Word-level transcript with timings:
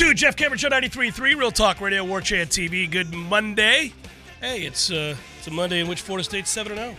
Two, 0.00 0.14
Jeff 0.14 0.34
Cameron 0.34 0.56
Show 0.56 0.70
93.3, 0.70 1.36
Real 1.36 1.50
Talk 1.50 1.78
Radio, 1.78 2.02
War 2.02 2.22
Chant 2.22 2.48
TV. 2.48 2.90
Good 2.90 3.12
Monday. 3.12 3.92
Hey, 4.40 4.62
it's 4.62 4.90
uh, 4.90 5.14
it's 5.36 5.46
a 5.46 5.50
Monday 5.50 5.80
in 5.80 5.88
which 5.88 6.00
Florida 6.00 6.24
State's 6.24 6.48
7 6.48 6.74
0. 6.74 6.96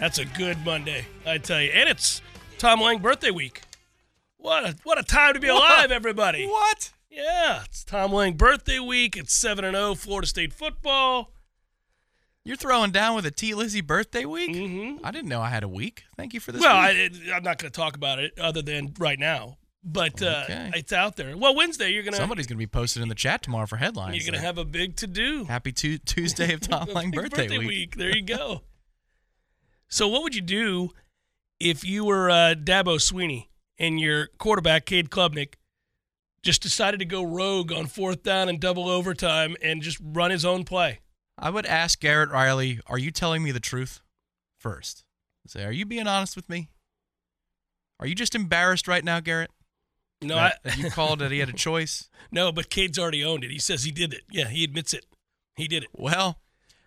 That's 0.00 0.18
a 0.18 0.24
good 0.24 0.58
Monday, 0.64 1.06
I 1.24 1.38
tell 1.38 1.62
you. 1.62 1.70
And 1.70 1.88
it's 1.88 2.20
Tom 2.58 2.80
Lang 2.80 2.98
birthday 2.98 3.30
week. 3.30 3.62
What 4.38 4.64
a, 4.64 4.76
what 4.82 4.98
a 4.98 5.04
time 5.04 5.34
to 5.34 5.40
be 5.40 5.46
alive, 5.46 5.92
everybody. 5.92 6.48
What? 6.48 6.90
Yeah, 7.10 7.62
it's 7.64 7.84
Tom 7.84 8.12
Lang 8.12 8.32
birthday 8.32 8.80
week. 8.80 9.16
It's 9.16 9.32
7 9.32 9.64
0 9.64 9.94
Florida 9.94 10.26
State 10.26 10.52
football. 10.52 11.30
You're 12.42 12.56
throwing 12.56 12.90
down 12.90 13.14
with 13.14 13.24
a 13.24 13.30
T. 13.30 13.54
Lizzie 13.54 13.82
birthday 13.82 14.24
week? 14.24 14.50
Mhm. 14.50 14.98
I 15.04 15.12
didn't 15.12 15.28
know 15.28 15.40
I 15.40 15.48
had 15.48 15.62
a 15.62 15.68
week. 15.68 16.02
Thank 16.16 16.34
you 16.34 16.40
for 16.40 16.50
this. 16.50 16.60
Well, 16.60 16.74
I, 16.74 16.92
week. 16.92 17.22
I'm 17.32 17.44
not 17.44 17.58
going 17.58 17.70
to 17.70 17.76
talk 17.76 17.94
about 17.94 18.18
it 18.18 18.36
other 18.36 18.62
than 18.62 18.94
right 18.98 19.18
now, 19.18 19.58
but 19.84 20.22
uh, 20.22 20.42
Okay. 20.44 20.70
it's 20.74 20.92
out 20.92 21.16
there. 21.16 21.36
Well, 21.36 21.54
Wednesday, 21.54 21.90
you're 21.92 22.02
going 22.02 22.12
to 22.14 22.18
somebody's 22.18 22.46
gonna 22.46 22.58
be 22.58 22.66
posted 22.66 23.02
in 23.02 23.08
the 23.08 23.14
chat 23.14 23.42
tomorrow 23.42 23.66
for 23.66 23.76
headlines. 23.76 24.16
you're 24.16 24.24
going 24.24 24.34
to 24.34 24.40
that 24.40 24.46
have 24.46 24.58
a 24.58 24.64
big 24.64 24.96
to 24.96 25.06
do. 25.06 25.44
Happy 25.44 25.72
tu- 25.72 25.98
Tuesday 25.98 26.52
of 26.54 26.60
Tom 26.68 26.88
Lang 26.88 27.10
Big 27.10 27.30
birthday, 27.30 27.58
week. 27.58 27.96
There 27.96 28.14
you 28.16 28.22
go. 28.22 28.62
so, 29.88 30.08
what 30.08 30.22
would 30.22 30.34
you 30.34 30.40
do 30.40 30.90
if 31.60 31.84
you 31.84 32.04
were 32.04 32.30
uh, 32.30 32.54
Dabo 32.54 32.96
Swinney 32.98 33.48
and 33.78 34.00
your 34.00 34.28
quarterback, 34.38 34.86
Cade 34.86 35.10
Klubnik, 35.10 35.54
just 36.42 36.62
decided 36.62 36.98
to 37.00 37.04
go 37.06 37.22
rogue 37.22 37.72
on 37.72 37.86
fourth 37.86 38.22
down 38.22 38.48
and 38.48 38.60
double 38.60 38.88
overtime 38.88 39.56
and 39.62 39.82
just 39.82 39.98
run 40.02 40.30
his 40.30 40.44
own 40.44 40.64
play? 40.64 41.00
I 41.38 41.50
would 41.50 41.66
ask 41.66 42.00
Garrett 42.00 42.30
Riley, 42.30 42.80
"Are 42.86 42.98
you 42.98 43.10
telling 43.10 43.42
me 43.42 43.50
the 43.52 43.60
truth?" 43.60 44.00
First, 44.58 45.04
say, 45.46 45.64
"Are 45.64 45.72
you 45.72 45.84
being 45.84 46.06
honest 46.06 46.36
with 46.36 46.48
me? 46.48 46.68
Are 48.00 48.06
you 48.06 48.14
just 48.14 48.34
embarrassed 48.34 48.88
right 48.88 49.04
now, 49.04 49.20
Garrett? 49.20 49.50
No, 50.24 50.36
that, 50.36 50.60
I, 50.64 50.74
you 50.74 50.90
called 50.90 51.20
that 51.20 51.30
he 51.30 51.38
had 51.38 51.48
a 51.48 51.52
choice? 51.52 52.08
no, 52.32 52.52
but 52.52 52.70
Cade's 52.70 52.98
already 52.98 53.24
owned 53.24 53.44
it. 53.44 53.50
He 53.50 53.58
says 53.58 53.84
he 53.84 53.90
did 53.90 54.12
it. 54.12 54.22
Yeah, 54.30 54.48
he 54.48 54.64
admits 54.64 54.92
it. 54.94 55.06
He 55.56 55.68
did 55.68 55.84
it. 55.84 55.90
Well, 55.92 56.38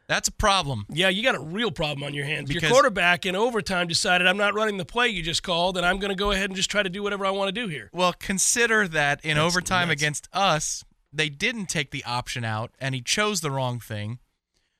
that's 0.07 0.29
a 0.29 0.31
problem. 0.31 0.85
Yeah, 0.89 1.09
you 1.09 1.21
got 1.21 1.35
a 1.35 1.39
real 1.39 1.71
problem 1.71 2.03
on 2.03 2.13
your 2.13 2.25
hands. 2.25 2.49
your 2.49 2.61
quarterback 2.61 3.25
in 3.25 3.35
overtime 3.35 3.87
decided 3.87 4.25
I'm 4.25 4.37
not 4.37 4.53
running 4.53 4.77
the 4.77 4.85
play 4.85 5.09
you 5.09 5.21
just 5.21 5.43
called, 5.43 5.77
and 5.77 5.85
I'm 5.85 5.99
going 5.99 6.09
to 6.09 6.15
go 6.15 6.31
ahead 6.31 6.49
and 6.49 6.55
just 6.55 6.71
try 6.71 6.81
to 6.81 6.89
do 6.89 7.03
whatever 7.03 7.25
I 7.25 7.31
want 7.31 7.49
to 7.49 7.51
do 7.51 7.67
here. 7.67 7.89
Well, 7.93 8.13
consider 8.13 8.87
that 8.87 9.23
in 9.23 9.35
That's 9.35 9.45
overtime 9.45 9.89
nuts. 9.89 10.01
against 10.01 10.29
us, 10.31 10.85
they 11.11 11.29
didn't 11.29 11.67
take 11.67 11.91
the 11.91 12.05
option 12.05 12.45
out, 12.45 12.71
and 12.79 12.95
he 12.95 13.01
chose 13.01 13.41
the 13.41 13.51
wrong 13.51 13.79
thing. 13.79 14.19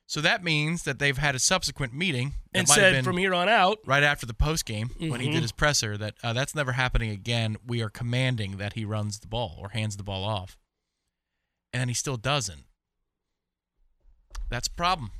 So 0.08 0.22
that 0.22 0.42
means 0.42 0.84
that 0.84 0.98
they've 0.98 1.18
had 1.18 1.34
a 1.34 1.38
subsequent 1.38 1.92
meeting 1.92 2.32
And 2.54 2.66
said 2.66 3.04
from 3.04 3.18
here 3.18 3.34
on 3.34 3.46
out, 3.46 3.78
right 3.84 4.02
after 4.02 4.24
the 4.24 4.32
post 4.32 4.64
game 4.64 4.88
when 4.98 5.20
he 5.20 5.30
did 5.30 5.42
his 5.42 5.52
presser 5.52 5.98
that 5.98 6.14
uh, 6.24 6.32
that's 6.32 6.54
never 6.54 6.72
happening 6.72 7.10
again. 7.10 7.58
We 7.66 7.82
are 7.82 7.90
commanding 7.90 8.56
that 8.56 8.72
he 8.72 8.86
runs 8.86 9.18
the 9.20 9.26
ball 9.26 9.56
or 9.58 9.68
hands 9.68 9.98
the 9.98 10.02
ball 10.02 10.24
off, 10.24 10.56
and 11.74 11.90
he 11.90 11.94
still 11.94 12.16
doesn't. 12.16 12.64
That's 14.48 14.66
a 14.68 14.70
problem. 14.70 15.10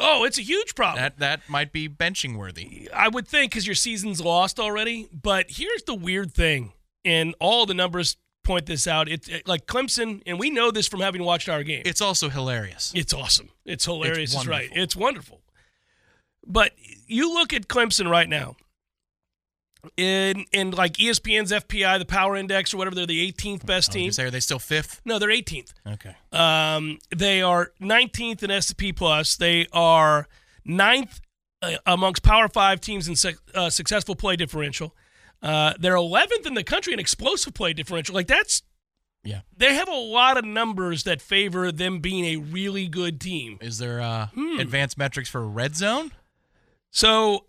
oh, 0.00 0.24
it's 0.24 0.38
a 0.38 0.42
huge 0.42 0.74
problem. 0.74 1.00
That 1.00 1.20
that 1.20 1.48
might 1.48 1.72
be 1.72 1.88
benching 1.88 2.36
worthy. 2.36 2.90
I 2.92 3.06
would 3.06 3.28
think 3.28 3.52
because 3.52 3.64
your 3.64 3.76
season's 3.76 4.20
lost 4.20 4.58
already. 4.58 5.08
But 5.12 5.46
here's 5.50 5.84
the 5.84 5.94
weird 5.94 6.34
thing, 6.34 6.72
and 7.04 7.36
all 7.38 7.64
the 7.64 7.74
numbers 7.74 8.16
point 8.42 8.66
this 8.66 8.86
out. 8.86 9.08
It's 9.08 9.28
it, 9.28 9.46
like 9.46 9.66
Clemson, 9.66 10.22
and 10.26 10.38
we 10.38 10.50
know 10.50 10.70
this 10.70 10.88
from 10.88 11.00
having 11.00 11.22
watched 11.22 11.48
our 11.48 11.62
game. 11.62 11.82
It's 11.84 12.00
also 12.00 12.28
hilarious. 12.28 12.92
It's 12.94 13.12
awesome. 13.12 13.50
It's 13.64 13.84
hilarious. 13.84 14.34
It's, 14.34 14.46
right. 14.46 14.70
It's 14.72 14.96
wonderful. 14.96 15.40
But 16.46 16.72
you 17.06 17.32
look 17.32 17.52
at 17.52 17.68
Clemson 17.68 18.10
right 18.10 18.28
now. 18.28 18.56
In 19.96 20.44
in 20.52 20.70
like 20.70 20.92
ESPN's 20.92 21.50
FPI, 21.50 21.98
the 21.98 22.04
Power 22.04 22.36
Index 22.36 22.72
or 22.72 22.76
whatever, 22.76 22.94
they're 22.94 23.04
the 23.04 23.32
18th 23.32 23.66
best 23.66 23.88
was 23.88 23.94
team. 23.94 24.12
say, 24.12 24.22
are 24.22 24.30
they 24.30 24.38
still 24.38 24.60
fifth? 24.60 25.00
No, 25.04 25.18
they're 25.18 25.28
18th. 25.28 25.72
Okay. 25.84 26.14
Um, 26.30 26.98
they 27.10 27.42
are 27.42 27.72
19th 27.80 28.44
in 28.44 28.52
S&P 28.52 28.92
plus. 28.92 29.34
They 29.34 29.66
are 29.72 30.28
ninth 30.64 31.20
uh, 31.62 31.78
amongst 31.84 32.22
Power 32.22 32.46
Five 32.46 32.80
teams 32.80 33.08
in 33.08 33.16
uh, 33.56 33.70
successful 33.70 34.14
play 34.14 34.36
differential. 34.36 34.94
Uh, 35.42 35.74
they're 35.78 35.94
11th 35.96 36.46
in 36.46 36.54
the 36.54 36.62
country 36.64 36.92
in 36.92 36.98
explosive 37.00 37.52
play 37.54 37.72
differential. 37.72 38.14
Like 38.14 38.28
that's 38.28 38.62
Yeah. 39.24 39.40
they 39.56 39.74
have 39.74 39.88
a 39.88 39.92
lot 39.94 40.36
of 40.38 40.44
numbers 40.44 41.02
that 41.04 41.20
favor 41.20 41.72
them 41.72 41.98
being 42.00 42.24
a 42.26 42.36
really 42.36 42.86
good 42.88 43.20
team. 43.20 43.58
Is 43.60 43.78
there 43.78 44.00
uh, 44.00 44.26
Hmm. 44.28 44.58
advanced 44.60 44.96
metrics 44.98 45.28
for 45.28 45.46
red 45.48 45.74
zone? 45.76 46.12
So 46.90 47.46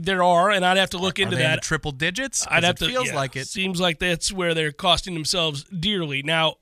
there 0.00 0.22
are, 0.22 0.50
and 0.50 0.64
I'd 0.64 0.76
have 0.76 0.90
to 0.90 0.98
look 0.98 1.18
Are 1.18 1.22
into 1.22 1.36
in 1.36 1.42
that. 1.42 1.56
the 1.56 1.60
triple 1.66 1.90
digits? 1.92 2.46
I'd 2.48 2.62
have 2.62 2.76
it 2.76 2.78
to. 2.78 2.86
Feels 2.86 3.08
yeah, 3.08 3.16
like 3.16 3.34
it. 3.36 3.48
Seems 3.48 3.80
like 3.80 3.98
that's 3.98 4.30
where 4.30 4.54
they're 4.54 4.70
costing 4.72 5.14
themselves 5.14 5.64
dearly. 5.64 6.22
Now, 6.22 6.56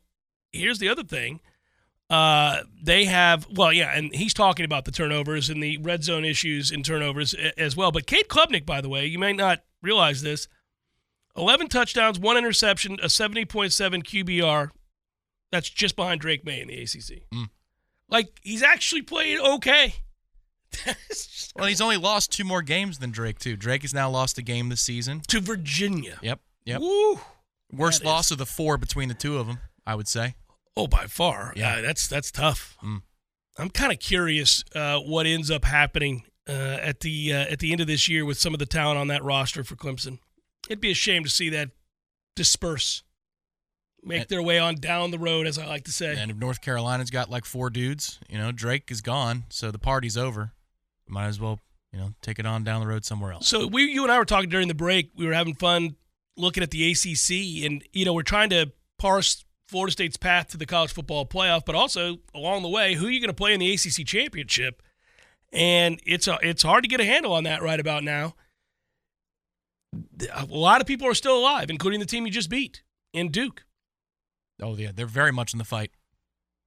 here's 0.52 0.78
the 0.78 0.88
other 0.88 1.02
thing. 1.04 1.40
Uh, 2.08 2.62
they 2.82 3.04
have 3.04 3.46
well, 3.50 3.72
yeah, 3.72 3.92
and 3.94 4.12
he's 4.14 4.34
talking 4.34 4.64
about 4.64 4.84
the 4.84 4.90
turnovers 4.90 5.48
and 5.50 5.62
the 5.62 5.76
red 5.78 6.02
zone 6.02 6.24
issues 6.24 6.70
in 6.72 6.82
turnovers 6.82 7.34
as 7.56 7.76
well. 7.76 7.92
But 7.92 8.06
Cade 8.06 8.26
Klubnik, 8.28 8.64
by 8.66 8.80
the 8.80 8.88
way, 8.88 9.06
you 9.06 9.18
may 9.18 9.32
not 9.32 9.62
realize 9.82 10.22
this: 10.22 10.48
eleven 11.36 11.68
touchdowns, 11.68 12.18
one 12.18 12.36
interception, 12.36 12.98
a 13.02 13.08
seventy 13.08 13.44
point 13.44 13.72
seven 13.72 14.02
QBR. 14.02 14.70
That's 15.52 15.68
just 15.68 15.96
behind 15.96 16.20
Drake 16.20 16.44
Maye 16.44 16.60
in 16.60 16.68
the 16.68 16.80
ACC. 16.80 17.22
Mm. 17.34 17.50
Like 18.08 18.38
he's 18.42 18.62
actually 18.62 19.02
played 19.02 19.38
okay. 19.38 19.94
Well, 21.56 21.66
he's 21.66 21.80
only 21.80 21.96
lost 21.96 22.32
two 22.32 22.44
more 22.44 22.62
games 22.62 22.98
than 23.00 23.10
Drake 23.10 23.40
too. 23.40 23.56
Drake 23.56 23.82
has 23.82 23.92
now 23.92 24.08
lost 24.08 24.38
a 24.38 24.42
game 24.42 24.68
this 24.68 24.80
season. 24.80 25.20
to 25.26 25.40
Virginia. 25.40 26.16
Yep. 26.22 26.40
Yep. 26.64 26.80
Woo. 26.80 27.20
Worst 27.72 28.02
That 28.02 28.08
loss 28.08 28.26
is- 28.26 28.32
of 28.32 28.38
the 28.38 28.46
four 28.46 28.78
between 28.78 29.08
the 29.08 29.14
two 29.14 29.36
of 29.36 29.48
them, 29.48 29.58
I 29.84 29.96
would 29.96 30.06
say. 30.06 30.36
Oh, 30.76 30.86
by 30.86 31.06
far. 31.06 31.52
Yeah. 31.56 31.76
Yeah, 31.76 31.80
that's 31.82 32.06
that's 32.06 32.30
tough. 32.30 32.76
Mm. 32.84 33.02
I'm 33.58 33.68
kind 33.70 33.92
of 33.92 33.98
curious 33.98 34.62
uh, 34.74 35.00
what 35.00 35.26
ends 35.26 35.50
up 35.50 35.64
happening 35.64 36.22
uh, 36.48 36.52
at 36.52 37.00
the 37.00 37.32
uh, 37.34 37.36
at 37.50 37.58
the 37.58 37.72
end 37.72 37.80
of 37.80 37.88
this 37.88 38.08
year 38.08 38.24
with 38.24 38.38
some 38.38 38.54
of 38.54 38.60
the 38.60 38.66
talent 38.66 38.96
on 38.98 39.08
that 39.08 39.24
roster 39.24 39.64
for 39.64 39.74
Clemson. 39.74 40.20
It'd 40.70 40.80
be 40.80 40.92
a 40.92 40.94
shame 40.94 41.24
to 41.24 41.28
see 41.28 41.48
that 41.50 41.70
disperse, 42.36 43.02
make 44.02 44.20
And- 44.20 44.28
their 44.28 44.42
way 44.42 44.58
on 44.58 44.76
down 44.76 45.10
the 45.10 45.18
road, 45.18 45.46
as 45.46 45.58
I 45.58 45.66
like 45.66 45.84
to 45.84 45.92
say. 45.92 46.16
And 46.16 46.30
if 46.30 46.36
North 46.36 46.62
Carolina's 46.62 47.10
got 47.10 47.28
like 47.28 47.44
four 47.44 47.70
dudes, 47.70 48.20
you 48.28 48.38
know, 48.38 48.52
Drake 48.52 48.90
is 48.90 49.00
gone, 49.00 49.44
so 49.50 49.70
the 49.72 49.80
party's 49.80 50.16
over. 50.16 50.52
Might 51.08 51.26
as 51.26 51.40
well, 51.40 51.58
you 51.92 51.98
know, 51.98 52.14
take 52.22 52.38
it 52.38 52.46
on 52.46 52.62
down 52.62 52.80
the 52.80 52.86
road 52.86 53.04
somewhere 53.04 53.32
else. 53.32 53.48
So 53.48 53.66
we, 53.66 53.82
you 53.90 54.04
and 54.04 54.12
I 54.12 54.18
were 54.18 54.24
talking 54.24 54.48
during 54.48 54.68
the 54.68 54.74
break. 54.74 55.10
We 55.16 55.26
were 55.26 55.32
having 55.34 55.56
fun 55.56 55.96
looking 56.36 56.62
at 56.62 56.70
the 56.70 56.88
ACC, 56.92 57.64
and 57.66 57.82
you 57.92 58.04
know 58.04 58.14
we're 58.14 58.22
trying 58.22 58.50
to 58.50 58.70
parse 58.96 59.44
Florida 59.66 59.90
State's 59.90 60.16
path 60.16 60.48
to 60.48 60.56
the 60.56 60.66
college 60.66 60.92
football 60.92 61.26
playoff, 61.26 61.64
but 61.66 61.74
also 61.74 62.18
along 62.32 62.62
the 62.62 62.68
way, 62.68 62.94
who 62.94 63.06
are 63.08 63.10
you 63.10 63.18
going 63.20 63.28
to 63.28 63.34
play 63.34 63.52
in 63.52 63.58
the 63.58 63.72
ACC 63.72 64.06
championship? 64.06 64.82
And 65.52 65.98
it's 66.06 66.28
a, 66.28 66.38
it's 66.42 66.62
hard 66.62 66.84
to 66.84 66.88
get 66.88 67.00
a 67.00 67.04
handle 67.04 67.32
on 67.32 67.42
that 67.42 67.60
right 67.60 67.80
about 67.80 68.04
now. 68.04 68.36
A 70.34 70.44
lot 70.46 70.80
of 70.80 70.86
people 70.86 71.06
are 71.08 71.14
still 71.14 71.36
alive, 71.36 71.70
including 71.70 72.00
the 72.00 72.06
team 72.06 72.26
you 72.26 72.32
just 72.32 72.50
beat 72.50 72.82
in 73.12 73.30
Duke. 73.30 73.64
Oh 74.62 74.76
yeah, 74.76 74.90
they're 74.94 75.06
very 75.06 75.32
much 75.32 75.52
in 75.52 75.58
the 75.58 75.64
fight. 75.64 75.90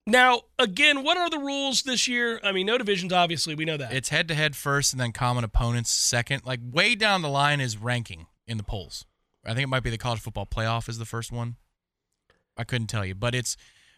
Now, 0.05 0.41
again, 0.59 1.03
what 1.03 1.17
are 1.17 1.29
the 1.29 1.39
rules 1.39 1.83
this 1.83 2.07
year? 2.07 2.39
I 2.43 2.51
mean, 2.51 2.65
no 2.65 2.77
divisions, 2.77 3.13
obviously, 3.13 3.55
we 3.55 3.63
know 3.63 3.77
that. 3.77 3.93
It's 3.93 4.09
head 4.09 4.27
to 4.27 4.35
head 4.35 4.55
first, 4.55 4.91
and 4.91 4.99
then 4.99 5.13
common 5.13 5.43
opponents 5.45 5.91
second. 5.91 6.45
Like 6.45 6.59
way 6.71 6.95
down 6.95 7.21
the 7.21 7.29
line 7.29 7.61
is 7.61 7.77
ranking 7.77 8.27
in 8.45 8.57
the 8.57 8.63
polls. 8.63 9.05
I 9.45 9.53
think 9.53 9.63
it 9.63 9.67
might 9.69 9.83
be 9.83 9.89
the 9.89 9.97
college 9.97 10.19
football 10.19 10.45
playoff 10.45 10.89
is 10.89 10.97
the 10.97 11.05
first 11.05 11.31
one. 11.31 11.55
I 12.57 12.63
couldn't 12.63 12.87
tell 12.87 13.05
you, 13.05 13.15
but 13.15 13.33
it's 13.33 13.55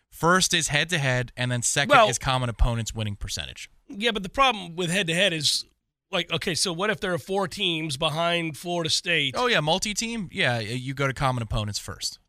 first 0.09 0.53
is 0.53 0.67
head 0.67 0.89
to 0.89 0.97
head, 0.99 1.31
and 1.35 1.51
then 1.51 1.61
second 1.63 1.89
Well- 1.89 2.09
is 2.09 2.19
common 2.19 2.49
opponents 2.49 2.93
winning 2.93 3.15
percentage. 3.15 3.69
Yeah, 3.87 4.11
but 4.11 4.23
the 4.23 4.29
problem 4.29 4.75
with 4.75 4.89
head 4.91 5.07
to 5.07 5.13
head 5.13 5.33
is 5.33 5.65
like, 6.11 6.31
okay, 6.31 6.55
so 6.55 6.71
what 6.71 6.89
if 6.89 6.99
there 6.99 7.13
are 7.13 7.17
four 7.17 7.47
teams 7.47 7.97
behind 7.97 8.57
Florida 8.57 8.89
State? 8.89 9.35
Oh 9.37 9.47
yeah, 9.47 9.59
multi 9.59 9.93
team. 9.93 10.29
Yeah, 10.31 10.59
you 10.59 10.93
go 10.93 11.07
to 11.07 11.13
common 11.13 11.41
opponents 11.43 11.79
first, 11.79 12.19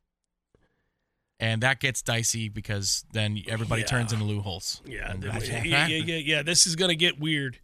and 1.39 1.63
that 1.63 1.81
gets 1.81 2.03
dicey 2.03 2.49
because 2.49 3.05
then 3.13 3.43
everybody 3.49 3.83
Yeah. 3.83 3.87
turns 3.89 4.13
into 4.13 4.25
loopholes. 4.25 4.83
Yeah, 4.87 5.11
And 5.11 5.23
th- 5.23 5.33
that's- 5.33 5.65
yeah, 5.67 5.87
yeah, 5.87 5.97
yeah, 6.05 6.17
yeah. 6.17 6.43
This 6.43 6.67
is 6.67 6.77
going 6.77 6.89
to 6.91 6.97
get 6.97 7.19
weird. 7.21 7.59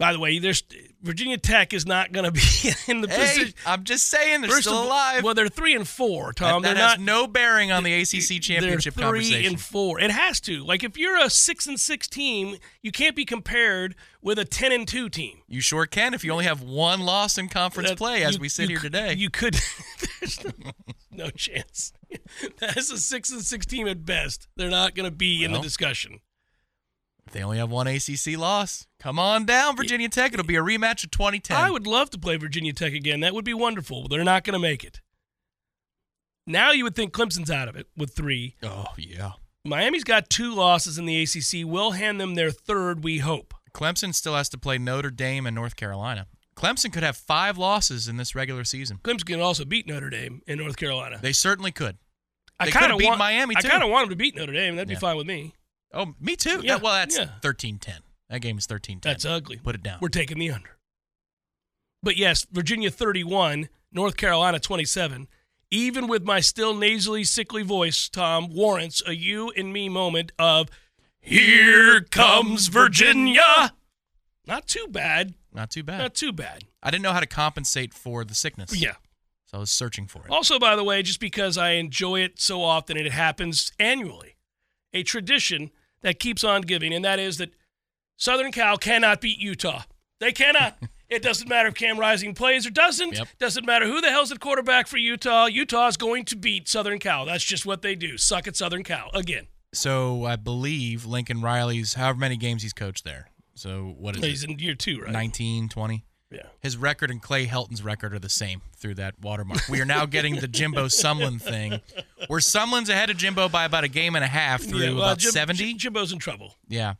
By 0.00 0.14
the 0.14 0.18
way, 0.18 0.38
there's 0.38 0.62
Virginia 1.02 1.36
Tech 1.36 1.74
is 1.74 1.84
not 1.84 2.10
going 2.10 2.24
to 2.24 2.32
be 2.32 2.40
in 2.90 3.02
the 3.02 3.08
Hey, 3.08 3.16
position. 3.20 3.54
I'm 3.66 3.84
just 3.84 4.08
saying 4.08 4.40
they're 4.40 4.50
First 4.50 4.62
still 4.62 4.78
of- 4.80 4.86
alive. 4.86 5.22
Well, 5.22 5.34
they're 5.34 5.48
three 5.48 5.74
and 5.76 5.86
four, 5.86 6.32
Tom. 6.32 6.62
that 6.62 6.74
they're 6.74 6.82
has 6.88 6.98
not 6.98 7.04
no 7.04 7.26
bearing 7.26 7.70
on 7.70 7.84
the 7.84 7.92
ACC 7.92 8.40
championship 8.40 8.94
they're 8.94 9.10
three 9.10 9.20
conversation. 9.20 9.52
and 9.52 9.60
four. 9.60 10.00
It 10.00 10.10
has 10.10 10.40
to. 10.40 10.64
Like 10.64 10.82
if 10.82 10.96
you're 10.96 11.22
a 11.22 11.28
six 11.28 11.66
and 11.66 11.78
six 11.78 12.08
team, 12.08 12.56
you 12.80 12.90
can't 12.92 13.14
be 13.14 13.26
compared 13.26 13.94
with 14.22 14.38
a 14.38 14.44
ten 14.46 14.72
and 14.72 14.88
two 14.88 15.10
team. 15.10 15.42
You 15.46 15.60
sure 15.60 15.84
can 15.84 16.14
if 16.14 16.24
you 16.24 16.32
only 16.32 16.46
have 16.46 16.62
one 16.62 17.00
loss 17.00 17.36
in 17.36 17.48
conference 17.48 17.90
That- 17.90 17.98
play 17.98 18.24
as 18.24 18.36
you- 18.36 18.40
we 18.40 18.48
sit 18.48 18.70
here 18.70 18.78
c- 18.78 18.84
today. 18.84 19.12
You 19.14 19.28
could. 19.28 19.54
there's 20.20 20.42
no, 20.42 20.52
no 21.12 21.28
chance. 21.30 21.92
That's 22.58 22.90
a 22.90 22.96
six 22.96 23.30
and 23.30 23.42
six 23.42 23.66
team 23.66 23.86
at 23.86 24.06
best. 24.06 24.48
They're 24.56 24.70
not 24.70 24.94
going 24.94 25.04
to 25.08 25.14
be 25.14 25.44
in 25.44 25.52
the 25.52 25.60
discussion. 25.60 26.20
They 27.32 27.42
only 27.42 27.58
have 27.58 27.70
one 27.70 27.86
ACC 27.86 28.36
loss, 28.36 28.86
come 28.98 29.18
on 29.18 29.44
down, 29.44 29.76
Virginia 29.76 30.08
Tech. 30.08 30.32
It'll 30.32 30.44
be 30.46 30.56
a 30.56 30.62
rematch 30.62 31.04
of 31.04 31.10
2010. 31.10 31.56
I 31.56 31.70
would 31.70 31.86
love 31.86 32.10
to 32.10 32.18
play 32.18 32.36
Virginia 32.36 32.72
Tech 32.72 32.92
again. 32.92 33.20
That 33.20 33.34
would 33.34 33.44
be 33.44 33.54
wonderful. 33.54 34.02
But 34.02 34.10
they're 34.10 34.24
not 34.24 34.44
going 34.44 34.54
to 34.54 34.58
make 34.60 34.84
it. 34.84 35.00
Now 36.46 36.72
you 36.72 36.84
would 36.84 36.96
think 36.96 37.12
Clemson's 37.12 37.50
out 37.50 37.68
of 37.68 37.76
it 37.76 37.86
with 37.96 38.14
three. 38.14 38.56
Oh 38.62 38.86
yeah. 38.96 39.32
Miami's 39.64 40.04
got 40.04 40.30
two 40.30 40.54
losses 40.54 40.98
in 40.98 41.04
the 41.04 41.22
ACC. 41.22 41.66
We'll 41.66 41.92
hand 41.92 42.20
them 42.20 42.34
their 42.34 42.50
third, 42.50 43.04
we 43.04 43.18
hope. 43.18 43.54
Clemson 43.74 44.14
still 44.14 44.34
has 44.34 44.48
to 44.48 44.58
play 44.58 44.78
Notre 44.78 45.10
Dame 45.10 45.46
and 45.46 45.54
North 45.54 45.76
Carolina. 45.76 46.26
Clemson 46.56 46.92
could 46.92 47.02
have 47.02 47.16
five 47.16 47.56
losses 47.56 48.08
in 48.08 48.16
this 48.16 48.34
regular 48.34 48.64
season. 48.64 48.98
Clemson 49.02 49.26
can 49.26 49.40
also 49.40 49.64
beat 49.64 49.86
Notre 49.86 50.10
Dame 50.10 50.42
in 50.46 50.58
North 50.58 50.76
Carolina. 50.76 51.18
They 51.22 51.32
certainly 51.32 51.70
could. 51.72 51.98
I 52.58 52.66
they 52.66 52.70
kind 52.72 52.84
could've 52.84 52.94
of 52.96 52.98
beat 52.98 53.06
want 53.06 53.18
Miami, 53.18 53.54
I 53.56 53.62
kind 53.62 53.82
of 53.82 53.90
want 53.90 54.04
them 54.08 54.10
to 54.10 54.16
beat 54.16 54.34
Notre 54.36 54.52
Dame. 54.52 54.76
That'd 54.76 54.90
Yeah. 54.90 54.96
be 54.96 55.00
fine 55.00 55.16
with 55.16 55.26
me. 55.26 55.54
Oh, 55.92 56.14
me 56.20 56.36
too. 56.36 56.60
Yeah, 56.62 56.74
That- 56.74 56.82
well, 56.82 56.94
that's 56.94 57.18
yeah. 57.18 57.30
13-10. 57.42 58.00
That 58.28 58.40
game 58.40 58.58
is 58.58 58.66
13-10. 58.66 59.02
That's 59.02 59.24
ugly. 59.24 59.56
Put 59.56 59.74
it 59.74 59.82
down. 59.82 59.98
We're 60.00 60.08
taking 60.08 60.38
the 60.38 60.50
under. 60.50 60.76
But 62.02 62.16
yes, 62.16 62.46
Virginia 62.50 62.90
31, 62.90 63.68
North 63.92 64.16
Carolina 64.16 64.58
27. 64.60 65.26
Even 65.72 66.06
with 66.08 66.22
my 66.24 66.40
still 66.40 66.74
nasally, 66.74 67.24
sickly 67.24 67.62
voice, 67.62 68.08
Tom, 68.08 68.52
warrants 68.54 69.02
a 69.06 69.14
you 69.14 69.50
and 69.56 69.72
me 69.72 69.88
moment 69.88 70.32
of, 70.38 70.68
Here 71.20 72.00
comes 72.00 72.68
Virginia. 72.68 73.72
Not 74.46 74.66
too 74.66 74.86
bad. 74.88 75.34
Not 75.52 75.70
too 75.70 75.82
bad. 75.82 75.98
Not 75.98 76.14
too 76.14 76.32
bad. 76.32 76.64
I 76.82 76.90
didn't 76.90 77.02
know 77.02 77.12
how 77.12 77.20
to 77.20 77.26
compensate 77.26 77.92
for 77.92 78.24
the 78.24 78.34
sickness. 78.34 78.74
Yeah. 78.80 78.94
So 79.46 79.58
I 79.58 79.60
was 79.60 79.70
searching 79.70 80.06
for 80.06 80.24
it. 80.24 80.30
Also, 80.30 80.58
by 80.58 80.76
the 80.76 80.84
way, 80.84 81.02
just 81.02 81.20
because 81.20 81.58
I 81.58 81.72
enjoy 81.72 82.20
it 82.20 82.40
so 82.40 82.62
often 82.62 82.96
and 82.96 83.06
it 83.06 83.12
happens 83.12 83.72
annually, 83.78 84.36
a 84.92 85.02
tradition 85.02 85.70
that 86.02 86.18
keeps 86.18 86.44
on 86.44 86.62
giving, 86.62 86.92
and 86.92 87.04
that 87.04 87.18
is 87.18 87.38
that 87.38 87.50
Southern 88.16 88.52
Cal 88.52 88.76
cannot 88.76 89.20
beat 89.20 89.38
Utah. 89.38 89.82
They 90.20 90.32
cannot. 90.32 90.78
it 91.08 91.22
doesn't 91.22 91.48
matter 91.48 91.68
if 91.68 91.74
Cam 91.74 91.98
Rising 91.98 92.34
plays 92.34 92.66
or 92.66 92.70
doesn't. 92.70 93.16
Yep. 93.16 93.28
Doesn't 93.38 93.66
matter 93.66 93.86
who 93.86 94.00
the 94.00 94.10
hell's 94.10 94.30
at 94.32 94.40
quarterback 94.40 94.86
for 94.86 94.96
Utah. 94.98 95.46
Utah 95.46 95.88
is 95.88 95.96
going 95.96 96.24
to 96.26 96.36
beat 96.36 96.68
Southern 96.68 96.98
Cal. 96.98 97.24
That's 97.26 97.44
just 97.44 97.66
what 97.66 97.82
they 97.82 97.94
do. 97.94 98.18
Suck 98.18 98.46
at 98.46 98.56
Southern 98.56 98.84
Cal 98.84 99.10
again. 99.14 99.46
So 99.72 100.24
I 100.24 100.36
believe 100.36 101.06
Lincoln 101.06 101.40
Riley's 101.40 101.94
however 101.94 102.18
many 102.18 102.36
games 102.36 102.62
he's 102.62 102.72
coached 102.72 103.04
there. 103.04 103.28
So 103.54 103.94
what 103.98 104.16
is 104.16 104.24
He's 104.24 104.42
it? 104.42 104.50
in 104.50 104.58
year 104.58 104.74
two, 104.74 105.00
right? 105.00 105.12
19, 105.12 105.68
20? 105.68 106.04
Yeah. 106.30 106.42
His 106.60 106.76
record 106.76 107.10
and 107.10 107.20
Clay 107.20 107.46
Helton's 107.46 107.82
record 107.82 108.14
are 108.14 108.18
the 108.20 108.28
same 108.28 108.62
through 108.76 108.94
that 108.94 109.14
watermark. 109.20 109.68
We 109.68 109.80
are 109.80 109.84
now 109.84 110.06
getting 110.06 110.36
the 110.36 110.46
Jimbo 110.48 110.86
Sumlin 110.86 111.40
thing, 111.40 111.80
where 112.28 112.40
Sumlin's 112.40 112.88
ahead 112.88 113.10
of 113.10 113.16
Jimbo 113.16 113.48
by 113.48 113.64
about 113.64 113.82
a 113.84 113.88
game 113.88 114.14
and 114.14 114.24
a 114.24 114.28
half 114.28 114.62
through 114.62 114.78
Yeah, 114.78 114.90
well, 114.90 115.02
about 115.02 115.18
Jim- 115.18 115.32
70. 115.32 115.74
Jimbo's 115.74 116.12
in 116.12 116.18
trouble. 116.20 116.54
yeah. 116.68 116.94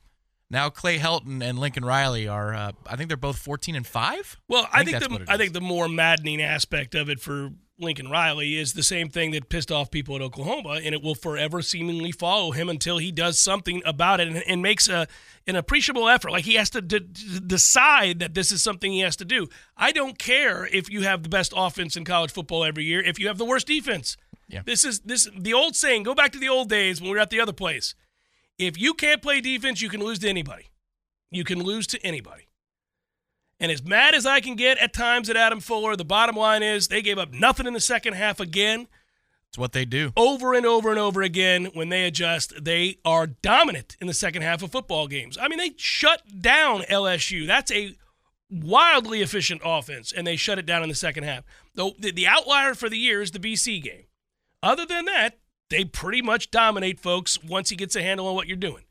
Now 0.50 0.68
Clay 0.68 0.98
Helton 0.98 1.42
and 1.42 1.58
Lincoln 1.58 1.84
Riley 1.84 2.26
are, 2.26 2.54
uh, 2.54 2.72
I 2.86 2.96
think 2.96 3.08
they're 3.08 3.16
both 3.16 3.38
14 3.38 3.76
and 3.76 3.86
5. 3.86 4.40
Well, 4.48 4.68
I 4.72 4.84
think, 4.84 4.98
that's 4.98 5.08
what 5.08 5.26
the 5.26 5.32
I 5.32 5.36
think 5.36 5.52
the 5.52 5.60
more 5.60 5.88
maddening 5.88 6.42
aspect 6.42 6.94
of 6.94 7.08
it 7.08 7.20
for 7.20 7.50
Lincoln 7.78 8.10
Riley 8.10 8.56
is 8.56 8.74
the 8.74 8.82
same 8.82 9.08
thing 9.08 9.30
that 9.30 9.48
pissed 9.48 9.72
off 9.72 9.90
people 9.90 10.14
at 10.14 10.20
Oklahoma, 10.20 10.80
and 10.84 10.94
it 10.94 11.02
will 11.02 11.14
forever 11.14 11.62
seemingly 11.62 12.12
follow 12.12 12.50
him 12.50 12.68
until 12.68 12.98
he 12.98 13.10
does 13.10 13.38
something 13.38 13.80
about 13.86 14.20
it 14.20 14.28
and, 14.28 14.42
and 14.46 14.60
makes 14.60 14.88
a 14.88 15.06
an 15.46 15.56
appreciable 15.56 16.08
effort. 16.08 16.30
Like 16.30 16.44
he 16.44 16.54
has 16.54 16.68
to 16.70 16.82
d- 16.82 17.00
d- 17.00 17.40
decide 17.46 18.18
that 18.18 18.34
this 18.34 18.52
is 18.52 18.62
something 18.62 18.92
he 18.92 19.00
has 19.00 19.16
to 19.16 19.24
do. 19.24 19.48
I 19.76 19.92
don't 19.92 20.18
care 20.18 20.66
if 20.66 20.90
you 20.90 21.02
have 21.02 21.22
the 21.22 21.28
best 21.28 21.52
offense 21.56 21.96
in 21.96 22.04
college 22.04 22.32
football 22.32 22.64
every 22.64 22.84
year 22.84 23.00
if 23.00 23.18
you 23.18 23.28
have 23.28 23.38
the 23.38 23.46
worst 23.46 23.66
defense. 23.66 24.16
Yeah. 24.48 24.62
This 24.64 24.84
is 24.84 25.00
this 25.00 25.28
the 25.36 25.54
old 25.54 25.76
saying. 25.76 26.02
Go 26.02 26.14
back 26.14 26.32
to 26.32 26.38
the 26.38 26.48
old 26.48 26.68
days 26.68 27.00
when 27.00 27.10
we 27.10 27.16
were 27.16 27.22
at 27.22 27.30
the 27.30 27.40
other 27.40 27.52
place. 27.52 27.94
If 28.60 28.78
you 28.78 28.92
can't 28.92 29.22
play 29.22 29.40
defense, 29.40 29.80
you 29.80 29.88
can 29.88 30.00
lose 30.00 30.18
to 30.18 30.28
anybody. 30.28 30.70
You 31.30 31.44
can 31.44 31.62
lose 31.62 31.86
to 31.88 32.06
anybody. 32.06 32.48
And 33.58 33.72
as 33.72 33.82
mad 33.82 34.14
as 34.14 34.26
I 34.26 34.40
can 34.40 34.54
get 34.54 34.76
at 34.76 34.92
times 34.92 35.30
at 35.30 35.36
Adam 35.36 35.60
Fuller, 35.60 35.96
the 35.96 36.04
bottom 36.04 36.36
line 36.36 36.62
is 36.62 36.88
they 36.88 37.00
gave 37.00 37.16
up 37.16 37.32
nothing 37.32 37.66
in 37.66 37.72
the 37.72 37.80
second 37.80 38.14
half 38.14 38.38
again. 38.38 38.86
It's 39.48 39.56
what 39.56 39.72
they 39.72 39.86
do. 39.86 40.12
Over 40.14 40.52
and 40.52 40.66
over 40.66 40.90
and 40.90 40.98
over 40.98 41.22
again, 41.22 41.70
when 41.72 41.88
they 41.88 42.04
adjust, 42.04 42.62
they 42.62 42.98
are 43.02 43.26
dominant 43.26 43.96
in 43.98 44.06
the 44.06 44.14
second 44.14 44.42
half 44.42 44.62
of 44.62 44.70
football 44.72 45.08
games. 45.08 45.38
I 45.40 45.48
mean, 45.48 45.58
they 45.58 45.72
shut 45.78 46.22
down 46.40 46.82
LSU. 46.82 47.46
That's 47.46 47.72
a 47.72 47.96
wildly 48.50 49.22
efficient 49.22 49.62
offense, 49.64 50.12
and 50.12 50.26
they 50.26 50.36
shut 50.36 50.58
it 50.58 50.66
down 50.66 50.82
in 50.82 50.90
the 50.90 50.94
second 50.94 51.24
half. 51.24 51.44
Though 51.74 51.94
the, 51.98 52.12
the 52.12 52.26
outlier 52.26 52.74
for 52.74 52.90
the 52.90 52.98
year 52.98 53.22
is 53.22 53.30
the 53.30 53.38
BC 53.38 53.82
game. 53.82 54.04
Other 54.62 54.84
than 54.84 55.06
that, 55.06 55.38
they 55.70 55.84
pretty 55.84 56.20
much 56.22 56.50
dominate 56.50 57.00
folks 57.00 57.42
once 57.42 57.70
he 57.70 57.76
gets 57.76 57.96
a 57.96 58.02
handle 58.02 58.26
on 58.28 58.34
what 58.34 58.46
you're 58.46 58.56
doing. 58.56 58.84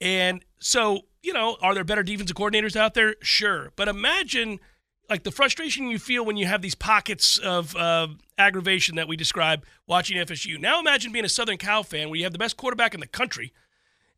And 0.00 0.44
so, 0.58 1.02
you 1.22 1.32
know, 1.32 1.56
are 1.60 1.74
there 1.74 1.84
better 1.84 2.02
defensive 2.02 2.36
coordinators 2.36 2.76
out 2.76 2.94
there? 2.94 3.16
Sure. 3.20 3.72
But 3.76 3.88
imagine 3.88 4.60
like 5.10 5.22
the 5.22 5.30
frustration 5.30 5.88
you 5.88 5.98
feel 5.98 6.24
when 6.24 6.36
you 6.36 6.46
have 6.46 6.62
these 6.62 6.74
pockets 6.74 7.38
of 7.38 7.76
uh, 7.76 8.08
aggravation 8.38 8.96
that 8.96 9.06
we 9.08 9.16
describe 9.16 9.64
watching 9.86 10.16
FSU. 10.16 10.58
Now 10.58 10.80
imagine 10.80 11.12
being 11.12 11.24
a 11.24 11.28
Southern 11.28 11.58
Cal 11.58 11.82
fan 11.82 12.08
where 12.08 12.16
you 12.16 12.24
have 12.24 12.32
the 12.32 12.38
best 12.38 12.56
quarterback 12.56 12.94
in 12.94 13.00
the 13.00 13.06
country 13.06 13.52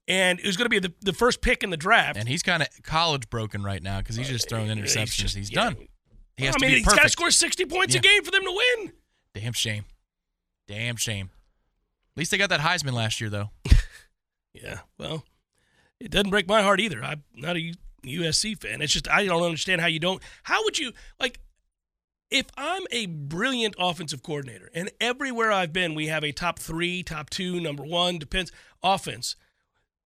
and 0.06 0.38
who's 0.38 0.56
going 0.56 0.66
to 0.66 0.70
be 0.70 0.78
the, 0.78 0.92
the 1.00 1.12
first 1.12 1.40
pick 1.40 1.64
in 1.64 1.70
the 1.70 1.76
draft. 1.76 2.16
And 2.16 2.28
he's 2.28 2.42
kind 2.42 2.62
of 2.62 2.68
college 2.84 3.28
broken 3.30 3.62
right 3.64 3.82
now 3.82 3.98
because 3.98 4.16
he's 4.16 4.28
just 4.28 4.48
throwing 4.48 4.68
interceptions. 4.68 5.34
He's, 5.34 5.50
just- 5.50 5.52
yeah. 5.52 5.64
done. 5.64 5.76
He 6.36 6.44
has 6.44 6.54
I 6.54 6.58
to 6.58 6.66
mean, 6.66 6.70
be 6.72 6.76
he's 6.78 6.86
got 6.86 7.02
to 7.02 7.08
score 7.08 7.30
60 7.30 7.64
points 7.64 7.94
a 7.94 7.98
game 7.98 8.22
for 8.22 8.30
them 8.30 8.42
to 8.44 8.60
win. 8.76 8.92
Damn 9.34 9.54
shame. 9.54 9.84
Damn 10.68 10.96
shame. 10.96 11.30
At 12.16 12.20
least 12.20 12.30
they 12.30 12.38
got 12.38 12.48
that 12.48 12.60
Heisman 12.60 12.94
last 12.94 13.20
year, 13.20 13.28
though. 13.30 13.50
Yeah, 14.54 14.78
well, 14.96 15.22
it 16.00 16.10
doesn't 16.10 16.30
break 16.30 16.48
my 16.48 16.62
heart 16.62 16.80
either. 16.80 17.04
I'm 17.04 17.24
not 17.34 17.58
a 17.58 17.74
USC 18.06 18.58
fan. 18.58 18.80
It's 18.80 18.94
just 18.94 19.06
I 19.06 19.26
don't 19.26 19.42
understand 19.42 19.82
how 19.82 19.86
you 19.86 20.00
don't. 20.00 20.22
How 20.44 20.64
would 20.64 20.78
you 20.78 20.92
like? 21.20 21.40
If 22.30 22.46
I'm 22.56 22.84
a 22.90 23.04
brilliant 23.04 23.74
offensive 23.78 24.22
coordinator, 24.22 24.70
and 24.72 24.90
everywhere 24.98 25.52
I've 25.52 25.74
been, 25.74 25.94
we 25.94 26.06
have 26.06 26.24
a 26.24 26.32
top 26.32 26.58
three, 26.58 27.02
top 27.02 27.28
two, 27.28 27.60
number 27.60 27.84
one, 27.84 28.18
depends 28.18 28.50
offense. 28.82 29.36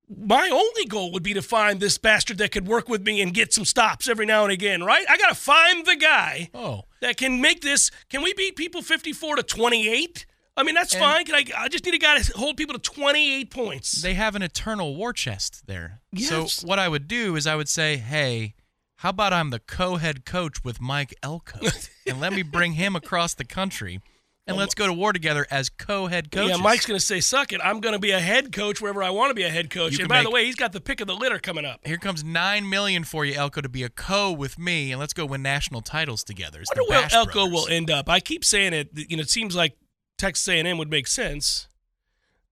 my 0.08 0.48
only 0.50 0.84
goal 0.84 1.12
would 1.12 1.22
be 1.22 1.34
to 1.34 1.42
find 1.42 1.78
this 1.78 1.96
bastard 1.96 2.38
that 2.38 2.50
could 2.50 2.66
work 2.66 2.88
with 2.88 3.06
me 3.06 3.20
and 3.22 3.32
get 3.32 3.54
some 3.54 3.64
stops 3.64 4.08
every 4.08 4.26
now 4.26 4.42
and 4.42 4.52
again, 4.52 4.82
right? 4.82 5.06
I 5.08 5.16
got 5.16 5.28
to 5.28 5.34
find 5.36 5.86
the 5.86 5.94
guy 5.94 6.50
Oh, 6.52 6.86
that 7.02 7.16
can 7.16 7.40
make 7.40 7.60
this. 7.62 7.92
Can 8.08 8.22
we 8.24 8.34
beat 8.34 8.56
people 8.56 8.82
54 8.82 9.36
to 9.36 9.42
28? 9.44 10.26
I 10.60 10.62
mean, 10.62 10.74
that's 10.74 10.94
And- 10.94 11.02
fine. 11.02 11.24
Can 11.24 11.34
I? 11.34 11.44
I 11.56 11.68
just 11.68 11.84
need 11.84 11.94
a 11.94 11.98
guy 11.98 12.18
to 12.18 12.32
hold 12.36 12.56
people 12.56 12.74
to 12.74 12.80
28 12.80 13.50
points. 13.50 14.02
they 14.02 14.14
have 14.14 14.34
an 14.36 14.42
eternal 14.42 14.94
war 14.94 15.12
chest 15.12 15.66
there. 15.66 16.00
Yes. 16.12 16.52
So 16.54 16.66
what 16.66 16.78
I 16.78 16.88
would 16.88 17.08
do 17.08 17.36
is 17.36 17.46
I 17.46 17.56
would 17.56 17.68
say, 17.68 17.96
hey, 17.96 18.54
how 18.96 19.08
about 19.10 19.32
I'm 19.32 19.50
the 19.50 19.60
co-head 19.60 20.24
coach 20.26 20.62
with 20.62 20.80
Mike 20.80 21.14
Elko, 21.22 21.58
and 22.06 22.20
let 22.20 22.32
me 22.32 22.42
bring 22.42 22.74
him 22.74 22.94
across 22.94 23.32
the 23.32 23.46
country, 23.46 24.00
and 24.46 24.56
let's 24.58 24.74
go 24.74 24.86
to 24.86 24.92
war 24.92 25.12
together 25.12 25.46
as 25.50 25.68
co-head 25.70 26.30
coaches. 26.32 26.50
Yeah, 26.50 26.56
Mike's 26.62 26.84
going 26.84 26.98
to 26.98 27.04
say, 27.04 27.20
"Suck 27.20 27.52
it." 27.52 27.60
I'm 27.64 27.80
going 27.80 27.92
to 27.94 27.98
be 27.98 28.10
a 28.10 28.20
head 28.20 28.52
coach 28.52 28.80
wherever 28.82 29.02
I 29.02 29.08
want 29.10 29.30
to 29.30 29.34
be 29.34 29.44
a 29.44 29.48
head 29.48 29.70
coach. 29.70 29.92
You 29.92 30.00
and 30.00 30.08
by 30.08 30.22
the 30.22 30.30
way, 30.30 30.44
he's 30.44 30.56
got 30.56 30.72
the 30.72 30.80
pick 30.80 31.00
of 31.00 31.06
the 31.06 31.14
litter 31.14 31.38
coming 31.38 31.64
up. 31.64 31.80
Here 31.86 31.96
comes 31.98 32.22
nine 32.24 32.68
million 32.68 33.04
for 33.04 33.24
you, 33.24 33.34
Elko, 33.34 33.60
to 33.62 33.68
be 33.68 33.84
a 33.84 33.88
co 33.88 34.32
with 34.32 34.58
me, 34.58 34.90
and 34.92 34.98
let's 35.00 35.12
go 35.14 35.24
win 35.24 35.40
national 35.42 35.80
titles 35.82 36.22
together. 36.24 36.58
I 36.60 36.78
wonder 36.80 36.90
where 36.90 37.08
Elko 37.12 37.32
Brothers. 37.32 37.52
will 37.52 37.68
end 37.68 37.90
up. 37.90 38.08
I 38.10 38.20
keep 38.20 38.44
saying 38.44 38.72
it. 38.74 38.90
You 39.08 39.16
know, 39.16 39.20
it 39.22 39.30
seems 39.30 39.54
like 39.56 39.76
Texas 40.20 40.46
A&M 40.48 40.76
would 40.76 40.90
make 40.90 41.06
sense 41.06 41.66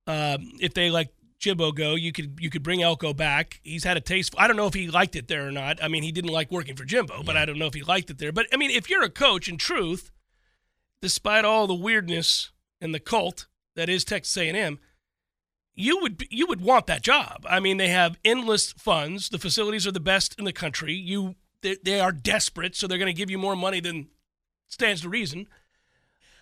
um, 0.06 0.52
if 0.58 0.72
they 0.72 0.90
let 0.90 1.08
Jimbo 1.38 1.72
go. 1.72 1.94
You 1.94 2.12
could 2.12 2.38
you 2.40 2.48
could 2.48 2.62
bring 2.62 2.82
Elko 2.82 3.12
back. 3.12 3.60
He's 3.62 3.84
had 3.84 3.96
a 3.96 4.00
taste. 4.00 4.34
I 4.38 4.48
don't 4.48 4.56
know 4.56 4.66
if 4.66 4.74
he 4.74 4.88
liked 4.88 5.14
it 5.16 5.28
there 5.28 5.46
or 5.46 5.52
not. 5.52 5.82
I 5.82 5.88
mean, 5.88 6.02
he 6.02 6.10
didn't 6.10 6.32
like 6.32 6.50
working 6.50 6.76
for 6.76 6.84
Jimbo, 6.84 7.22
but 7.22 7.36
I 7.36 7.44
don't 7.44 7.58
know 7.58 7.66
if 7.66 7.74
he 7.74 7.82
liked 7.82 8.10
it 8.10 8.18
there. 8.18 8.32
But 8.32 8.46
I 8.52 8.56
mean, 8.56 8.70
if 8.70 8.88
you're 8.88 9.04
a 9.04 9.10
coach, 9.10 9.48
in 9.48 9.58
truth, 9.58 10.10
despite 11.02 11.44
all 11.44 11.66
the 11.66 11.74
weirdness 11.74 12.50
and 12.80 12.94
the 12.94 13.00
cult 13.00 13.46
that 13.76 13.90
is 13.90 14.04
Texas 14.04 14.36
A&M, 14.36 14.78
you 15.74 16.00
would 16.00 16.24
you 16.30 16.46
would 16.46 16.62
want 16.62 16.86
that 16.86 17.02
job. 17.02 17.44
I 17.48 17.60
mean, 17.60 17.76
they 17.76 17.88
have 17.88 18.18
endless 18.24 18.72
funds. 18.72 19.28
The 19.28 19.38
facilities 19.38 19.86
are 19.86 19.92
the 19.92 20.00
best 20.00 20.34
in 20.38 20.46
the 20.46 20.52
country. 20.54 20.94
You 20.94 21.36
they, 21.60 21.76
they 21.84 22.00
are 22.00 22.12
desperate, 22.12 22.74
so 22.74 22.86
they're 22.86 22.98
going 22.98 23.14
to 23.14 23.18
give 23.18 23.30
you 23.30 23.38
more 23.38 23.56
money 23.56 23.80
than 23.80 24.08
stands 24.68 25.02
to 25.02 25.08
reason. 25.10 25.48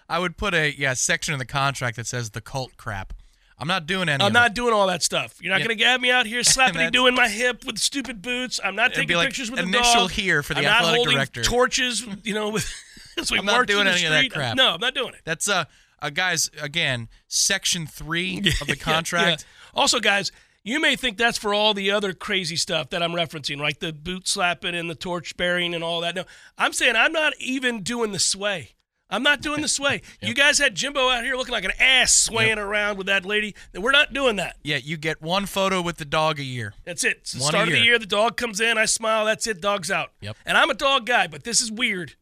I 0.09 0.19
would 0.19 0.37
put 0.37 0.55
a 0.55 0.75
yeah 0.77 0.95
section 0.95 1.33
in 1.35 1.39
the 1.39 1.45
contract 1.47 1.97
that 1.97 2.07
says 2.07 2.31
the 2.31 2.41
cult 2.41 2.77
crap. 2.77 3.13
I'm 3.59 3.69
not 3.69 3.87
doing 3.87 4.09
any. 4.11 4.23
I'm 4.23 4.35
not 4.35 4.51
It. 4.51 4.55
doing 4.55 4.75
all 4.75 4.87
that 4.89 5.03
stuff. 5.03 5.37
You're 5.41 5.51
not 5.53 5.61
Yeah. 5.61 5.67
going 5.67 5.79
to 5.79 5.85
have 5.85 6.01
me 6.01 6.11
out 6.11 6.27
here 6.27 6.43
slapping 6.45 6.91
doing 6.91 7.15
my 7.15 7.29
hip 7.29 7.65
with 7.65 7.79
stupid 7.79 8.21
boots. 8.21 8.61
I'm 8.63 8.77
not 8.77 8.93
taking 8.93 9.17
like 9.17 9.29
pictures 9.29 9.51
with 9.51 9.61
the 9.61 9.67
initial 9.67 10.09
here 10.09 10.43
for 10.43 10.53
the 10.55 10.61
I'm 10.61 10.67
athletic 10.67 10.97
holding 10.99 11.15
director. 11.17 11.43
torches, 11.43 12.07
you 12.23 12.35
know, 12.35 12.51
with 12.51 12.71
as 13.19 13.31
we 13.31 13.39
I'm 13.39 13.47
not 13.47 13.67
doing 13.67 13.87
any 13.87 14.05
of 14.05 14.11
that 14.11 14.19
street. 14.19 14.33
crap. 14.33 14.57
No, 14.57 14.75
I'm 14.75 14.81
not 14.81 14.95
doing 14.95 15.15
it. 15.15 15.23
That's 15.25 15.49
uh, 15.49 15.65
uh 16.03 16.11
guys 16.11 16.51
again 16.61 17.09
section 17.29 17.87
three 17.87 18.39
of 18.61 18.67
the 18.67 18.77
contract. 18.77 19.47
yeah. 19.75 19.81
Also, 19.81 20.01
guys, 20.01 20.33
you 20.63 20.79
may 20.79 20.95
think 20.95 21.17
that's 21.17 21.39
for 21.39 21.55
all 21.55 21.73
the 21.73 21.91
other 21.91 22.13
crazy 22.13 22.57
stuff 22.57 22.91
that 22.91 23.03
I'm 23.03 23.13
referencing, 23.13 23.59
like 23.59 23.79
the 23.79 23.93
boot 23.93 24.29
slapping 24.29 24.75
and 24.75 24.91
the 24.91 24.95
torch 24.95 25.35
bearing 25.39 25.75
and 25.75 25.83
all 25.83 26.03
that. 26.03 26.15
No, 26.15 26.25
I'm 26.59 26.75
saying 26.75 26.95
I'm 26.95 27.13
not 27.13 27.33
even 27.41 27.83
doing 27.83 28.13
the 28.13 28.19
sway. 28.19 28.73
I'm 29.09 29.23
not 29.23 29.41
doing 29.41 29.63
the 29.63 29.69
sway. 29.69 30.03
You 30.21 30.35
guys 30.35 30.59
had 30.59 30.75
Jimbo 30.75 31.09
out 31.09 31.23
here 31.23 31.37
looking 31.37 31.53
like 31.53 31.65
an 31.65 31.73
ass 31.79 32.13
swaying 32.13 32.59
around 32.59 32.97
with 32.99 33.07
that 33.07 33.25
lady. 33.25 33.55
We're 33.75 33.93
not 33.93 34.13
doing 34.13 34.37
that. 34.37 34.57
Yeah, 34.65 34.79
you 34.79 34.97
get 34.97 35.23
one 35.23 35.47
photo 35.47 35.81
with 35.81 35.99
the 35.99 36.05
dog 36.05 36.41
a 36.41 36.43
year. 36.45 36.75
That's 36.85 37.05
it. 37.05 37.19
It's 37.19 37.33
the 37.33 37.41
One 37.43 37.51
start 37.51 37.69
of 37.69 37.73
the 37.73 37.79
year. 37.79 37.87
year. 37.93 37.99
The 38.01 38.07
dog 38.07 38.37
comes 38.37 38.61
in. 38.61 38.77
I 38.79 38.87
smile. 38.87 39.25
That's 39.25 39.47
it. 39.47 39.61
Dog's 39.61 39.91
out. 39.91 40.11
Yep. 40.21 40.37
And 40.45 40.59
I'm 40.59 40.71
a 40.71 40.75
dog 40.75 41.07
guy, 41.07 41.29
but 41.29 41.45
this 41.45 41.61
is 41.61 41.71
weird. 41.71 42.15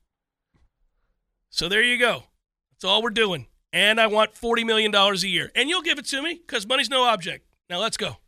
So 1.49 1.69
there 1.69 1.83
you 1.83 1.99
go. 1.99 2.25
That's 2.73 2.85
all 2.85 3.01
we're 3.03 3.11
doing. 3.11 3.47
And 3.73 3.99
I 4.01 4.07
want 4.07 4.35
$40 4.35 4.67
million 4.67 4.95
a 4.95 5.15
year. 5.27 5.51
And 5.55 5.69
you'll 5.71 5.83
give 5.83 5.99
it 5.99 6.05
to 6.07 6.21
me 6.23 6.35
because 6.47 6.67
money's 6.67 6.91
no 6.91 7.05
object. 7.05 7.47
Now 7.71 7.79
let's 7.81 7.97
go. 7.97 8.19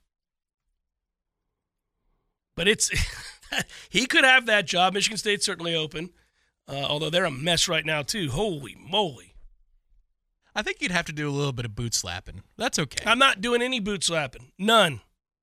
But 2.57 2.69
it's, 2.69 2.91
he 3.91 4.07
could 4.07 4.25
have 4.25 4.47
that 4.47 4.67
job. 4.67 4.95
Michigan 4.95 5.19
State's 5.19 5.45
certainly 5.45 5.75
open, 5.75 6.11
uh, 6.69 6.75
although 6.75 7.11
they're 7.11 7.25
a 7.25 7.31
mess 7.31 7.69
right 7.69 7.85
now, 7.85 8.03
too. 8.03 8.31
Holy 8.31 8.77
moly. 8.79 9.35
I 10.55 10.63
think 10.63 10.79
you'd 10.81 10.91
have 10.91 11.05
to 11.07 11.13
do 11.13 11.29
a 11.29 11.31
little 11.33 11.53
bit 11.53 11.65
of 11.67 11.75
boot 11.75 11.93
slapping. 11.95 12.43
That's 12.57 12.79
okay. 12.79 13.05
I'm 13.09 13.19
not 13.19 13.41
doing 13.41 13.61
any 13.63 13.79
boot 13.81 14.03
slapping. 14.05 14.53
None. 14.59 15.01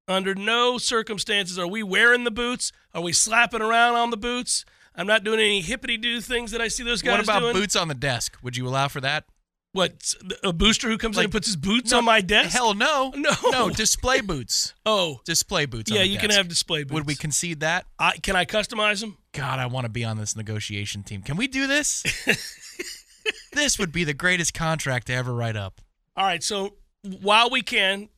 Under 0.08 0.34
no 0.36 0.78
circumstances 0.78 1.58
are 1.60 1.68
we 1.68 1.84
wearing 1.84 2.24
the 2.24 2.32
boots. 2.32 2.72
Are 2.94 3.02
we 3.02 3.14
slapping 3.14 3.62
around 3.62 3.96
on 3.96 4.10
the 4.10 4.18
boots? 4.18 4.66
I'm 4.96 5.08
not 5.08 5.24
doing 5.24 5.40
any 5.40 5.62
hippity 5.62 5.98
doo 5.98 6.20
things 6.20 6.52
that 6.52 6.62
I 6.62 6.68
see 6.68 6.84
those 6.84 7.02
guys 7.02 7.14
what 7.14 7.24
about 7.24 7.40
doing. 7.40 7.54
boots 7.54 7.76
on 7.76 7.88
the 7.88 7.94
desk? 7.96 8.38
Would 8.44 8.58
you 8.58 8.68
allow 8.68 8.88
for 8.88 9.02
that? 9.02 9.26
What 9.72 10.14
a 10.44 10.54
booster 10.54 10.88
who 10.88 10.98
comes 11.00 11.16
in 11.16 11.22
Like- 11.22 11.26
and 11.26 11.32
puts 11.32 11.48
his 11.48 11.56
boots 11.56 11.92
No, 11.92 12.00
on 12.00 12.06
my 12.06 12.22
desk? 12.22 12.52
Hell 12.56 12.74
no. 12.76 13.12
No. 13.16 13.32
No, 13.50 13.70
display 13.70 14.22
boots. 14.22 14.74
Oh, 14.86 15.22
Display 15.26 15.66
boots. 15.66 15.90
yeah, 15.90 16.04
you 16.04 16.20
can 16.20 16.30
have 16.32 16.48
display 16.48 16.84
boots. 16.84 16.94
Would 16.94 17.08
we 17.08 17.16
concede 17.16 17.62
that? 17.62 17.86
I, 17.98 18.18
can 18.18 18.36
I 18.36 18.46
customize 18.46 19.00
them? 19.00 19.18
God, 19.34 19.60
I 19.60 19.66
want 19.66 19.86
to 19.86 19.90
be 19.90 20.04
on 20.04 20.18
this 20.18 20.36
negotiation 20.36 21.04
team. 21.04 21.22
Can 21.22 21.38
we 21.38 21.48
do 21.48 21.66
this? 21.68 22.04
this 23.54 23.80
would 23.80 23.92
be 23.92 24.04
the 24.04 24.14
greatest 24.14 24.54
contract 24.54 25.08
to 25.08 25.14
ever 25.14 25.34
write 25.34 25.56
up. 25.56 25.82
All 26.16 26.26
right. 26.26 26.44
So 26.44 26.76
while 27.22 27.50
we 27.50 27.62
can, 27.62 28.10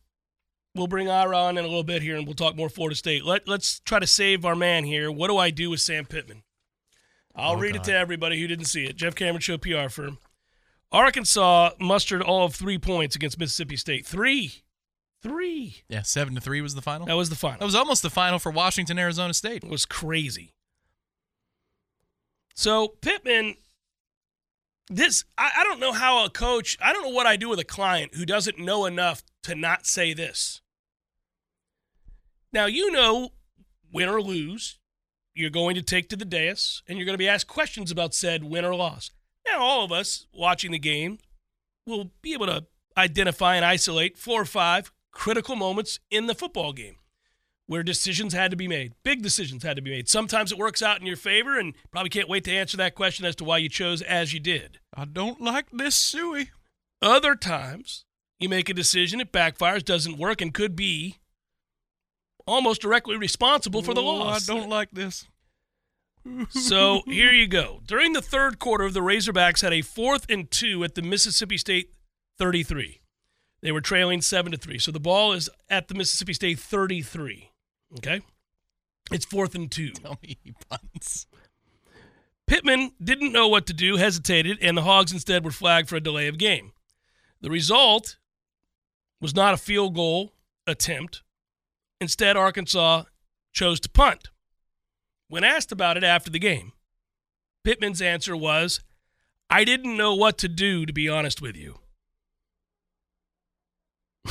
we'll 0.75 0.87
bring 0.87 1.09
Ira 1.09 1.37
on 1.37 1.57
in 1.57 1.63
a 1.63 1.67
little 1.67 1.83
bit 1.83 2.01
here, 2.01 2.17
and 2.17 2.25
we'll 2.25 2.35
talk 2.35 2.55
more 2.55 2.69
Florida 2.69 2.95
State. 2.95 3.23
Let 3.25 3.47
Let's 3.47 3.79
try 3.81 3.99
to 3.99 4.07
save 4.07 4.45
our 4.45 4.55
man 4.55 4.83
here. 4.83 5.11
What 5.11 5.29
do 5.29 5.37
I 5.37 5.49
do 5.51 5.69
with 5.69 5.79
Sam 5.81 6.05
Pittman? 6.05 6.43
I'll 7.35 7.53
Oh, 7.53 7.59
read 7.59 7.75
it 7.75 7.83
to 7.85 7.93
everybody 7.93 8.39
who 8.39 8.47
didn't 8.47 8.65
see 8.65 8.85
it. 8.85 8.95
Jeff 8.95 9.15
Cameron 9.15 9.41
Show 9.41 9.57
PR 9.57 9.89
firm. 9.89 10.19
Arkansas 10.91 11.71
mustered 11.79 12.21
all 12.21 12.45
of 12.45 12.55
three 12.55 12.77
points 12.77 13.15
against 13.15 13.37
Mississippi 13.39 13.75
State. 13.75 14.05
Three, 14.05 14.63
three. 15.21 15.83
Yeah, 15.89 16.01
seven 16.03 16.35
to 16.35 16.41
three 16.41 16.61
was 16.61 16.75
the 16.75 16.81
final. 16.81 17.05
That 17.07 17.17
was 17.17 17.29
the 17.29 17.35
final. 17.35 17.59
That 17.59 17.65
was 17.65 17.75
almost 17.75 18.03
the 18.03 18.09
final 18.09 18.39
for 18.39 18.51
Washington, 18.51 18.97
Arizona 18.97 19.33
State. 19.33 19.63
It 19.63 19.69
was 19.69 19.85
crazy. 19.85 20.53
So 22.55 22.87
Pittman, 23.01 23.55
this 24.89 25.25
I, 25.37 25.51
I 25.57 25.63
don't 25.63 25.79
know 25.79 25.91
how 25.91 26.25
a 26.25 26.29
coach. 26.29 26.77
I 26.81 26.93
don't 26.93 27.03
know 27.03 27.09
what 27.09 27.27
I 27.27 27.35
do 27.35 27.49
with 27.49 27.59
a 27.59 27.65
client 27.65 28.15
who 28.15 28.25
doesn't 28.25 28.57
know 28.57 28.85
enough 28.85 29.23
to 29.43 29.55
not 29.55 29.85
say 29.85 30.13
this. 30.13 30.61
Now 32.53 32.65
you 32.65 32.91
know, 32.91 33.31
win 33.91 34.09
or 34.09 34.21
lose, 34.21 34.79
you're 35.33 35.49
going 35.49 35.75
to 35.75 35.81
take 35.81 36.07
to 36.09 36.15
the 36.15 36.25
dais 36.25 36.81
and 36.87 36.97
you're 36.97 37.05
going 37.05 37.13
to 37.13 37.19
be 37.19 37.27
asked 37.27 37.47
questions 37.47 37.91
about 37.91 38.13
said 38.13 38.45
win 38.45 38.63
or 38.63 38.73
loss. 38.73 39.11
Now 39.45 39.61
all 39.61 39.83
of 39.83 39.91
us 39.91 40.25
watching 40.33 40.71
the 40.71 40.79
game 40.79 41.19
will 41.85 42.11
be 42.21 42.33
able 42.33 42.47
to 42.47 42.65
identify 42.97 43.57
and 43.57 43.65
isolate 43.65 44.17
four 44.17 44.41
or 44.41 44.45
five 44.45 44.91
critical 45.11 45.57
moments 45.57 45.99
in 46.09 46.27
the 46.27 46.35
football 46.35 46.71
game 46.71 46.95
where 47.67 47.81
decisions 47.83 48.33
had 48.33 48.51
to 48.51 48.57
be 48.57 48.67
made. 48.67 48.93
Big 49.03 49.21
decisions 49.23 49.63
had 49.63 49.75
to 49.75 49.81
be 49.81 49.89
made. 49.91 50.07
Sometimes 50.07 50.51
it 50.51 50.57
works 50.57 50.81
out 50.81 50.99
in 51.01 51.07
your 51.07 51.15
favor, 51.17 51.57
and 51.59 51.73
probably 51.91 52.09
can't 52.09 52.29
wait 52.29 52.43
to 52.43 52.51
answer 52.51 52.77
that 52.77 52.95
question 52.95 53.25
as 53.25 53.35
to 53.37 53.43
why 53.43 53.57
you 53.57 53.69
chose 53.69 54.01
as 54.01 54.33
you 54.33 54.39
did. 54.39 54.79
I 54.93 55.05
don't 55.05 55.41
like 55.41 55.65
this 55.71 55.95
suey. 55.95 56.51
Other 57.01 57.35
times, 57.35 58.05
you 58.39 58.49
make 58.49 58.69
a 58.69 58.73
decision, 58.73 59.19
it 59.19 59.31
backfires, 59.31 59.83
doesn't 59.83 60.17
work, 60.17 60.41
and 60.41 60.53
could 60.53 60.75
be 60.75 61.17
almost 62.47 62.81
directly 62.81 63.17
responsible 63.17 63.81
for 63.81 63.93
the 63.95 64.01
Oh, 64.01 64.15
loss. 64.17 64.47
I 64.49 64.53
don't 64.53 64.69
like 64.69 64.91
this. 64.91 65.27
So 66.49 67.03
here 67.05 67.31
you 67.31 67.47
go. 67.47 67.81
During 67.85 68.13
the 68.13 68.21
third 68.21 68.57
quarter, 68.57 68.89
the 68.89 69.01
Razorbacks 69.01 69.61
had 69.61 69.71
a 69.73 69.83
fourth 69.83 70.25
and 70.27 70.49
two 70.49 70.83
at 70.83 70.95
the 70.95 71.03
Mississippi 71.03 71.55
State 71.55 71.91
33. 72.39 72.99
They 73.61 73.71
were 73.71 73.79
trailing 73.79 74.23
seven 74.23 74.51
to 74.51 74.57
three. 74.57 74.79
So 74.79 74.91
the 74.91 74.99
ball 74.99 75.33
is 75.33 75.51
at 75.69 75.87
the 75.87 75.93
Mississippi 75.93 76.33
State 76.33 76.57
33. 76.57 77.51
Okay? 77.97 78.21
It's 79.11 79.25
fourth 79.25 79.55
and 79.55 79.71
two. 79.71 79.89
Tell 79.91 80.17
me 80.21 80.37
he 80.43 80.53
punts. 80.69 81.27
Pittman 82.47 82.91
didn't 83.03 83.31
know 83.31 83.47
what 83.47 83.65
to 83.67 83.73
do, 83.73 83.97
hesitated, 83.97 84.59
and 84.61 84.77
the 84.77 84.83
Hogs 84.83 85.11
instead 85.11 85.43
were 85.43 85.51
flagged 85.51 85.89
for 85.89 85.95
a 85.95 86.01
delay 86.01 86.27
of 86.27 86.37
game. 86.37 86.73
The 87.41 87.49
result 87.49 88.17
was 89.19 89.35
not 89.35 89.53
a 89.53 89.57
field 89.57 89.95
goal 89.95 90.33
attempt. 90.67 91.23
Instead, 91.99 92.37
Arkansas 92.37 93.03
chose 93.51 93.79
to 93.79 93.89
punt. 93.89 94.29
When 95.27 95.43
asked 95.43 95.71
about 95.71 95.97
it 95.97 96.03
after 96.03 96.29
the 96.29 96.39
game, 96.39 96.73
Pittman's 97.63 98.01
answer 98.01 98.37
was, 98.37 98.81
I 99.49 99.63
didn't 99.63 99.97
know 99.97 100.13
what 100.13 100.37
to 100.39 100.47
do, 100.47 100.85
to 100.85 100.93
be 100.93 101.09
honest 101.09 101.41
with 101.41 101.55
you. 101.55 101.79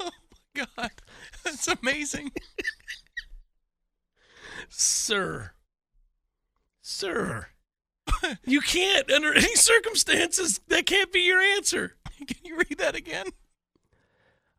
Oh, 0.00 0.10
my 0.56 0.64
God, 0.76 0.90
that's 1.50 1.68
amazing. 1.82 2.32
Sir, 4.68 5.52
sir, 6.82 7.48
you 8.44 8.60
can't, 8.60 9.10
under 9.10 9.32
any 9.32 9.54
circumstances, 9.54 10.60
that 10.68 10.86
can't 10.86 11.12
be 11.12 11.20
your 11.20 11.40
answer. 11.40 11.96
Can 12.26 12.44
you 12.44 12.56
read 12.56 12.78
that 12.78 12.94
again? 12.94 13.26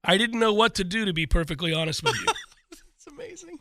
I 0.03 0.17
didn't 0.17 0.39
know 0.39 0.53
what 0.53 0.75
to 0.75 0.83
do, 0.83 1.05
to 1.05 1.13
be 1.13 1.25
perfectly 1.25 1.73
honest 1.73 2.03
with 2.03 2.15
you. 2.15 2.33
It's 2.95 3.07
amazing. 3.07 3.59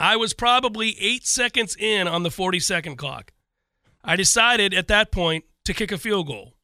I 0.00 0.16
was 0.16 0.34
probably 0.34 0.96
eight 0.98 1.24
seconds 1.24 1.76
in 1.78 2.08
on 2.08 2.24
the 2.24 2.30
40 2.30 2.58
second 2.58 2.96
clock. 2.96 3.32
I 4.02 4.16
decided 4.16 4.74
at 4.74 4.88
that 4.88 5.12
point 5.12 5.44
to 5.64 5.72
kick 5.72 5.92
a 5.92 5.98
field 5.98 6.26
goal, 6.26 6.54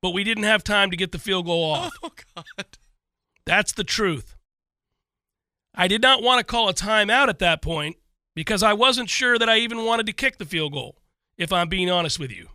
but 0.00 0.10
we 0.10 0.22
didn't 0.22 0.44
have 0.44 0.62
time 0.62 0.92
to 0.92 0.96
get 0.96 1.10
the 1.10 1.18
field 1.18 1.46
goal 1.46 1.72
off. 1.72 1.92
Oh 2.04 2.12
God. 2.36 2.66
That's 3.46 3.72
the 3.72 3.82
truth. 3.82 4.36
I 5.74 5.88
did 5.88 6.02
not 6.02 6.22
want 6.22 6.38
to 6.38 6.44
call 6.44 6.68
a 6.68 6.74
timeout 6.74 7.28
at 7.28 7.38
that 7.38 7.62
point 7.62 7.96
because 8.34 8.62
I 8.62 8.72
wasn't 8.72 9.10
sure 9.10 9.38
that 9.38 9.48
I 9.48 9.58
even 9.58 9.84
wanted 9.84 10.06
to 10.06 10.12
kick 10.12 10.38
the 10.38 10.44
field 10.44 10.72
goal, 10.72 10.96
if 11.36 11.52
I'm 11.52 11.68
being 11.68 11.90
honest 11.90 12.18
with 12.18 12.30
you. 12.30 12.48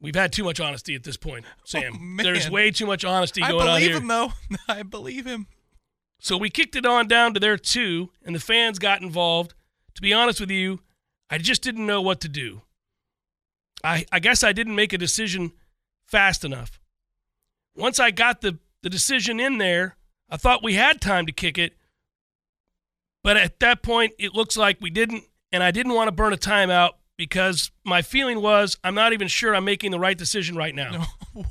We've 0.00 0.14
had 0.14 0.32
too 0.32 0.44
much 0.44 0.60
honesty 0.60 0.94
at 0.94 1.04
this 1.04 1.16
point, 1.16 1.44
oh, 1.58 1.62
Sam. 1.64 2.18
Oh. 2.18 2.22
There's 2.22 2.50
way 2.50 2.70
too 2.70 2.86
much 2.86 3.04
honesty 3.04 3.42
going 3.42 3.68
on 3.68 3.80
here. 3.80 3.90
I 3.90 3.92
believe 3.92 4.02
him 4.02 4.08
though. 4.08 4.32
I 4.68 4.82
believe 4.82 5.26
him. 5.26 5.46
So 6.20 6.36
we 6.36 6.50
kicked 6.50 6.76
it 6.76 6.84
on 6.84 7.08
down 7.08 7.34
to 7.34 7.40
their 7.40 7.56
two, 7.56 8.10
and 8.24 8.34
the 8.34 8.40
fans 8.40 8.78
got 8.78 9.00
involved. 9.00 9.54
To 9.94 10.02
be 10.02 10.12
honest 10.12 10.40
with 10.40 10.50
you, 10.50 10.80
I 11.30 11.38
just 11.38 11.62
didn't 11.62 11.86
know 11.86 12.02
what 12.02 12.20
to 12.20 12.28
do. 12.28 12.62
I, 13.82 14.04
I 14.12 14.18
guess 14.18 14.44
I 14.44 14.52
didn't 14.52 14.74
make 14.74 14.92
a 14.92 14.98
decision 14.98 15.52
fast 16.06 16.44
enough. 16.44 16.78
Once 17.74 17.98
I 17.98 18.10
got 18.10 18.42
the, 18.42 18.58
the 18.82 18.90
decision 18.90 19.40
in 19.40 19.58
there, 19.58 19.96
I 20.28 20.36
thought 20.36 20.62
we 20.62 20.74
had 20.74 21.00
time 21.00 21.24
to 21.26 21.32
kick 21.32 21.56
it. 21.56 21.74
But 23.22 23.36
at 23.36 23.60
that 23.60 23.82
point, 23.82 24.12
it 24.18 24.34
looks 24.34 24.56
like 24.56 24.80
we 24.80 24.90
didn't, 24.90 25.24
and 25.52 25.62
I 25.62 25.70
didn't 25.70 25.92
want 25.94 26.08
to 26.08 26.12
burn 26.12 26.32
a 26.32 26.38
timeout 26.38 26.92
because 27.16 27.70
my 27.84 28.00
feeling 28.02 28.40
was 28.40 28.78
I'm 28.82 28.94
not 28.94 29.12
even 29.12 29.28
sure 29.28 29.54
I'm 29.54 29.64
making 29.64 29.90
the 29.90 29.98
right 29.98 30.16
decision 30.16 30.56
right 30.56 30.74
now. 30.74 31.06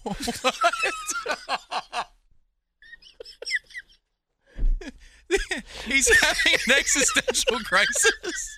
He's 5.85 6.09
having 6.23 6.53
an 6.67 6.73
existential 6.77 7.59
crisis. 7.59 8.57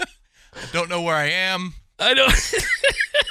I 0.00 0.66
don't 0.72 0.88
know 0.88 1.02
where 1.02 1.14
I 1.14 1.28
am. 1.28 1.74
I 1.98 2.14
don't. 2.14 2.32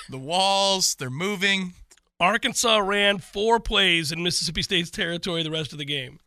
The 0.07 0.19
walls, 0.19 0.95
they're 0.99 1.09
moving. 1.09 1.73
Arkansas 2.19 2.77
ran 2.77 3.17
four 3.17 3.59
plays 3.59 4.11
in 4.11 4.21
Mississippi 4.21 4.61
State's 4.61 4.91
territory 4.91 5.41
the 5.41 5.49
rest 5.49 5.71
of 5.71 5.79
the 5.79 5.85
game. 5.85 6.19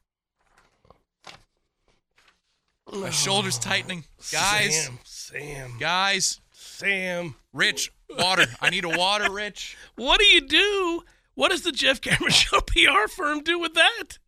My 2.93 3.11
shoulders 3.11 3.59
tightening. 3.59 4.05
Guys, 4.33 4.85
Sam, 4.85 4.99
Sam, 5.05 5.73
guys, 5.79 6.41
Sam. 6.53 7.35
Rich, 7.53 7.93
water. 8.19 8.47
I 8.61 8.71
need 8.71 8.85
a 8.85 8.89
water, 8.97 9.31
Rich. 9.31 9.77
What 9.97 10.21
do 10.21 10.27
you 10.27 10.41
do? 10.41 11.03
What 11.35 11.51
does 11.51 11.63
the 11.63 11.73
Jeff 11.73 12.01
Cameron 12.01 12.31
Show 12.33 12.61
PR 12.61 13.09
firm 13.09 13.43
do 13.43 13.59
with 13.59 13.75
that? 13.75 14.19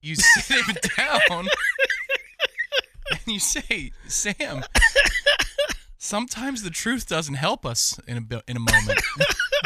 You 0.00 0.16
sit 0.16 0.66
him 0.66 0.76
down 0.96 1.20
and 3.10 3.20
you 3.26 3.38
say, 3.38 3.92
Sam, 4.08 4.62
sometimes 5.98 6.62
the 6.62 6.70
truth 6.70 7.08
doesn't 7.08 7.34
help 7.34 7.64
us 7.64 7.98
in 8.06 8.16
a, 8.30 8.42
in 8.48 8.56
a 8.56 8.60
moment. 8.60 9.00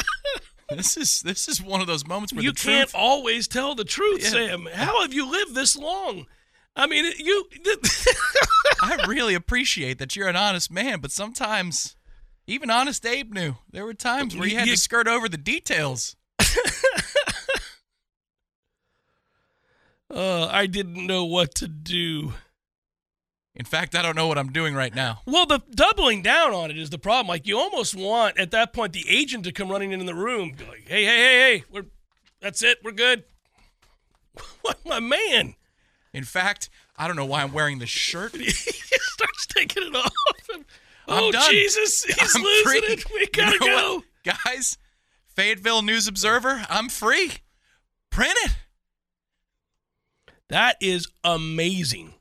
this 0.70 0.96
is 0.96 1.20
this 1.22 1.48
is 1.48 1.62
one 1.62 1.80
of 1.80 1.86
those 1.86 2.06
moments 2.06 2.32
where 2.34 2.42
You 2.44 2.52
the 2.52 2.60
can't 2.60 2.90
truth 2.90 3.00
always 3.00 3.48
tell 3.48 3.74
the 3.74 3.84
truth, 3.84 4.22
Yeah. 4.22 4.28
Sam. 4.30 4.68
How 4.72 5.00
have 5.02 5.14
you 5.14 5.30
lived 5.30 5.54
this 5.54 5.74
long? 5.76 6.26
I 6.78 6.86
mean, 6.86 7.10
you. 7.18 7.48
I 8.82 9.06
really 9.08 9.34
appreciate 9.34 9.98
that 9.98 10.14
you're 10.14 10.28
an 10.28 10.36
honest 10.36 10.70
man, 10.70 11.00
but 11.00 11.10
sometimes 11.10 11.96
even 12.46 12.70
honest 12.70 13.04
Abe 13.06 13.32
knew 13.32 13.56
there 13.70 13.84
were 13.86 13.94
times 13.94 14.36
where 14.36 14.46
you 14.46 14.56
had 14.58 14.66
You- 14.68 14.74
to 14.74 14.80
skirt 14.80 15.08
over 15.08 15.28
the 15.28 15.38
details. 15.38 16.16
uh, 20.10 20.46
I 20.50 20.66
didn't 20.66 21.06
know 21.06 21.24
what 21.24 21.54
to 21.56 21.68
do. 21.68 22.34
In 23.54 23.64
fact, 23.64 23.94
I 23.94 24.02
don't 24.02 24.14
know 24.16 24.26
what 24.26 24.36
I'm 24.36 24.52
doing 24.52 24.74
right 24.74 24.94
now. 24.94 25.20
Well, 25.24 25.46
the 25.46 25.62
doubling 25.74 26.20
down 26.20 26.52
on 26.52 26.70
it 26.70 26.76
is 26.76 26.90
the 26.90 26.98
problem. 26.98 27.26
Like 27.28 27.46
you 27.46 27.58
almost 27.58 27.94
want 27.94 28.38
at 28.38 28.50
that 28.50 28.74
point 28.74 28.92
the 28.92 29.06
agent 29.08 29.44
to 29.44 29.52
come 29.52 29.70
running 29.70 29.92
in 29.92 30.04
the 30.04 30.14
room, 30.14 30.52
be 30.52 30.64
like, 30.66 30.86
"Hey, 30.86 31.04
hey, 31.04 31.16
hey, 31.16 31.38
hey, 31.58 31.64
we're 31.72 31.86
that's 32.40 32.62
it, 32.62 32.78
we're 32.84 32.92
good." 32.92 33.24
What, 34.60 34.78
my 34.84 35.00
man? 35.00 35.54
In 36.16 36.24
fact, 36.24 36.70
I 36.96 37.06
don't 37.06 37.16
know 37.16 37.26
why 37.26 37.42
I'm 37.42 37.52
wearing 37.52 37.78
this 37.78 37.90
shirt. 37.90 38.34
he 38.36 38.50
starts 38.50 39.46
taking 39.48 39.82
it 39.82 39.94
off. 39.94 40.12
I'm 40.54 40.64
oh 41.08 41.30
done. 41.30 41.50
Jesus, 41.50 42.04
he's 42.04 42.34
I'm 42.34 42.42
losing 42.42 42.64
free. 42.64 42.78
it. 42.94 43.04
We 43.12 43.26
gotta 43.26 43.58
know 43.58 43.66
go. 43.66 43.94
what? 44.24 44.36
Guys, 44.46 44.78
Fayetteville 45.26 45.82
News 45.82 46.08
Observer, 46.08 46.64
I'm 46.70 46.88
free. 46.88 47.32
Print 48.10 48.34
it. 48.44 48.56
That 50.48 50.76
is 50.80 51.06
amazing. 51.22 52.14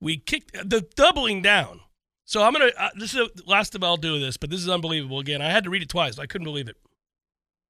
We 0.00 0.16
kicked 0.16 0.52
the 0.68 0.86
doubling 0.96 1.42
down. 1.42 1.80
So 2.24 2.42
I'm 2.42 2.54
gonna. 2.54 2.70
Uh, 2.78 2.88
this 2.98 3.14
is 3.14 3.28
the 3.34 3.42
last 3.46 3.74
time 3.74 3.84
I'll 3.84 3.98
do 3.98 4.18
this, 4.18 4.38
but 4.38 4.48
this 4.48 4.60
is 4.60 4.70
unbelievable. 4.70 5.18
Again, 5.18 5.42
I 5.42 5.50
had 5.50 5.64
to 5.64 5.70
read 5.70 5.82
it 5.82 5.90
twice. 5.90 6.18
I 6.18 6.24
couldn't 6.24 6.46
believe 6.46 6.68
it. 6.68 6.76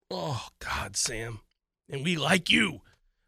Oh 0.09 0.47
God, 0.61 0.97
Sam, 0.97 1.41
and 1.91 2.05
we 2.05 2.15
like 2.15 2.49
you. 2.49 2.83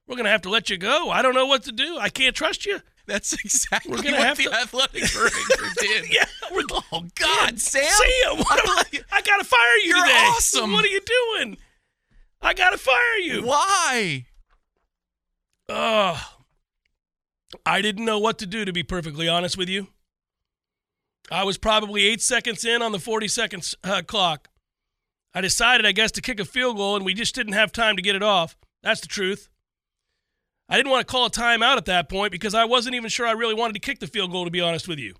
We're 0.07 0.16
gonna 0.16 0.31
have 0.31 0.42
to 0.42 0.51
let 0.51 0.71
you 0.71 0.77
go. 0.79 1.11
I 1.11 1.21
don't 1.23 1.35
know 1.35 1.47
what 1.47 1.64
to 1.64 1.73
do. 1.73 1.99
I 1.99 2.09
can't 2.09 2.35
trust 2.35 2.64
you. 2.66 2.81
That's 3.07 3.33
exactly 3.45 3.90
We're 3.92 4.03
gonna 4.03 4.16
what 4.19 4.27
have 4.27 4.37
the 4.38 4.45
to- 4.45 4.55
athletic 4.61 5.05
director 5.05 5.64
did. 5.81 6.05
Yeah, 6.12 6.25
we're. 6.53 6.62
Oh 6.92 7.05
God, 7.14 7.59
Sam! 7.61 7.83
Sam, 7.85 8.38
what 8.38 8.59
am 8.64 8.79
I, 8.79 8.85
I 9.12 9.21
gotta 9.23 9.45
fire 9.45 9.77
you 9.83 9.97
You're 9.97 10.07
today. 10.07 10.25
awesome. 10.29 10.73
What 10.73 10.85
are 10.85 10.88
you 10.88 11.01
doing? 11.01 11.57
I 12.40 12.55
gotta 12.55 12.79
fire 12.79 13.16
you. 13.23 13.42
Why? 13.47 14.27
Ugh. 15.69 16.19
I 17.64 17.81
didn't 17.83 18.05
know 18.05 18.19
what 18.19 18.38
to 18.38 18.47
do, 18.47 18.64
to 18.64 18.73
be 18.73 18.83
perfectly 18.83 19.29
honest 19.29 19.57
with 19.57 19.69
you. 19.69 19.88
I 21.31 21.42
was 21.45 21.59
probably 21.59 22.07
eight 22.07 22.21
seconds 22.23 22.64
in 22.64 22.83
on 22.83 22.92
the 22.92 22.99
40 23.01 23.27
seconds 23.29 23.75
uh, 23.83 24.03
clock. 24.07 24.49
I 25.35 25.40
decided, 25.40 25.85
I 25.87 25.92
guess, 25.92 26.12
to 26.12 26.21
kick 26.23 26.38
a 26.38 26.45
field 26.45 26.77
goal, 26.77 26.95
and 26.97 27.05
we 27.05 27.14
just 27.14 27.35
didn't 27.35 27.55
have 27.55 27.73
time 27.73 27.97
to 27.97 28.03
get 28.03 28.14
it 28.14 28.23
off. 28.23 28.57
That's 28.83 29.01
the 29.01 29.09
truth. 29.09 29.49
I 30.68 30.76
didn't 30.76 30.90
want 30.90 31.07
to 31.07 31.11
call 31.11 31.26
a 31.26 31.31
timeout 31.31 31.76
at 31.76 31.85
that 31.85 32.09
point 32.09 32.33
because 32.33 32.55
I 32.55 32.64
wasn't 32.64 32.96
even 32.96 33.09
sure 33.09 33.26
I 33.26 33.33
really 33.33 33.55
wanted 33.55 33.74
to 33.74 33.79
kick 33.79 34.00
the 34.00 34.07
field 34.07 34.33
goal, 34.33 34.44
to 34.44 34.50
be 34.50 34.61
honest 34.61 34.88
with 34.88 34.98
you. 34.98 35.14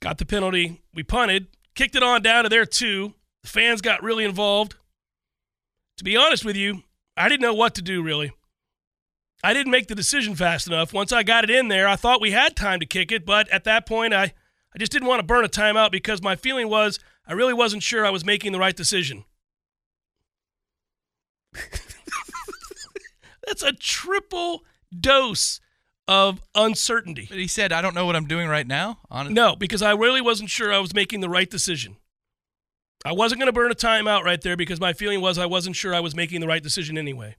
Got 0.00 0.18
the 0.18 0.26
penalty. 0.26 0.82
We 0.94 1.02
punted, 1.02 1.48
kicked 1.74 1.96
it 1.96 2.02
on 2.02 2.22
down 2.22 2.44
to 2.44 2.48
their 2.48 2.64
two. 2.64 3.14
The 3.42 3.48
fans 3.48 3.80
got 3.80 4.02
really 4.02 4.24
involved. 4.24 4.76
To 5.96 6.04
be 6.04 6.16
honest 6.16 6.44
with 6.44 6.54
you, 6.54 6.82
I 7.16 7.28
didn't 7.28 7.42
know 7.42 7.54
what 7.54 7.74
to 7.74 7.82
do 7.82 8.02
really. 8.02 8.32
I 9.42 9.52
didn't 9.52 9.72
make 9.72 9.88
the 9.88 9.94
decision 9.94 10.34
fast 10.34 10.66
enough. 10.66 10.92
Once 10.92 11.12
I 11.12 11.22
got 11.22 11.44
it 11.44 11.50
in 11.50 11.68
there, 11.68 11.86
I 11.86 11.96
thought 11.96 12.20
we 12.20 12.32
had 12.32 12.56
time 12.56 12.80
to 12.80 12.86
kick 12.86 13.12
it, 13.12 13.24
but 13.24 13.48
at 13.50 13.64
that 13.64 13.86
point, 13.86 14.12
I, 14.12 14.34
I 14.74 14.78
just 14.78 14.90
didn't 14.90 15.06
want 15.06 15.20
to 15.20 15.26
burn 15.26 15.44
a 15.44 15.48
timeout 15.48 15.92
because 15.92 16.22
my 16.22 16.34
feeling 16.36 16.68
was 16.68 16.98
I 17.26 17.32
really 17.32 17.54
wasn't 17.54 17.82
sure 17.82 18.04
I 18.06 18.10
was 18.10 18.24
making 18.24 18.52
the 18.52 18.58
right 18.58 18.76
decision. 18.76 19.24
That's 23.48 23.62
a 23.62 23.72
triple 23.72 24.64
dose 24.96 25.60
of 26.06 26.40
uncertainty. 26.54 27.26
But 27.28 27.38
he 27.38 27.48
said, 27.48 27.72
"I 27.72 27.82
don't 27.82 27.94
know 27.94 28.06
what 28.06 28.14
I'm 28.16 28.26
doing 28.26 28.48
right 28.48 28.66
now." 28.66 28.98
On 29.10 29.32
No, 29.34 29.56
because 29.56 29.82
I 29.82 29.92
really 29.92 30.20
wasn't 30.20 30.50
sure 30.50 30.72
I 30.72 30.78
was 30.78 30.94
making 30.94 31.20
the 31.20 31.28
right 31.28 31.50
decision. 31.50 31.96
I 33.04 33.12
wasn't 33.12 33.40
going 33.40 33.46
to 33.48 33.52
burn 33.52 33.70
a 33.70 33.74
timeout 33.74 34.24
right 34.24 34.40
there 34.40 34.56
because 34.56 34.80
my 34.80 34.92
feeling 34.92 35.20
was 35.20 35.38
I 35.38 35.46
wasn't 35.46 35.76
sure 35.76 35.94
I 35.94 36.00
was 36.00 36.14
making 36.16 36.40
the 36.40 36.46
right 36.48 36.62
decision 36.62 36.98
anyway. 36.98 37.36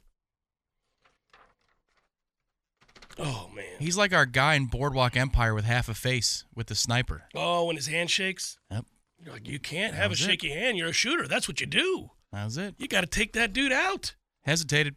Oh 3.17 3.50
man. 3.54 3.65
He's 3.80 3.98
like 3.98 4.13
our 4.13 4.26
guy 4.26 4.56
in 4.56 4.65
Boardwalk 4.67 5.17
Empire 5.17 5.54
with 5.54 5.65
half 5.65 5.89
a 5.89 5.93
face 5.93 6.45
with 6.56 6.67
the 6.67 6.76
sniper. 6.76 7.24
Oh, 7.36 7.65
when 7.65 7.76
his 7.76 7.88
hand 7.88 8.10
shakes. 8.10 8.58
Yep, 8.72 8.86
You're 9.24 9.34
like, 9.34 9.48
you 9.48 9.60
can't 9.60 9.93
That 9.93 9.98
have 10.02 10.12
a 10.12 10.12
was 10.12 10.22
it. 10.22 10.26
shaky 10.26 10.50
hand. 10.50 10.78
You're 10.78 10.89
a 10.89 10.93
shooter. 10.93 11.28
That's 11.28 11.48
what 11.48 11.60
you 11.60 11.67
do. 11.67 12.12
that 12.32 12.45
was 12.45 12.58
it. 12.58 12.76
You 12.78 12.88
got 12.88 13.02
to 13.02 13.08
take 13.08 13.34
that 13.34 13.52
dude 13.52 13.74
out. 13.74 14.15
Hesitated. 14.43 14.95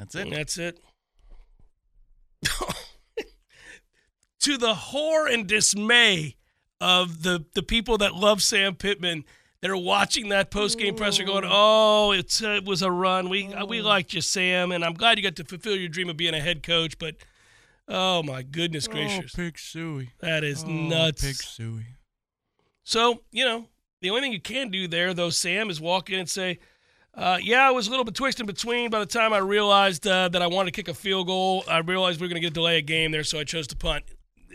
That's 0.00 0.14
it. 0.14 0.22
And 0.22 0.32
that's 0.32 0.56
it. 0.58 0.78
to 4.40 4.56
the 4.56 4.74
horror 4.74 5.28
and 5.28 5.46
dismay 5.46 6.36
of 6.80 7.22
the 7.22 7.44
the 7.54 7.62
people 7.62 7.98
that 7.98 8.14
love 8.14 8.42
Sam 8.42 8.74
Pittman, 8.74 9.24
that 9.60 9.70
are 9.70 9.76
watching 9.76 10.30
that 10.30 10.50
post 10.50 10.78
game 10.78 10.94
presser, 10.94 11.24
going, 11.24 11.44
"Oh, 11.46 12.12
it's 12.12 12.42
uh, 12.42 12.52
it 12.52 12.64
was 12.64 12.80
a 12.82 12.90
run. 12.90 13.28
We 13.28 13.52
uh, 13.52 13.66
we 13.66 13.82
liked 13.82 14.14
you, 14.14 14.22
Sam, 14.22 14.72
and 14.72 14.82
I'm 14.84 14.94
glad 14.94 15.18
you 15.18 15.22
got 15.22 15.36
to 15.36 15.44
fulfill 15.44 15.76
your 15.76 15.88
dream 15.90 16.08
of 16.08 16.16
being 16.16 16.34
a 16.34 16.40
head 16.40 16.62
coach." 16.62 16.98
But 16.98 17.16
oh 17.86 18.22
my 18.22 18.42
goodness 18.42 18.88
gracious, 18.88 19.32
Oh, 19.34 19.36
Pig 19.36 19.58
Suey. 19.58 20.10
that 20.20 20.42
is 20.44 20.64
Oh, 20.64 20.68
nuts. 20.68 21.22
Pig 21.22 21.36
Suey. 21.36 21.96
So, 22.82 23.22
you 23.30 23.44
know, 23.44 23.68
the 24.00 24.08
only 24.08 24.22
thing 24.22 24.32
you 24.32 24.40
can 24.40 24.70
do 24.70 24.88
there, 24.88 25.12
though, 25.12 25.30
Sam, 25.30 25.68
is 25.68 25.80
walk 25.82 26.08
in 26.08 26.18
and 26.18 26.28
say, 26.28 26.58
uh, 27.20 27.38
yeah, 27.42 27.68
I 27.68 27.70
was 27.70 27.86
a 27.86 27.90
little 27.90 28.04
bit 28.04 28.14
twisted 28.14 28.40
in 28.40 28.46
between. 28.46 28.88
By 28.88 28.98
the 28.98 29.06
time 29.06 29.34
I 29.34 29.38
realized 29.38 30.06
uh, 30.06 30.30
that 30.30 30.40
I 30.40 30.46
wanted 30.46 30.72
to 30.72 30.82
kick 30.82 30.88
a 30.88 30.94
field 30.94 31.26
goal, 31.26 31.64
I 31.68 31.78
realized 31.78 32.18
we 32.18 32.24
were 32.24 32.30
going 32.30 32.40
to 32.40 32.40
get 32.40 32.52
a 32.52 32.54
delay 32.54 32.78
a 32.78 32.82
game 32.82 33.12
there, 33.12 33.24
so 33.24 33.38
I 33.38 33.44
chose 33.44 33.66
to 33.68 33.76
punt. 33.76 34.04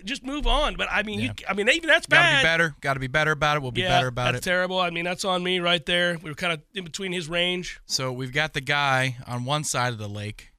Just 0.03 0.23
move 0.23 0.47
on. 0.47 0.75
But 0.75 0.87
I 0.91 1.03
mean, 1.03 1.19
you, 1.19 1.31
I 1.47 1.53
mean, 1.53 1.69
even 1.69 1.87
that's 1.87 2.07
Got 2.07 2.31
to 2.31 2.37
be 2.37 2.43
better. 2.43 2.75
Got 2.81 2.95
to 2.95 2.99
be 2.99 3.07
better 3.07 3.31
about 3.31 3.57
it. 3.57 3.61
We'll 3.61 3.71
be 3.71 3.81
yeah, 3.81 3.89
better 3.89 4.07
about 4.07 4.33
that's 4.33 4.45
it. 4.45 4.49
terrible. 4.49 4.79
I 4.79 4.89
mean, 4.89 5.05
that's 5.05 5.23
on 5.23 5.43
me 5.43 5.59
right 5.59 5.85
there. 5.85 6.17
We 6.21 6.29
were 6.29 6.35
kind 6.35 6.53
of 6.53 6.61
in 6.73 6.83
between 6.83 7.11
his 7.11 7.29
range. 7.29 7.79
So 7.85 8.11
we've 8.11 8.33
got 8.33 8.53
the 8.53 8.61
guy 8.61 9.17
on 9.27 9.45
one 9.45 9.63
side 9.63 9.93
of 9.93 9.99
the 9.99 10.09
lake 10.09 10.51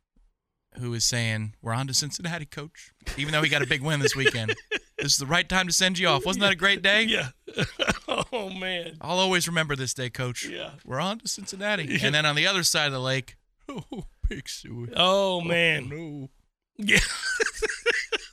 who 0.78 0.92
is 0.94 1.04
saying, 1.04 1.54
We're 1.62 1.72
on 1.72 1.86
to 1.86 1.94
Cincinnati, 1.94 2.46
coach. 2.46 2.92
Even 3.16 3.32
though 3.32 3.42
he 3.42 3.48
got 3.48 3.62
a 3.62 3.66
big 3.66 3.82
win 3.82 4.00
this 4.00 4.16
weekend. 4.16 4.54
this 4.98 5.12
is 5.12 5.18
the 5.18 5.26
right 5.26 5.48
time 5.48 5.66
to 5.66 5.72
send 5.72 5.98
you 5.98 6.08
off. 6.08 6.24
Wasn't 6.26 6.42
that 6.42 6.52
a 6.52 6.56
great 6.56 6.82
day? 6.82 7.04
Yeah. 7.08 7.28
oh 8.08 8.50
man. 8.50 8.96
I'll 9.00 9.18
always 9.18 9.46
remember 9.48 9.76
this 9.76 9.94
day, 9.94 10.10
coach. 10.10 10.44
Yeah. 10.46 10.72
We're 10.84 11.00
on 11.00 11.18
to 11.20 11.28
Cincinnati. 11.28 11.98
And 12.02 12.14
then 12.14 12.26
on 12.26 12.36
the 12.36 12.46
other 12.46 12.62
side 12.62 12.86
of 12.86 12.92
the 12.92 13.00
lake, 13.00 13.36
Oh, 13.68 14.04
big 14.28 14.48
suey. 14.48 14.90
Oh, 14.96 15.36
oh 15.36 15.40
man, 15.40 15.88
no. 15.88 16.28
yeah, 16.76 16.98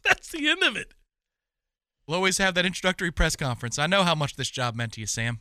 that's 0.03 0.29
the 0.31 0.47
end 0.49 0.63
of 0.63 0.75
it. 0.75 0.93
We'll 2.07 2.17
always 2.17 2.37
have 2.37 2.53
that 2.55 2.65
introductory 2.65 3.11
press 3.11 3.35
conference. 3.35 3.79
I 3.79 3.87
know 3.87 4.03
how 4.03 4.15
much 4.15 4.35
this 4.35 4.49
job 4.49 4.75
meant 4.75 4.93
to 4.93 5.01
you, 5.01 5.07
Sam. 5.07 5.39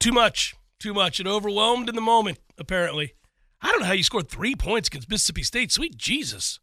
Too 0.00 0.12
much, 0.12 0.54
too 0.78 0.94
much. 0.94 1.20
It 1.20 1.26
overwhelmed 1.26 1.88
in 1.88 1.94
the 1.94 2.00
moment. 2.00 2.38
Apparently, 2.58 3.14
I 3.64 3.70
don't 3.70 3.80
know 3.80 3.86
how 3.86 3.92
you 3.94 4.02
scored 4.02 4.28
three 4.28 4.54
points 4.54 4.88
against 4.88 5.08
Mississippi 5.08 5.42
State. 5.42 5.72
Sweet 5.72 5.96
Jesus. 5.96 6.60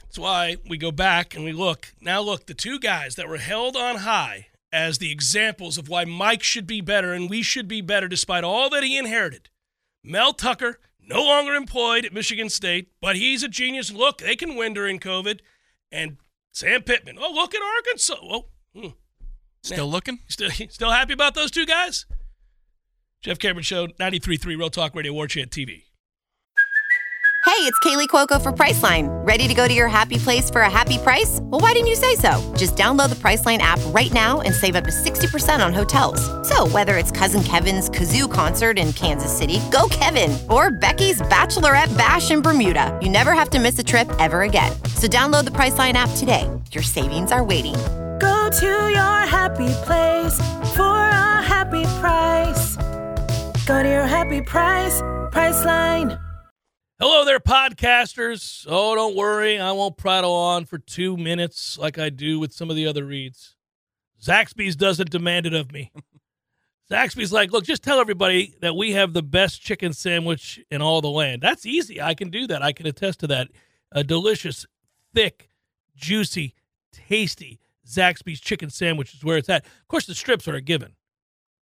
That's 0.00 0.18
why 0.18 0.56
we 0.66 0.78
go 0.78 0.90
back 0.90 1.34
and 1.34 1.44
we 1.44 1.52
look. 1.52 1.92
Now, 2.00 2.22
look, 2.22 2.46
the 2.46 2.54
two 2.54 2.78
guys 2.80 3.16
that 3.16 3.28
were 3.28 3.36
held 3.36 3.76
on 3.76 3.96
high 3.96 4.46
as 4.72 4.96
the 4.96 5.12
examples 5.12 5.76
of 5.76 5.90
why 5.90 6.06
Mike 6.06 6.42
should 6.42 6.66
be 6.66 6.80
better 6.80 7.12
and 7.12 7.28
we 7.28 7.42
should 7.42 7.68
be 7.68 7.82
better 7.82 8.08
despite 8.08 8.44
all 8.44 8.70
that 8.70 8.82
he 8.82 8.96
inherited. 8.96 9.50
Mel 10.02 10.32
Tucker, 10.32 10.80
no 11.06 11.22
longer 11.22 11.54
employed 11.54 12.06
at 12.06 12.14
Michigan 12.14 12.48
State, 12.48 12.88
but 13.02 13.14
he's 13.14 13.42
a 13.42 13.48
genius. 13.48 13.92
Look, 13.92 14.18
they 14.18 14.36
can 14.36 14.56
win 14.56 14.72
during 14.72 15.00
COVID. 15.00 15.40
And 15.92 16.16
Sam 16.50 16.80
Pittman. 16.80 17.18
Oh, 17.20 17.30
look 17.34 17.54
at 17.54 17.60
Arkansas. 17.62 18.16
Oh, 18.22 18.46
hmm. 18.74 18.88
Still 19.62 19.90
looking? 19.90 20.20
Still, 20.28 20.50
still 20.70 20.90
happy 20.92 21.12
about 21.12 21.34
those 21.34 21.50
two 21.50 21.66
guys? 21.66 22.06
Jeff 23.22 23.38
Cameron 23.38 23.64
Show, 23.64 23.88
93.3 23.88 24.46
Real 24.46 24.70
Talk 24.70 24.94
Radio, 24.94 25.12
War 25.12 25.26
Chant 25.26 25.50
TV. 25.50 25.82
Hey, 27.44 27.64
it's 27.64 27.78
Kaley 27.80 28.06
Cuoco 28.06 28.40
for 28.40 28.52
Priceline. 28.52 29.08
Ready 29.26 29.48
to 29.48 29.54
go 29.54 29.66
to 29.66 29.74
your 29.74 29.88
happy 29.88 30.18
place 30.18 30.48
for 30.48 30.60
a 30.60 30.70
happy 30.70 30.98
price? 30.98 31.40
Well, 31.42 31.60
why 31.60 31.72
didn't 31.72 31.88
you 31.88 31.96
say 31.96 32.14
so? 32.14 32.54
Just 32.56 32.76
download 32.76 33.08
the 33.08 33.16
Priceline 33.16 33.58
app 33.58 33.80
right 33.86 34.12
now 34.12 34.42
and 34.42 34.54
save 34.54 34.76
up 34.76 34.84
to 34.84 34.90
60% 34.90 35.64
on 35.64 35.72
hotels. 35.72 36.20
So, 36.46 36.68
whether 36.68 36.96
it's 36.96 37.10
Cousin 37.10 37.42
Kevin's 37.42 37.90
Kazoo 37.90 38.32
concert 38.32 38.78
in 38.78 38.92
Kansas 38.92 39.36
City, 39.36 39.58
go 39.72 39.88
Kevin, 39.90 40.38
or 40.48 40.70
Becky's 40.70 41.20
Bachelorette 41.22 41.96
Bash 41.98 42.30
in 42.30 42.42
Bermuda, 42.42 42.96
you 43.02 43.08
never 43.08 43.32
have 43.32 43.50
to 43.50 43.58
miss 43.58 43.76
a 43.80 43.84
trip 43.84 44.08
ever 44.20 44.42
again. 44.42 44.70
So, 44.94 45.08
download 45.08 45.44
the 45.44 45.52
Priceline 45.52 45.94
app 45.94 46.10
today. 46.16 46.48
Your 46.70 46.84
savings 46.84 47.32
are 47.32 47.42
waiting. 47.42 47.74
Go 48.20 48.50
to 48.60 48.90
your 48.90 49.18
happy 49.26 49.70
place 49.86 50.34
for 50.76 50.82
a 50.82 51.42
happy 51.42 51.82
price. 52.00 52.57
Go 53.68 53.82
to 53.82 53.88
your 53.90 54.06
happy 54.06 54.40
price, 54.40 55.02
Priceline. 55.30 56.18
Hello 56.98 57.26
there, 57.26 57.38
podcasters. 57.38 58.64
Oh, 58.66 58.94
don't 58.94 59.14
worry. 59.14 59.60
I 59.60 59.72
won't 59.72 59.98
prattle 59.98 60.32
on 60.32 60.64
for 60.64 60.78
two 60.78 61.18
minutes 61.18 61.76
like 61.76 61.98
I 61.98 62.08
do 62.08 62.40
with 62.40 62.54
some 62.54 62.70
of 62.70 62.76
the 62.76 62.86
other 62.86 63.04
reads. 63.04 63.56
Zaxby's 64.22 64.74
doesn't 64.74 65.10
demand 65.10 65.44
it 65.44 65.52
of 65.52 65.70
me. 65.70 65.92
Zaxby's 66.90 67.30
like, 67.30 67.52
look, 67.52 67.64
just 67.64 67.82
tell 67.82 68.00
everybody 68.00 68.54
that 68.62 68.74
we 68.74 68.92
have 68.92 69.12
the 69.12 69.22
best 69.22 69.60
chicken 69.60 69.92
sandwich 69.92 70.58
in 70.70 70.80
all 70.80 71.02
the 71.02 71.10
land. 71.10 71.42
That's 71.42 71.66
easy. 71.66 72.00
I 72.00 72.14
can 72.14 72.30
do 72.30 72.46
that. 72.46 72.62
I 72.62 72.72
can 72.72 72.86
attest 72.86 73.20
to 73.20 73.26
that. 73.26 73.48
A 73.92 74.02
delicious, 74.02 74.64
thick, 75.12 75.50
juicy, 75.94 76.54
tasty 76.90 77.60
Zaxby's 77.86 78.40
chicken 78.40 78.70
sandwich 78.70 79.12
is 79.12 79.22
where 79.22 79.36
it's 79.36 79.50
at. 79.50 79.66
Of 79.66 79.88
course, 79.88 80.06
the 80.06 80.14
strips 80.14 80.48
are 80.48 80.54
a 80.54 80.62
given. 80.62 80.94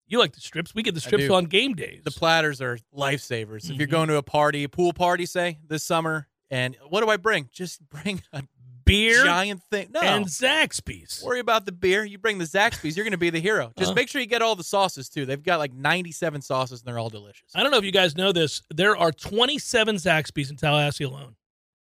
You 0.07 0.19
like 0.19 0.33
the 0.33 0.39
strips. 0.41 0.73
We 0.73 0.83
get 0.83 0.95
the 0.95 1.01
strips 1.01 1.29
on 1.29 1.45
game 1.45 1.73
days. 1.73 2.01
The 2.03 2.11
platters 2.11 2.61
are 2.61 2.77
lifesavers. 2.95 3.69
If 3.69 3.77
you're 3.77 3.87
Mhm. 3.87 3.91
going 3.91 4.07
to 4.09 4.15
a 4.15 4.23
party, 4.23 4.63
a 4.63 4.69
pool 4.69 4.93
party, 4.93 5.25
say 5.25 5.59
this 5.67 5.83
summer, 5.83 6.27
and 6.49 6.75
what 6.87 7.01
do 7.01 7.09
I 7.09 7.17
bring? 7.17 7.49
Just 7.51 7.81
bring 7.89 8.21
a 8.31 8.43
beer 8.85 9.21
giant 9.25 9.61
thing. 9.69 9.89
No, 9.91 9.99
and 9.99 10.25
Zaxby's. 10.27 11.21
worry 11.25 11.41
about 11.41 11.65
the 11.65 11.73
beer. 11.73 12.05
You 12.05 12.17
bring 12.17 12.37
the 12.37 12.45
Zaxby's, 12.45 12.95
you're 12.95 13.03
going 13.03 13.11
to 13.11 13.17
be 13.17 13.29
the 13.29 13.41
hero. 13.41 13.73
Just 13.77 13.91
Uh. 13.91 13.95
make 13.95 14.07
sure 14.07 14.21
you 14.21 14.27
get 14.27 14.41
all 14.41 14.55
the 14.55 14.63
sauces 14.63 15.09
too. 15.09 15.25
They've 15.25 15.43
got 15.43 15.59
like 15.59 15.73
97 15.73 16.41
sauces, 16.41 16.79
and 16.79 16.87
they're 16.87 16.97
all 16.99 17.09
delicious. 17.09 17.51
I 17.53 17.61
don't 17.63 17.71
know 17.73 17.77
if 17.77 17.83
you 17.83 17.91
guys 17.91 18.15
know 18.15 18.31
this. 18.31 18.61
There 18.73 18.95
are 18.95 19.11
27 19.11 19.97
Zaxby's 19.97 20.49
in 20.49 20.55
Tallahassee 20.55 21.03
alone. 21.03 21.35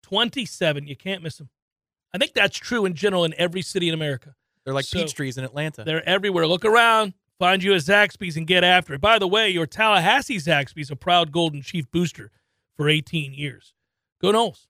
27. 0.03 0.87
You 0.87 0.95
can't 0.95 1.23
miss 1.23 1.37
them. 1.37 1.49
I 2.13 2.17
think 2.19 2.33
that's 2.33 2.57
true 2.57 2.85
in 2.85 2.93
general 2.93 3.25
in 3.25 3.33
every 3.37 3.61
city 3.63 3.87
in 3.89 3.93
America. 3.93 4.35
They're 4.63 4.73
like 4.73 4.85
So- 4.85 4.99
peach 4.99 5.13
trees 5.13 5.37
in 5.37 5.43
Atlanta. 5.43 5.83
They're 5.83 6.07
everywhere. 6.07 6.47
Look 6.47 6.63
around, 6.63 7.13
find 7.39 7.63
you 7.63 7.73
a 7.73 7.77
Zaxby's, 7.77 8.37
and 8.37 8.47
get 8.47 8.63
after 8.63 8.93
it. 8.93 9.01
By 9.01 9.19
the 9.19 9.27
way, 9.27 9.49
your 9.49 9.67
Tallahassee 9.67 10.37
Zaxby's 10.37 10.91
a 10.91 10.95
proud 10.95 11.31
Golden 11.31 11.61
Chief 11.61 11.89
booster 11.91 12.31
for 12.75 12.89
18 12.89 13.33
years. 13.33 13.73
Go 14.21 14.31
Noles. 14.31 14.67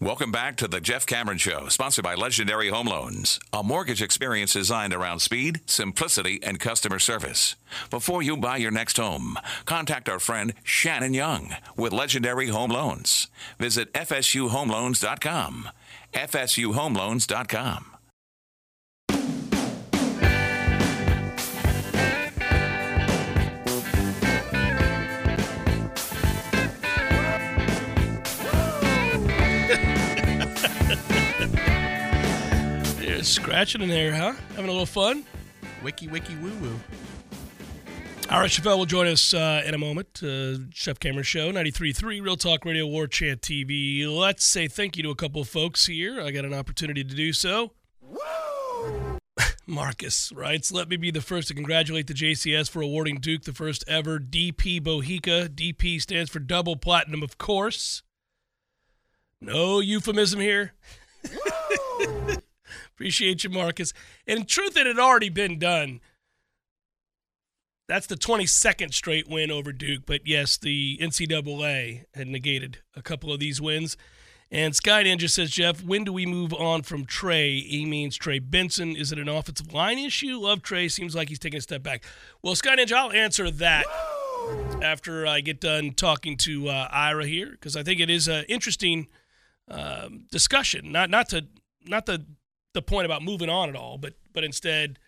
Welcome 0.00 0.30
back 0.30 0.54
to 0.58 0.68
the 0.68 0.80
Jeff 0.80 1.06
Cameron 1.06 1.38
Show, 1.38 1.66
sponsored 1.66 2.04
by 2.04 2.14
Legendary 2.14 2.68
Home 2.68 2.86
Loans, 2.86 3.40
a 3.52 3.64
mortgage 3.64 4.00
experience 4.00 4.52
designed 4.52 4.94
around 4.94 5.18
speed, 5.18 5.60
simplicity, 5.66 6.38
and 6.40 6.60
customer 6.60 7.00
service. 7.00 7.56
Before 7.90 8.22
you 8.22 8.36
buy 8.36 8.58
your 8.58 8.70
next 8.70 8.96
home, 8.96 9.36
contact 9.64 10.08
our 10.08 10.20
friend 10.20 10.54
Shannon 10.62 11.14
Young 11.14 11.56
with 11.76 11.92
Legendary 11.92 12.46
Home 12.46 12.70
Loans. 12.70 13.26
Visit 13.58 13.92
FSUHomeloans.com. 13.92 15.68
FSUHomeloans.com. 16.14 17.97
You're 33.18 33.24
scratching 33.24 33.82
in 33.82 33.88
there, 33.88 34.14
huh? 34.14 34.32
Having 34.50 34.66
a 34.66 34.70
little 34.70 34.86
fun? 34.86 35.24
Wiki 35.82 36.06
wiki 36.06 36.36
woo 36.36 36.54
woo. 36.60 36.78
All 38.30 38.38
right, 38.38 38.48
Scoffel 38.48 38.78
will 38.78 38.86
join 38.86 39.08
us 39.08 39.34
uh, 39.34 39.60
in 39.66 39.74
a 39.74 39.78
moment. 39.78 40.22
Uh, 40.22 40.58
Jeff 40.68 41.00
Cameron 41.00 41.24
Show, 41.24 41.50
93.3 41.50 42.22
Real 42.22 42.36
Talk 42.36 42.64
Radio, 42.64 42.86
War 42.86 43.08
Chant 43.08 43.40
TV. 43.40 44.06
Let's 44.08 44.44
say 44.44 44.68
thank 44.68 44.96
you 44.96 45.02
to 45.02 45.10
a 45.10 45.16
couple 45.16 45.40
of 45.40 45.48
folks 45.48 45.86
here. 45.86 46.20
I 46.20 46.30
got 46.30 46.44
an 46.44 46.54
opportunity 46.54 47.02
to 47.02 47.12
do 47.12 47.32
so. 47.32 47.72
Marcus 49.66 50.30
writes, 50.32 50.70
let 50.70 50.88
me 50.88 50.96
be 50.96 51.10
the 51.10 51.20
first 51.20 51.48
to 51.48 51.54
congratulate 51.54 52.06
the 52.06 52.14
JCS 52.14 52.70
for 52.70 52.82
awarding 52.82 53.16
Duke 53.16 53.42
the 53.42 53.52
first 53.52 53.82
ever 53.88 54.20
DP 54.20 54.80
Bohica. 54.80 55.48
DP 55.48 56.00
stands 56.00 56.30
for 56.30 56.38
double 56.38 56.76
platinum, 56.76 57.24
of 57.24 57.36
course. 57.36 58.04
No 59.40 59.80
euphemism 59.80 60.38
here. 60.38 60.74
Appreciate 62.98 63.44
you, 63.44 63.50
Marcus. 63.50 63.92
And 64.26 64.40
in 64.40 64.46
truth, 64.46 64.76
it 64.76 64.84
had 64.84 64.98
already 64.98 65.28
been 65.28 65.56
done. 65.56 66.00
That's 67.86 68.08
the 68.08 68.16
22nd 68.16 68.92
straight 68.92 69.28
win 69.28 69.52
over 69.52 69.70
Duke. 69.72 70.02
But 70.04 70.26
yes, 70.26 70.56
the 70.56 70.98
NCAA 71.00 72.06
had 72.14 72.26
negated 72.26 72.78
a 72.96 73.02
couple 73.02 73.32
of 73.32 73.38
these 73.38 73.60
wins. 73.60 73.96
And 74.50 74.74
Sky 74.74 75.04
Ninja 75.04 75.30
says, 75.30 75.52
Jeff, 75.52 75.80
when 75.84 76.02
do 76.02 76.12
we 76.12 76.26
move 76.26 76.52
on 76.52 76.82
from 76.82 77.04
Trey? 77.04 77.60
He 77.60 77.86
means 77.86 78.16
Trey 78.16 78.40
Benson. 78.40 78.96
Is 78.96 79.12
it 79.12 79.18
an 79.20 79.28
offensive 79.28 79.72
line 79.72 80.00
issue? 80.00 80.36
Love 80.36 80.62
Trey. 80.62 80.88
Seems 80.88 81.14
like 81.14 81.28
he's 81.28 81.38
taking 81.38 81.58
a 81.58 81.62
step 81.62 81.84
back. 81.84 82.02
Well, 82.42 82.56
Sky 82.56 82.74
Ninja, 82.74 82.94
I'll 82.94 83.12
answer 83.12 83.48
that 83.48 83.84
after 84.82 85.24
I 85.24 85.40
get 85.40 85.60
done 85.60 85.92
talking 85.92 86.36
to 86.38 86.68
uh, 86.68 86.88
Ira 86.90 87.28
here 87.28 87.52
because 87.52 87.76
I 87.76 87.84
think 87.84 88.00
it 88.00 88.10
is 88.10 88.26
an 88.26 88.44
interesting 88.48 89.06
um, 89.68 90.24
discussion. 90.32 90.90
Not 90.90 91.10
not 91.10 91.28
to 91.28 91.46
not 91.86 92.06
the 92.06 92.24
the 92.74 92.82
point 92.82 93.06
about 93.06 93.22
moving 93.22 93.48
on 93.48 93.68
at 93.68 93.76
all, 93.76 93.98
but 93.98 94.14
but 94.32 94.44
instead 94.44 94.98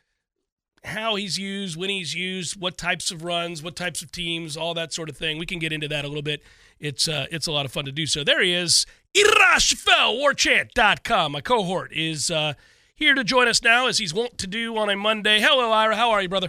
how 0.84 1.14
he's 1.14 1.38
used, 1.38 1.76
when 1.76 1.90
he's 1.90 2.14
used, 2.14 2.58
what 2.58 2.78
types 2.78 3.10
of 3.10 3.22
runs, 3.22 3.62
what 3.62 3.76
types 3.76 4.02
of 4.02 4.10
teams, 4.10 4.56
all 4.56 4.74
that 4.74 4.92
sort 4.92 5.08
of 5.10 5.16
thing. 5.16 5.38
We 5.38 5.46
can 5.46 5.58
get 5.58 5.72
into 5.72 5.88
that 5.88 6.04
a 6.04 6.08
little 6.08 6.22
bit. 6.22 6.42
It's 6.78 7.08
uh, 7.08 7.26
it's 7.30 7.46
a 7.46 7.52
lot 7.52 7.66
of 7.66 7.72
fun 7.72 7.84
to 7.84 7.92
do 7.92 8.06
so. 8.06 8.24
There 8.24 8.42
he 8.42 8.52
is, 8.52 8.86
Ira 9.16 9.58
Scoffel, 9.58 10.18
warchant.com. 10.20 11.32
My 11.32 11.40
cohort 11.40 11.92
is 11.92 12.30
uh, 12.30 12.54
here 12.94 13.14
to 13.14 13.24
join 13.24 13.48
us 13.48 13.62
now, 13.62 13.86
as 13.86 13.98
he's 13.98 14.14
wont 14.14 14.38
to 14.38 14.46
do 14.46 14.76
on 14.76 14.88
a 14.88 14.96
Monday. 14.96 15.40
Hello, 15.40 15.70
Ira. 15.70 15.96
How 15.96 16.10
are 16.10 16.22
you, 16.22 16.28
brother? 16.28 16.48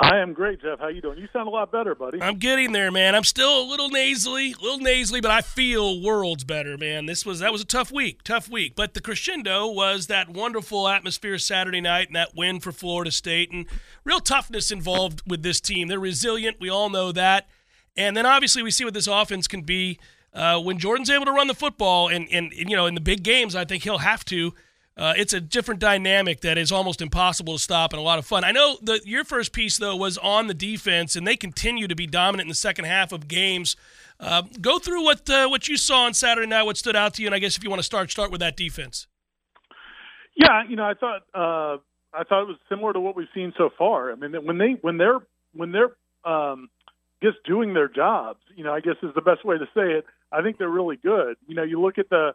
I 0.00 0.18
am 0.18 0.32
great, 0.32 0.62
Jeff. 0.62 0.78
How 0.78 0.88
you 0.88 1.00
doing? 1.00 1.18
You 1.18 1.28
sound 1.32 1.48
a 1.48 1.50
lot 1.50 1.72
better, 1.72 1.94
buddy. 1.94 2.22
I'm 2.22 2.38
getting 2.38 2.70
there, 2.70 2.92
man. 2.92 3.16
I'm 3.16 3.24
still 3.24 3.62
a 3.62 3.66
little 3.66 3.88
nasally, 3.88 4.52
a 4.52 4.62
little 4.62 4.78
nasally, 4.78 5.20
but 5.20 5.32
I 5.32 5.40
feel 5.40 6.00
worlds 6.00 6.44
better, 6.44 6.78
man. 6.78 7.06
This 7.06 7.26
was 7.26 7.40
that 7.40 7.50
was 7.50 7.62
a 7.62 7.66
tough 7.66 7.90
week, 7.90 8.22
tough 8.22 8.48
week. 8.48 8.76
But 8.76 8.94
the 8.94 9.00
crescendo 9.00 9.66
was 9.66 10.06
that 10.06 10.28
wonderful 10.28 10.86
atmosphere 10.86 11.36
Saturday 11.36 11.80
night 11.80 12.06
and 12.06 12.16
that 12.16 12.36
win 12.36 12.60
for 12.60 12.70
Florida 12.70 13.10
State 13.10 13.50
and 13.50 13.66
real 14.04 14.20
toughness 14.20 14.70
involved 14.70 15.22
with 15.26 15.42
this 15.42 15.60
team. 15.60 15.88
They're 15.88 15.98
resilient. 15.98 16.58
We 16.60 16.68
all 16.68 16.90
know 16.90 17.10
that. 17.10 17.48
And 17.96 18.16
then 18.16 18.24
obviously 18.24 18.62
we 18.62 18.70
see 18.70 18.84
what 18.84 18.94
this 18.94 19.08
offense 19.08 19.48
can 19.48 19.62
be 19.62 19.98
uh, 20.32 20.60
when 20.60 20.78
Jordan's 20.78 21.10
able 21.10 21.24
to 21.24 21.32
run 21.32 21.48
the 21.48 21.54
football. 21.54 22.06
And, 22.06 22.28
and, 22.30 22.52
and, 22.52 22.70
you 22.70 22.76
know, 22.76 22.86
in 22.86 22.94
the 22.94 23.00
big 23.00 23.24
games, 23.24 23.56
I 23.56 23.64
think 23.64 23.82
he'll 23.82 23.98
have 23.98 24.24
to. 24.26 24.54
Uh, 24.98 25.14
it's 25.16 25.32
a 25.32 25.40
different 25.40 25.80
dynamic 25.80 26.40
that 26.40 26.58
is 26.58 26.72
almost 26.72 27.00
impossible 27.00 27.52
to 27.52 27.58
stop 27.58 27.92
and 27.92 28.00
a 28.00 28.02
lot 28.02 28.18
of 28.18 28.26
fun. 28.26 28.42
I 28.42 28.50
know 28.50 28.76
the 28.82 29.00
your 29.04 29.24
first 29.24 29.52
piece 29.52 29.78
though 29.78 29.94
was 29.94 30.18
on 30.18 30.48
the 30.48 30.54
defense, 30.54 31.14
and 31.14 31.26
they 31.26 31.36
continue 31.36 31.86
to 31.86 31.94
be 31.94 32.06
dominant 32.06 32.46
in 32.46 32.48
the 32.48 32.54
second 32.54 32.86
half 32.86 33.12
of 33.12 33.28
games. 33.28 33.76
Uh, 34.18 34.42
go 34.60 34.78
through 34.78 35.04
what 35.04 35.30
uh, 35.30 35.46
what 35.48 35.68
you 35.68 35.76
saw 35.76 36.04
on 36.04 36.14
Saturday 36.14 36.48
night, 36.48 36.64
what 36.64 36.76
stood 36.76 36.96
out 36.96 37.14
to 37.14 37.22
you, 37.22 37.28
and 37.28 37.34
I 37.34 37.38
guess 37.38 37.56
if 37.56 37.62
you 37.62 37.70
want 37.70 37.80
to 37.80 37.84
start, 37.84 38.10
start 38.10 38.32
with 38.32 38.40
that 38.40 38.56
defense. 38.56 39.06
Yeah, 40.34 40.64
you 40.68 40.76
know, 40.76 40.84
I 40.84 40.94
thought 40.94 41.22
uh, 41.32 41.78
I 42.12 42.24
thought 42.24 42.42
it 42.42 42.48
was 42.48 42.58
similar 42.68 42.92
to 42.92 43.00
what 43.00 43.14
we've 43.14 43.28
seen 43.32 43.52
so 43.56 43.70
far. 43.78 44.10
I 44.10 44.16
mean, 44.16 44.32
when 44.44 44.58
they 44.58 44.76
when 44.80 44.98
they're 44.98 45.20
when 45.52 45.70
they're 45.70 45.94
um, 46.24 46.68
just 47.22 47.38
doing 47.44 47.74
their 47.74 47.88
jobs. 47.88 48.40
You 48.54 48.64
know, 48.64 48.72
I 48.72 48.80
guess 48.80 48.94
is 49.02 49.14
the 49.14 49.20
best 49.20 49.44
way 49.44 49.58
to 49.58 49.66
say 49.66 49.92
it. 49.98 50.04
I 50.30 50.42
think 50.42 50.58
they're 50.58 50.68
really 50.68 50.96
good. 50.96 51.36
You 51.46 51.54
know, 51.54 51.62
you 51.62 51.80
look 51.80 51.98
at 51.98 52.08
the, 52.10 52.34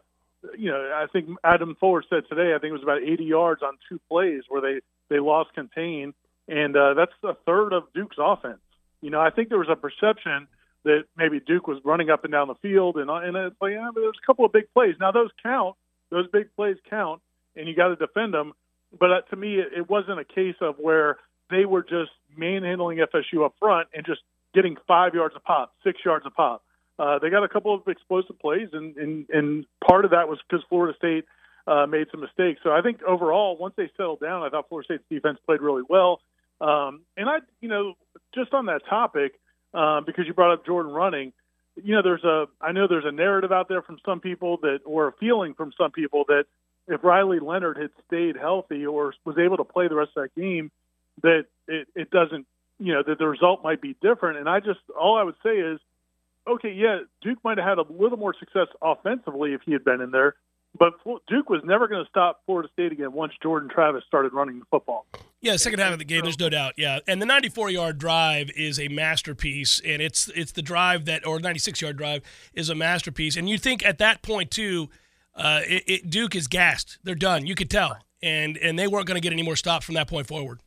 you 0.58 0.70
know, 0.70 0.92
I 0.94 1.06
think 1.12 1.28
Adam 1.42 1.76
Fuller 1.80 2.02
said 2.08 2.24
today. 2.28 2.54
I 2.54 2.58
think 2.58 2.70
it 2.70 2.72
was 2.72 2.82
about 2.82 3.02
80 3.02 3.24
yards 3.24 3.62
on 3.62 3.78
two 3.88 4.00
plays 4.10 4.42
where 4.48 4.60
they 4.60 4.80
they 5.10 5.20
lost 5.20 5.52
contain, 5.54 6.14
and 6.48 6.76
uh, 6.76 6.94
that's 6.94 7.12
a 7.22 7.34
third 7.46 7.72
of 7.72 7.84
Duke's 7.94 8.16
offense. 8.18 8.60
You 9.00 9.10
know, 9.10 9.20
I 9.20 9.30
think 9.30 9.48
there 9.48 9.58
was 9.58 9.68
a 9.70 9.76
perception 9.76 10.48
that 10.84 11.04
maybe 11.16 11.40
Duke 11.40 11.66
was 11.66 11.78
running 11.84 12.10
up 12.10 12.24
and 12.24 12.32
down 12.32 12.48
the 12.48 12.54
field, 12.56 12.96
and 12.96 13.10
and 13.10 13.36
it's 13.36 13.56
like, 13.60 13.72
yeah, 13.72 13.90
but 13.92 14.00
there's 14.00 14.18
a 14.22 14.26
couple 14.26 14.44
of 14.44 14.52
big 14.52 14.72
plays. 14.72 14.94
Now 15.00 15.12
those 15.12 15.30
count; 15.42 15.76
those 16.10 16.26
big 16.28 16.54
plays 16.56 16.76
count, 16.88 17.20
and 17.56 17.68
you 17.68 17.74
got 17.74 17.88
to 17.88 17.96
defend 17.96 18.34
them. 18.34 18.52
But 18.98 19.10
uh, 19.10 19.20
to 19.30 19.36
me, 19.36 19.56
it, 19.56 19.68
it 19.76 19.90
wasn't 19.90 20.20
a 20.20 20.24
case 20.24 20.56
of 20.60 20.76
where 20.78 21.18
they 21.50 21.64
were 21.64 21.82
just 21.82 22.10
manhandling 22.36 22.98
FSU 22.98 23.44
up 23.44 23.54
front 23.58 23.88
and 23.94 24.04
just 24.06 24.20
getting 24.54 24.76
five 24.86 25.14
yards 25.14 25.34
a 25.36 25.40
pop, 25.40 25.74
six 25.82 25.98
yards 26.04 26.24
a 26.26 26.30
pop. 26.30 26.62
Uh, 26.98 27.18
they 27.18 27.30
got 27.30 27.42
a 27.42 27.48
couple 27.48 27.74
of 27.74 27.86
explosive 27.88 28.38
plays, 28.38 28.68
and 28.72 28.96
and, 28.96 29.26
and 29.30 29.66
part 29.86 30.04
of 30.04 30.12
that 30.12 30.28
was 30.28 30.38
because 30.48 30.64
Florida 30.68 30.96
State 30.96 31.24
uh, 31.66 31.86
made 31.86 32.06
some 32.10 32.20
mistakes. 32.20 32.60
So 32.62 32.70
I 32.70 32.82
think 32.82 33.02
overall, 33.02 33.56
once 33.56 33.74
they 33.76 33.90
settled 33.96 34.20
down, 34.20 34.42
I 34.42 34.48
thought 34.48 34.68
Florida 34.68 34.86
State's 34.86 35.04
defense 35.10 35.38
played 35.44 35.60
really 35.60 35.82
well. 35.88 36.20
Um, 36.60 37.02
and 37.16 37.28
I, 37.28 37.38
you 37.60 37.68
know, 37.68 37.94
just 38.34 38.54
on 38.54 38.66
that 38.66 38.82
topic, 38.88 39.34
um, 39.72 40.04
because 40.04 40.26
you 40.26 40.34
brought 40.34 40.52
up 40.52 40.64
Jordan 40.64 40.92
running, 40.92 41.32
you 41.82 41.94
know, 41.94 42.02
there's 42.02 42.22
a, 42.22 42.46
I 42.60 42.72
know 42.72 42.86
there's 42.86 43.04
a 43.04 43.12
narrative 43.12 43.50
out 43.50 43.68
there 43.68 43.82
from 43.82 43.98
some 44.04 44.20
people 44.20 44.58
that, 44.58 44.80
or 44.84 45.08
a 45.08 45.12
feeling 45.12 45.54
from 45.54 45.72
some 45.76 45.90
people 45.90 46.24
that 46.28 46.44
if 46.86 47.02
Riley 47.02 47.40
Leonard 47.40 47.76
had 47.78 47.90
stayed 48.06 48.36
healthy 48.36 48.86
or 48.86 49.14
was 49.24 49.36
able 49.38 49.56
to 49.56 49.64
play 49.64 49.88
the 49.88 49.96
rest 49.96 50.12
of 50.16 50.24
that 50.24 50.40
game, 50.40 50.70
that 51.22 51.46
it, 51.66 51.88
it 51.96 52.10
doesn't, 52.10 52.46
you 52.78 52.92
know, 52.92 53.02
that 53.04 53.18
the 53.18 53.26
result 53.26 53.64
might 53.64 53.80
be 53.80 53.96
different. 54.00 54.38
And 54.38 54.48
I 54.48 54.60
just, 54.60 54.80
all 54.98 55.18
I 55.18 55.24
would 55.24 55.36
say 55.42 55.56
is, 55.56 55.80
okay, 56.46 56.72
yeah, 56.72 57.00
Duke 57.22 57.38
might 57.44 57.58
have 57.58 57.66
had 57.66 57.78
a 57.78 57.92
little 57.92 58.18
more 58.18 58.34
success 58.38 58.68
offensively 58.82 59.52
if 59.52 59.62
he 59.64 59.72
had 59.72 59.84
been 59.84 60.00
in 60.00 60.10
there, 60.10 60.34
but 60.78 60.94
Duke 61.28 61.48
was 61.48 61.62
never 61.64 61.86
going 61.86 62.02
to 62.02 62.08
stop 62.08 62.42
Florida 62.46 62.68
State 62.72 62.92
again 62.92 63.12
once 63.12 63.32
Jordan 63.42 63.68
Travis 63.68 64.02
started 64.06 64.32
running 64.32 64.58
the 64.58 64.64
football. 64.70 65.06
Yeah, 65.40 65.56
second 65.56 65.78
half 65.78 65.92
of 65.92 65.98
the 65.98 66.04
game, 66.04 66.22
there's 66.22 66.38
no 66.38 66.48
doubt. 66.48 66.74
Yeah, 66.76 66.98
and 67.06 67.20
the 67.22 67.26
94-yard 67.26 67.98
drive 67.98 68.50
is 68.56 68.80
a 68.80 68.88
masterpiece, 68.88 69.80
and 69.84 70.02
it's 70.02 70.28
it's 70.34 70.52
the 70.52 70.62
drive 70.62 71.04
that 71.04 71.26
or 71.26 71.38
96-yard 71.38 71.96
drive 71.96 72.22
is 72.54 72.70
a 72.70 72.74
masterpiece. 72.74 73.36
And 73.36 73.48
you 73.48 73.58
think 73.58 73.84
at 73.84 73.98
that 73.98 74.22
point 74.22 74.50
too, 74.50 74.88
uh, 75.36 75.60
it, 75.66 75.84
it, 75.86 76.10
Duke 76.10 76.34
is 76.34 76.46
gassed. 76.46 76.98
They're 77.04 77.14
done. 77.14 77.46
You 77.46 77.54
could 77.54 77.70
tell, 77.70 77.98
and 78.22 78.56
and 78.56 78.78
they 78.78 78.86
weren't 78.86 79.06
going 79.06 79.16
to 79.16 79.20
get 79.20 79.32
any 79.32 79.42
more 79.42 79.56
stops 79.56 79.84
from 79.84 79.94
that 79.96 80.08
point 80.08 80.26
forward. 80.26 80.60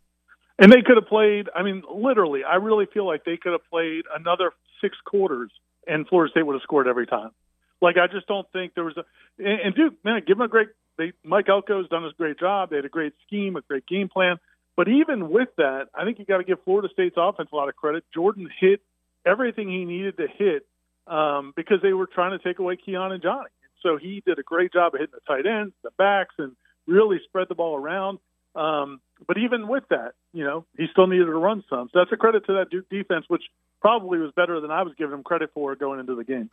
And 0.60 0.72
they 0.72 0.82
could 0.82 0.96
have 0.96 1.08
played. 1.08 1.50
I 1.56 1.64
mean, 1.64 1.84
literally, 1.92 2.44
I 2.44 2.56
really 2.56 2.86
feel 2.94 3.06
like 3.06 3.26
they 3.26 3.38
could 3.38 3.52
have 3.52 3.68
played 3.70 4.06
another 4.16 4.52
six 4.82 4.96
quarters, 5.06 5.52
and 5.88 6.08
Florida 6.08 6.32
State 6.32 6.46
would 6.46 6.54
have 6.54 6.62
scored 6.64 6.88
every 6.88 7.08
time. 7.08 7.32
Like 7.82 7.98
I 7.98 8.08
just 8.08 8.28
don't 8.28 8.48
think 8.52 8.74
there 8.74 8.84
was 8.84 8.98
a 8.98 9.04
and, 9.40 9.76
Duke 9.76 9.94
man, 10.04 10.22
give 10.26 10.38
them 10.38 10.46
a 10.46 10.48
great. 10.48 10.70
They 10.98 11.14
Mike 11.24 11.48
Elko's 11.48 11.90
done 11.90 12.04
a 12.06 12.12
great 12.18 12.40
job. 12.40 12.70
They 12.70 12.78
had 12.78 12.86
a 12.86 12.90
great 12.90 13.14
scheme, 13.26 13.56
a 13.56 13.62
great 13.62 13.86
game 13.86 14.10
plan. 14.10 14.38
But 14.76 14.88
even 14.88 15.30
with 15.30 15.50
that, 15.58 15.88
I 15.94 16.06
think 16.06 16.20
you 16.20 16.26
got 16.26 16.38
to 16.38 16.44
give 16.44 16.64
Florida 16.64 16.88
State's 16.92 17.16
offense 17.18 17.50
a 17.52 17.56
lot 17.56 17.70
of 17.70 17.76
credit. 17.76 18.04
Jordan 18.14 18.48
hit 18.60 18.82
everything 19.26 19.70
he 19.70 19.86
needed 19.86 20.18
to 20.18 20.28
hit 20.28 20.68
um, 21.08 21.54
because 21.56 21.82
they 21.82 21.94
were 21.94 22.08
trying 22.08 22.38
to 22.38 22.44
take 22.44 22.60
away 22.60 22.78
Keon 22.78 23.12
and 23.12 23.22
Johnny. 23.22 23.50
So 23.82 23.98
he 23.98 24.22
did 24.26 24.40
a 24.40 24.44
great 24.44 24.74
job 24.74 24.94
of 24.94 25.00
hitting 25.00 25.16
the 25.16 25.22
tight 25.28 25.46
ends, 25.48 25.74
the 25.84 25.92
backs, 25.98 26.36
and 26.38 26.56
really 26.88 27.20
spread 27.26 27.48
the 27.50 27.56
ball 27.56 27.76
around. 27.76 28.20
Um, 28.56 29.02
but 29.28 29.38
even 29.38 29.68
with 29.68 29.84
that, 29.90 30.14
you 30.34 30.44
know, 30.44 30.66
he 30.78 30.88
still 30.92 31.08
needed 31.08 31.26
to 31.26 31.32
run 31.32 31.64
some. 31.70 31.90
So 31.94 32.00
that's 32.00 32.12
a 32.12 32.18
credit 32.18 32.46
to 32.48 32.54
that 32.54 32.70
Duke 32.70 32.90
defense, 32.90 33.26
which 33.28 33.44
probably 33.82 34.20
was 34.20 34.32
better 34.36 34.60
than 34.60 34.72
I 34.72 34.84
was 34.84 34.94
giving 34.98 35.12
them 35.12 35.24
credit 35.24 35.52
for 35.54 35.76
going 35.76 36.00
into 36.00 36.16
the 36.16 36.24
game. 36.24 36.50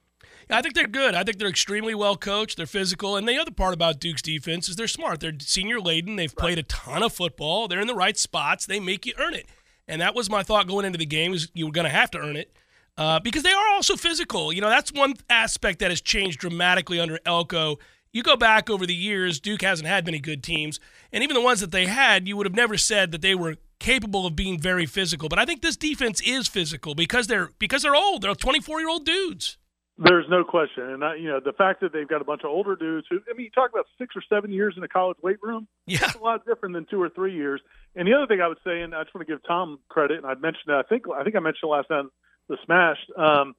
I 0.50 0.62
think 0.62 0.74
they're 0.74 0.86
good. 0.86 1.14
I 1.14 1.22
think 1.24 1.38
they're 1.38 1.48
extremely 1.48 1.94
well 1.94 2.16
coached. 2.16 2.56
They're 2.56 2.66
physical, 2.66 3.16
and 3.16 3.28
the 3.28 3.38
other 3.38 3.50
part 3.50 3.74
about 3.74 4.00
Duke's 4.00 4.22
defense 4.22 4.68
is 4.68 4.76
they're 4.76 4.86
smart. 4.86 5.20
They're 5.20 5.38
senior 5.40 5.80
laden. 5.80 6.16
They've 6.16 6.34
played 6.34 6.58
a 6.58 6.62
ton 6.64 7.02
of 7.02 7.12
football. 7.12 7.68
They're 7.68 7.80
in 7.80 7.86
the 7.86 7.94
right 7.94 8.16
spots. 8.16 8.66
They 8.66 8.80
make 8.80 9.06
you 9.06 9.14
earn 9.18 9.34
it, 9.34 9.46
and 9.88 10.00
that 10.00 10.14
was 10.14 10.30
my 10.30 10.42
thought 10.42 10.66
going 10.66 10.84
into 10.84 10.98
the 10.98 11.06
game. 11.06 11.34
Is 11.34 11.50
you 11.54 11.66
were 11.66 11.72
going 11.72 11.86
to 11.86 11.90
have 11.90 12.10
to 12.12 12.18
earn 12.18 12.36
it. 12.36 12.52
Uh, 12.96 13.18
because 13.18 13.42
they 13.42 13.52
are 13.52 13.68
also 13.70 13.96
physical. 13.96 14.52
You 14.52 14.60
know, 14.60 14.68
that's 14.68 14.92
one 14.92 15.14
aspect 15.28 15.80
that 15.80 15.90
has 15.90 16.00
changed 16.00 16.38
dramatically 16.38 17.00
under 17.00 17.18
Elko. 17.26 17.78
You 18.12 18.22
go 18.22 18.36
back 18.36 18.70
over 18.70 18.86
the 18.86 18.94
years, 18.94 19.40
Duke 19.40 19.62
hasn't 19.62 19.88
had 19.88 20.06
many 20.06 20.20
good 20.20 20.44
teams. 20.44 20.78
And 21.12 21.24
even 21.24 21.34
the 21.34 21.40
ones 21.40 21.60
that 21.60 21.72
they 21.72 21.86
had, 21.86 22.28
you 22.28 22.36
would 22.36 22.46
have 22.46 22.54
never 22.54 22.76
said 22.76 23.10
that 23.10 23.20
they 23.20 23.34
were 23.34 23.56
capable 23.78 24.26
of 24.26 24.36
being 24.36 24.58
very 24.58 24.86
physical. 24.86 25.28
But 25.28 25.38
I 25.38 25.44
think 25.44 25.62
this 25.62 25.76
defense 25.76 26.20
is 26.20 26.48
physical 26.48 26.94
because 26.94 27.26
they're 27.26 27.50
because 27.58 27.82
they're 27.82 27.96
old. 27.96 28.22
They're 28.22 28.34
24 28.34 28.80
year 28.80 28.88
old 28.88 29.04
dudes. 29.04 29.58
There's 29.96 30.26
no 30.28 30.42
question, 30.42 30.90
and 30.90 31.04
I, 31.04 31.14
you 31.14 31.28
know 31.28 31.38
the 31.38 31.52
fact 31.52 31.80
that 31.82 31.92
they've 31.92 32.08
got 32.08 32.20
a 32.20 32.24
bunch 32.24 32.42
of 32.42 32.50
older 32.50 32.74
dudes 32.74 33.06
who 33.08 33.20
I 33.30 33.36
mean, 33.36 33.44
you 33.44 33.50
talk 33.50 33.70
about 33.70 33.86
six 33.96 34.16
or 34.16 34.22
seven 34.28 34.50
years 34.50 34.74
in 34.76 34.82
a 34.82 34.88
college 34.88 35.18
weight 35.22 35.36
room. 35.40 35.68
Yeah, 35.86 35.98
it's 36.02 36.16
a 36.16 36.18
lot 36.18 36.44
different 36.44 36.74
than 36.74 36.84
two 36.90 37.00
or 37.00 37.10
three 37.10 37.34
years. 37.34 37.60
And 37.94 38.08
the 38.08 38.14
other 38.14 38.26
thing 38.26 38.40
I 38.40 38.48
would 38.48 38.58
say, 38.64 38.80
and 38.80 38.92
I 38.92 39.04
just 39.04 39.14
want 39.14 39.24
to 39.26 39.32
give 39.32 39.40
Tom 39.46 39.78
credit, 39.88 40.16
and 40.16 40.26
I 40.26 40.34
mentioned. 40.34 40.74
I 40.74 40.82
think 40.82 41.04
I 41.14 41.22
think 41.22 41.36
I 41.36 41.40
mentioned 41.40 41.70
last 41.70 41.86
time 41.88 42.10
the 42.48 42.56
Smash. 42.64 42.98
Um, 43.16 43.54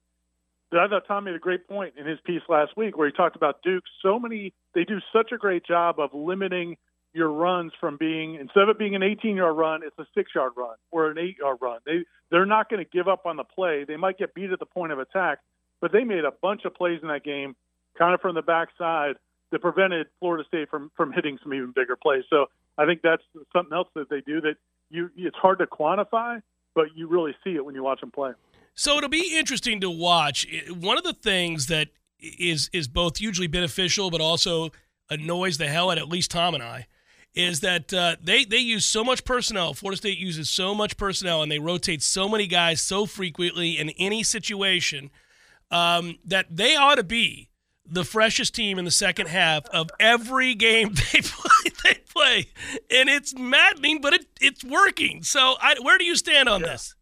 that 0.72 0.80
I 0.80 0.88
thought 0.88 1.06
Tom 1.06 1.24
made 1.24 1.34
a 1.34 1.38
great 1.38 1.68
point 1.68 1.94
in 1.96 2.06
his 2.06 2.18
piece 2.26 2.42
last 2.48 2.76
week 2.76 2.98
where 2.98 3.06
he 3.06 3.12
talked 3.12 3.36
about 3.36 3.62
Duke. 3.62 3.84
So 4.02 4.18
many 4.18 4.52
they 4.74 4.84
do 4.84 4.98
such 5.12 5.32
a 5.32 5.38
great 5.38 5.64
job 5.64 5.98
of 5.98 6.10
limiting 6.12 6.76
your 7.16 7.30
runs 7.30 7.72
from 7.80 7.96
being 7.96 8.34
instead 8.34 8.64
of 8.64 8.68
it 8.68 8.78
being 8.78 8.94
an 8.94 9.02
18 9.02 9.36
yard 9.36 9.56
run, 9.56 9.80
it's 9.82 9.98
a 9.98 10.06
six 10.14 10.32
yard 10.34 10.52
run 10.54 10.76
or 10.90 11.10
an 11.10 11.18
eight 11.18 11.38
yard 11.38 11.56
run. 11.62 11.78
They 11.86 12.04
they're 12.30 12.46
not 12.46 12.68
going 12.68 12.84
to 12.84 12.90
give 12.90 13.08
up 13.08 13.24
on 13.24 13.36
the 13.36 13.44
play. 13.44 13.84
They 13.84 13.96
might 13.96 14.18
get 14.18 14.34
beat 14.34 14.50
at 14.50 14.58
the 14.58 14.66
point 14.66 14.92
of 14.92 14.98
attack, 14.98 15.38
but 15.80 15.92
they 15.92 16.04
made 16.04 16.24
a 16.24 16.32
bunch 16.42 16.64
of 16.66 16.74
plays 16.74 17.00
in 17.00 17.08
that 17.08 17.24
game, 17.24 17.56
kind 17.98 18.12
of 18.12 18.20
from 18.20 18.34
the 18.34 18.42
backside, 18.42 19.16
that 19.50 19.60
prevented 19.60 20.08
Florida 20.20 20.44
State 20.46 20.68
from 20.68 20.90
from 20.94 21.12
hitting 21.12 21.38
some 21.42 21.54
even 21.54 21.72
bigger 21.74 21.96
plays. 21.96 22.24
So 22.28 22.46
I 22.76 22.84
think 22.84 23.00
that's 23.02 23.22
something 23.52 23.74
else 23.74 23.88
that 23.94 24.10
they 24.10 24.20
do 24.20 24.42
that 24.42 24.56
you 24.90 25.10
it's 25.16 25.36
hard 25.36 25.58
to 25.60 25.66
quantify, 25.66 26.42
but 26.74 26.88
you 26.94 27.08
really 27.08 27.34
see 27.42 27.54
it 27.54 27.64
when 27.64 27.74
you 27.74 27.82
watch 27.82 28.00
them 28.00 28.10
play. 28.10 28.32
So 28.74 28.98
it'll 28.98 29.08
be 29.08 29.38
interesting 29.38 29.80
to 29.80 29.88
watch. 29.90 30.46
One 30.68 30.98
of 30.98 31.04
the 31.04 31.14
things 31.14 31.68
that 31.68 31.88
is 32.20 32.68
is 32.74 32.88
both 32.88 33.16
hugely 33.16 33.46
beneficial, 33.46 34.10
but 34.10 34.20
also 34.20 34.70
annoys 35.08 35.56
the 35.56 35.68
hell 35.68 35.90
out 35.90 35.98
at 35.98 36.08
least 36.08 36.30
Tom 36.30 36.52
and 36.52 36.62
I, 36.62 36.86
is 37.36 37.60
that 37.60 37.92
uh, 37.92 38.16
they 38.22 38.44
they 38.44 38.58
use 38.58 38.84
so 38.84 39.04
much 39.04 39.24
personnel. 39.24 39.74
Florida 39.74 39.98
State 39.98 40.18
uses 40.18 40.50
so 40.50 40.74
much 40.74 40.96
personnel, 40.96 41.42
and 41.42 41.52
they 41.52 41.58
rotate 41.58 42.02
so 42.02 42.28
many 42.28 42.46
guys 42.46 42.80
so 42.80 43.06
frequently 43.06 43.78
in 43.78 43.90
any 43.90 44.22
situation 44.22 45.10
um, 45.70 46.18
that 46.24 46.46
they 46.50 46.74
ought 46.74 46.96
to 46.96 47.04
be 47.04 47.50
the 47.88 48.04
freshest 48.04 48.54
team 48.54 48.78
in 48.78 48.84
the 48.84 48.90
second 48.90 49.28
half 49.28 49.66
of 49.66 49.90
every 50.00 50.54
game 50.54 50.94
they 51.12 51.20
play. 51.20 51.52
They 51.84 51.94
play, 52.12 52.46
and 52.90 53.08
it's 53.08 53.38
maddening, 53.38 54.00
but 54.00 54.14
it, 54.14 54.26
it's 54.40 54.64
working. 54.64 55.22
So, 55.22 55.56
I, 55.60 55.76
where 55.80 55.98
do 55.98 56.04
you 56.04 56.16
stand 56.16 56.48
on 56.48 56.62
yeah. 56.62 56.68
this? 56.68 56.94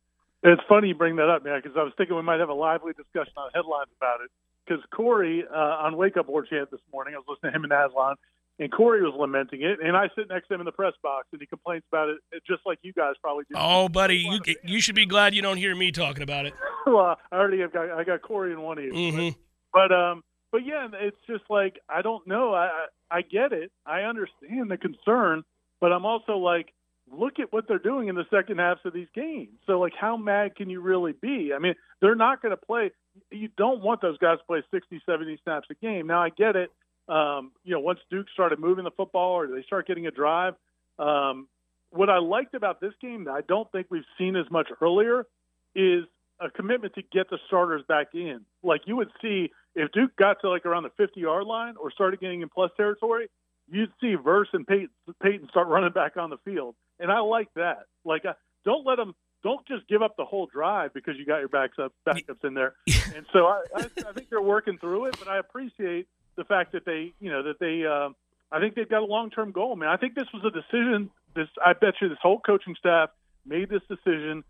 It's 0.43 0.61
funny 0.69 0.89
you 0.89 0.95
bring 0.95 1.17
that 1.17 1.31
up, 1.31 1.43
man, 1.43 1.61
because 1.63 1.77
I 1.79 1.83
was 1.85 1.93
thinking 1.97 2.17
we 2.17 2.23
might 2.23 2.41
have 2.41 2.51
a 2.51 2.55
lively 2.55 2.93
discussion 2.93 3.33
on 3.37 3.51
headlines 3.55 3.89
about 3.97 4.21
it. 4.21 4.31
Because 4.67 4.85
Corey 4.91 5.45
uh, 5.51 5.57
on 5.57 5.97
Wake 5.97 6.19
Up 6.19 6.29
War 6.29 6.45
Chant 6.45 6.71
this 6.71 6.81
morning, 6.93 7.15
I 7.15 7.19
was 7.19 7.27
listening 7.29 7.53
to 7.53 7.57
him 7.57 7.65
and 7.65 7.73
Aslan, 7.73 8.17
and 8.59 8.71
Corey 8.71 9.03
was 9.03 9.15
lamenting 9.19 9.63
it, 9.63 9.79
and 9.83 9.97
I 9.97 10.09
sit 10.17 10.29
next 10.29 10.49
to 10.49 10.55
him 10.55 10.61
in 10.61 10.65
the 10.65 10.73
press 10.73 10.93
box, 11.03 11.27
and 11.33 11.41
he 11.41 11.47
complains 11.47 11.83
about 11.91 12.09
it 12.09 12.19
just 12.47 12.63
like 12.65 12.79
you 12.83 12.93
guys 12.93 13.15
probably 13.21 13.45
do. 13.51 13.57
Oh, 13.59 13.89
buddy, 13.89 14.19
you 14.19 14.41
you 14.65 14.81
should 14.81 14.95
be 14.95 15.07
glad 15.07 15.35
you 15.35 15.43
don't 15.43 15.57
hear 15.57 15.75
me 15.75 15.91
talking 15.91 16.23
about 16.23 16.47
it. 16.47 16.55
well, 16.87 17.17
I 17.33 17.37
already 17.37 17.61
have 17.61 17.73
got 17.73 17.91
I 17.91 18.05
got 18.05 18.23
Corey 18.23 18.53
in 18.53 18.61
one 18.61 18.79
ear, 18.79 18.93
mm-hmm. 18.93 19.39
but, 19.73 19.89
but 19.89 19.95
um, 19.95 20.23
but 20.53 20.65
yeah, 20.65 20.89
it's 20.93 21.17
just 21.27 21.45
like 21.51 21.81
I 21.89 22.03
don't 22.03 22.27
know. 22.27 22.55
I 22.55 22.87
I 23.11 23.23
get 23.23 23.53
it. 23.53 23.73
I 23.87 24.03
understand 24.03 24.71
the 24.71 24.77
concern, 24.77 25.43
but 25.81 25.93
I'm 25.93 26.07
also 26.07 26.39
like 26.39 26.73
look 27.13 27.39
at 27.39 27.53
what 27.53 27.67
they're 27.69 27.79
doing 27.79 28.09
in 28.09 28.15
the 28.15 28.25
second 28.31 28.59
halves 28.59 28.81
of 28.85 28.93
these 28.93 29.09
games. 29.15 29.51
So, 29.67 29.79
like, 29.79 29.93
how 29.99 30.17
mad 30.17 30.57
can 30.57 30.71
you 30.71 30.81
really 30.81 31.13
be? 31.13 31.53
I 31.55 31.59
mean, 31.59 31.75
they're 32.01 32.15
not 32.15 32.43
going 32.43 32.51
to 32.51 32.57
play. 32.57 32.93
You 33.31 33.49
don't 33.57 33.83
want 33.83 34.01
those 34.01 34.19
guys 34.19 34.39
to 34.39 34.45
play 34.45 34.63
60, 34.73 35.03
70 35.07 35.39
snaps 35.45 35.69
a 35.71 35.75
game. 35.75 36.07
Now, 36.07 36.23
I 36.23 36.31
get 36.31 36.57
it. 36.57 36.71
Um, 37.09 37.53
you 37.65 37.73
know, 37.75 37.81
once 37.81 38.01
Duke 38.11 38.27
started 38.33 38.59
moving 38.59 38.85
the 38.85 38.91
football 38.91 39.33
or 39.33 39.47
they 39.47 39.63
start 39.63 39.87
getting 39.87 40.07
a 40.07 40.11
drive, 40.11 40.55
um, 40.99 41.49
what 41.91 42.11
I 42.11 42.19
liked 42.19 42.55
about 42.55 42.81
this 42.81 42.93
game 43.01 43.25
that 43.25 43.33
I 43.33 43.43
don't 43.43 43.71
think 43.71 43.89
we've 43.91 44.05
seen 44.19 44.37
as 44.37 44.51
much 44.51 44.69
earlier 44.81 45.27
is 45.75 46.05
a 46.41 46.51
commitment 46.51 46.95
to 46.95 47.03
get 47.13 47.31
the 47.31 47.39
starters 47.47 47.83
back 47.87 48.09
in. 48.15 48.41
Like 48.63 48.83
you 48.87 48.97
would 48.97 49.11
see 49.23 49.51
if 49.75 49.93
Duke 49.93 50.17
got 50.17 50.41
to 50.41 50.51
like 50.51 50.67
around 50.67 50.85
the 50.85 50.91
50 50.97 51.21
yard 51.21 51.47
line 51.47 51.75
or 51.77 51.91
started 51.91 52.21
getting 52.21 52.43
in 52.43 52.49
plus 52.49 52.71
territory, 52.77 53.29
you'd 53.71 53.93
see 54.01 54.15
Verse 54.15 54.49
and 54.53 54.67
Payton, 54.67 54.91
Payton 55.23 55.49
start 55.51 55.69
running 55.69 55.93
back 55.93 56.17
on 56.17 56.31
the 56.31 56.39
field, 56.45 56.75
and 56.99 57.11
I 57.11 57.21
like 57.21 57.49
that. 57.55 57.85
Like, 58.05 58.25
uh, 58.25 58.35
don't 58.65 58.87
let 58.87 58.97
them. 58.97 59.15
Don't 59.43 59.67
just 59.67 59.87
give 59.89 60.01
up 60.01 60.17
the 60.17 60.25
whole 60.25 60.47
drive 60.47 60.95
because 60.95 61.17
you 61.19 61.27
got 61.27 61.39
your 61.39 61.51
backs 61.51 61.79
up, 61.79 61.93
backups 62.09 62.45
in 62.45 62.55
there. 62.55 62.75
and 63.15 63.27
so 63.31 63.47
I, 63.47 63.63
I, 63.77 63.81
I 63.81 64.13
think 64.15 64.31
they're 64.31 64.41
working 64.41 64.79
through 64.79 65.07
it, 65.07 65.17
but 65.19 65.29
I 65.29 65.39
appreciate 65.39 66.09
the 66.37 66.45
fact 66.45 66.73
that 66.73 66.85
they, 66.85 67.13
you 67.21 67.31
know, 67.31 67.43
that 67.43 67.59
they. 67.61 67.85
Uh, 67.87 68.11
I 68.53 68.61
think 68.61 68.75
they've 68.75 68.89
got 68.89 69.03
a 69.03 69.07
long-term 69.07 69.51
goal, 69.53 69.75
man. 69.75 69.89
I 69.89 69.97
think 69.97 70.15
this 70.15 70.29
was 70.33 70.45
a 70.45 70.51
decision. 70.51 71.11
This, 71.35 71.49
I 71.65 71.73
bet 71.73 71.95
you, 72.01 72.09
this 72.09 72.19
whole 72.23 72.39
coaching 72.39 72.77
staff 72.79 73.11
made 73.45 73.69
this 73.69 73.83
decision 73.89 74.45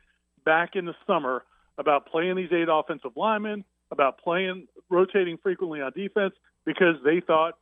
back 0.44 0.76
in 0.76 0.84
the 0.84 0.94
summer 1.06 1.42
about 1.78 2.06
playing 2.06 2.36
these 2.36 2.52
eight 2.52 2.68
offensive 2.70 3.12
linemen, 3.16 3.64
about 3.90 4.18
playing 4.18 4.66
rotating 4.90 5.38
frequently 5.42 5.80
on 5.80 5.92
defense 5.92 6.34
because 6.66 6.96
they 7.04 7.20
thought 7.20 7.54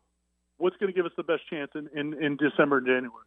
what's 0.59 0.77
going 0.77 0.93
to 0.93 0.97
give 0.97 1.07
us 1.07 1.13
the 1.17 1.23
best 1.23 1.43
chance 1.49 1.71
in, 1.75 1.89
in, 1.95 2.23
in 2.23 2.37
December 2.37 2.79
and 2.79 2.87
January. 2.87 3.27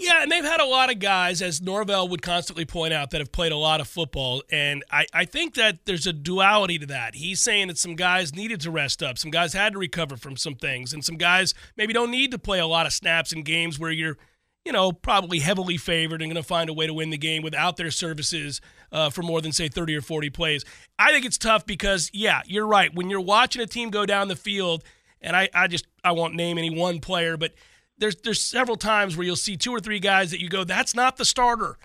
Yeah, 0.00 0.22
and 0.22 0.30
they've 0.30 0.44
had 0.44 0.60
a 0.60 0.64
lot 0.64 0.92
of 0.92 1.00
guys, 1.00 1.42
as 1.42 1.60
Norvell 1.60 2.06
would 2.06 2.22
constantly 2.22 2.64
point 2.64 2.92
out, 2.92 3.10
that 3.10 3.18
have 3.20 3.32
played 3.32 3.50
a 3.50 3.56
lot 3.56 3.80
of 3.80 3.88
football. 3.88 4.44
And 4.48 4.84
I, 4.92 5.06
I 5.12 5.24
think 5.24 5.54
that 5.54 5.86
there's 5.86 6.06
a 6.06 6.12
duality 6.12 6.78
to 6.78 6.86
that. 6.86 7.16
He's 7.16 7.42
saying 7.42 7.66
that 7.66 7.78
some 7.78 7.96
guys 7.96 8.32
needed 8.32 8.60
to 8.60 8.70
rest 8.70 9.02
up, 9.02 9.18
some 9.18 9.32
guys 9.32 9.54
had 9.54 9.72
to 9.72 9.78
recover 9.80 10.16
from 10.16 10.36
some 10.36 10.54
things, 10.54 10.92
and 10.92 11.04
some 11.04 11.16
guys 11.16 11.52
maybe 11.76 11.92
don't 11.92 12.12
need 12.12 12.30
to 12.30 12.38
play 12.38 12.60
a 12.60 12.66
lot 12.66 12.86
of 12.86 12.92
snaps 12.92 13.32
in 13.32 13.42
games 13.42 13.76
where 13.76 13.90
you're, 13.90 14.16
you 14.64 14.70
know, 14.70 14.92
probably 14.92 15.40
heavily 15.40 15.76
favored 15.76 16.22
and 16.22 16.30
going 16.30 16.40
to 16.40 16.46
find 16.46 16.70
a 16.70 16.74
way 16.74 16.86
to 16.86 16.94
win 16.94 17.10
the 17.10 17.18
game 17.18 17.42
without 17.42 17.76
their 17.76 17.90
services 17.90 18.60
uh, 18.92 19.10
for 19.10 19.22
more 19.22 19.40
than, 19.40 19.50
say, 19.50 19.66
30 19.66 19.96
or 19.96 20.00
40 20.00 20.30
plays. 20.30 20.64
I 20.96 21.10
think 21.10 21.26
it's 21.26 21.38
tough 21.38 21.66
because, 21.66 22.08
yeah, 22.14 22.42
you're 22.46 22.68
right. 22.68 22.94
When 22.94 23.10
you're 23.10 23.20
watching 23.20 23.62
a 23.62 23.66
team 23.66 23.90
go 23.90 24.06
down 24.06 24.28
the 24.28 24.36
field, 24.36 24.84
and 25.20 25.34
I, 25.34 25.48
I 25.52 25.66
just, 25.66 25.88
I 26.04 26.12
won't 26.12 26.36
name 26.36 26.56
any 26.56 26.70
one 26.70 27.00
player, 27.00 27.36
but– 27.36 27.52
there's 27.98 28.16
there's 28.16 28.40
several 28.40 28.76
times 28.76 29.16
where 29.16 29.26
you'll 29.26 29.36
see 29.36 29.56
two 29.56 29.72
or 29.72 29.80
three 29.80 30.00
guys 30.00 30.30
that 30.30 30.40
you 30.40 30.48
go, 30.48 30.64
that's 30.64 30.94
not 30.94 31.16
the 31.16 31.24
starter. 31.24 31.78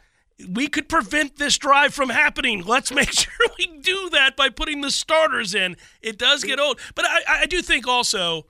We 0.49 0.67
could 0.67 0.89
prevent 0.89 1.37
this 1.37 1.57
drive 1.57 1.93
from 1.93 2.09
happening. 2.09 2.63
Let's 2.63 2.91
make 2.95 3.11
sure 3.11 3.33
we 3.57 3.67
do 3.81 4.09
that 4.11 4.35
by 4.35 4.49
putting 4.49 4.81
the 4.81 4.91
starters 4.91 5.53
in. 5.53 5.75
It 6.01 6.17
does 6.17 6.43
get 6.43 6.59
old, 6.59 6.79
but 6.95 7.05
I, 7.05 7.41
I 7.41 7.45
do 7.45 7.61
think 7.61 7.87
also 7.87 8.47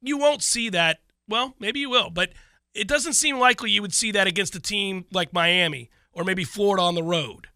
you 0.00 0.18
won't 0.18 0.42
see 0.42 0.68
that. 0.70 1.00
Well, 1.28 1.54
maybe 1.58 1.80
you 1.80 1.88
will, 1.88 2.10
but 2.10 2.30
it 2.74 2.88
doesn't 2.88 3.14
seem 3.14 3.38
likely 3.38 3.70
you 3.70 3.82
would 3.82 3.94
see 3.94 4.10
that 4.12 4.26
against 4.26 4.56
a 4.56 4.60
team 4.60 5.06
like 5.12 5.32
Miami 5.32 5.90
or 6.12 6.24
maybe 6.24 6.44
Florida 6.44 6.82
on 6.82 6.94
the 6.94 7.02
road. 7.02 7.46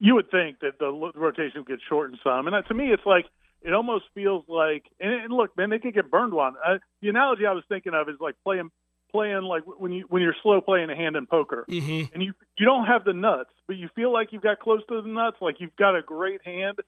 You 0.00 0.14
would 0.16 0.30
think 0.30 0.60
that 0.60 0.78
the 0.78 0.90
rotation 1.14 1.60
would 1.60 1.68
get 1.68 1.78
shortened 1.88 2.18
some, 2.22 2.46
and 2.46 2.66
to 2.66 2.74
me, 2.74 2.92
it's 2.92 3.06
like 3.06 3.26
it 3.64 3.72
almost 3.72 4.04
feels 4.14 4.44
like 4.48 4.84
and, 5.00 5.12
and 5.12 5.32
look 5.32 5.56
man 5.56 5.70
they 5.70 5.78
can 5.78 5.90
get 5.90 6.10
burned 6.10 6.32
one 6.32 6.54
uh, 6.66 6.78
the 7.02 7.08
analogy 7.08 7.46
i 7.46 7.52
was 7.52 7.64
thinking 7.68 7.94
of 7.94 8.08
is 8.08 8.16
like 8.20 8.34
playing 8.44 8.70
playing 9.10 9.42
like 9.42 9.62
when 9.64 9.92
you 9.92 10.04
when 10.08 10.22
you're 10.22 10.36
slow 10.42 10.60
playing 10.60 10.90
a 10.90 10.96
hand 10.96 11.16
in 11.16 11.26
poker 11.26 11.64
mm-hmm. 11.68 12.12
and 12.12 12.22
you 12.22 12.32
you 12.58 12.66
don't 12.66 12.86
have 12.86 13.04
the 13.04 13.12
nuts 13.12 13.50
but 13.66 13.76
you 13.76 13.88
feel 13.94 14.12
like 14.12 14.32
you've 14.32 14.42
got 14.42 14.58
close 14.60 14.82
to 14.88 15.00
the 15.00 15.08
nuts 15.08 15.36
like 15.40 15.56
you've 15.60 15.76
got 15.76 15.96
a 15.96 16.02
great 16.02 16.44
hand 16.44 16.78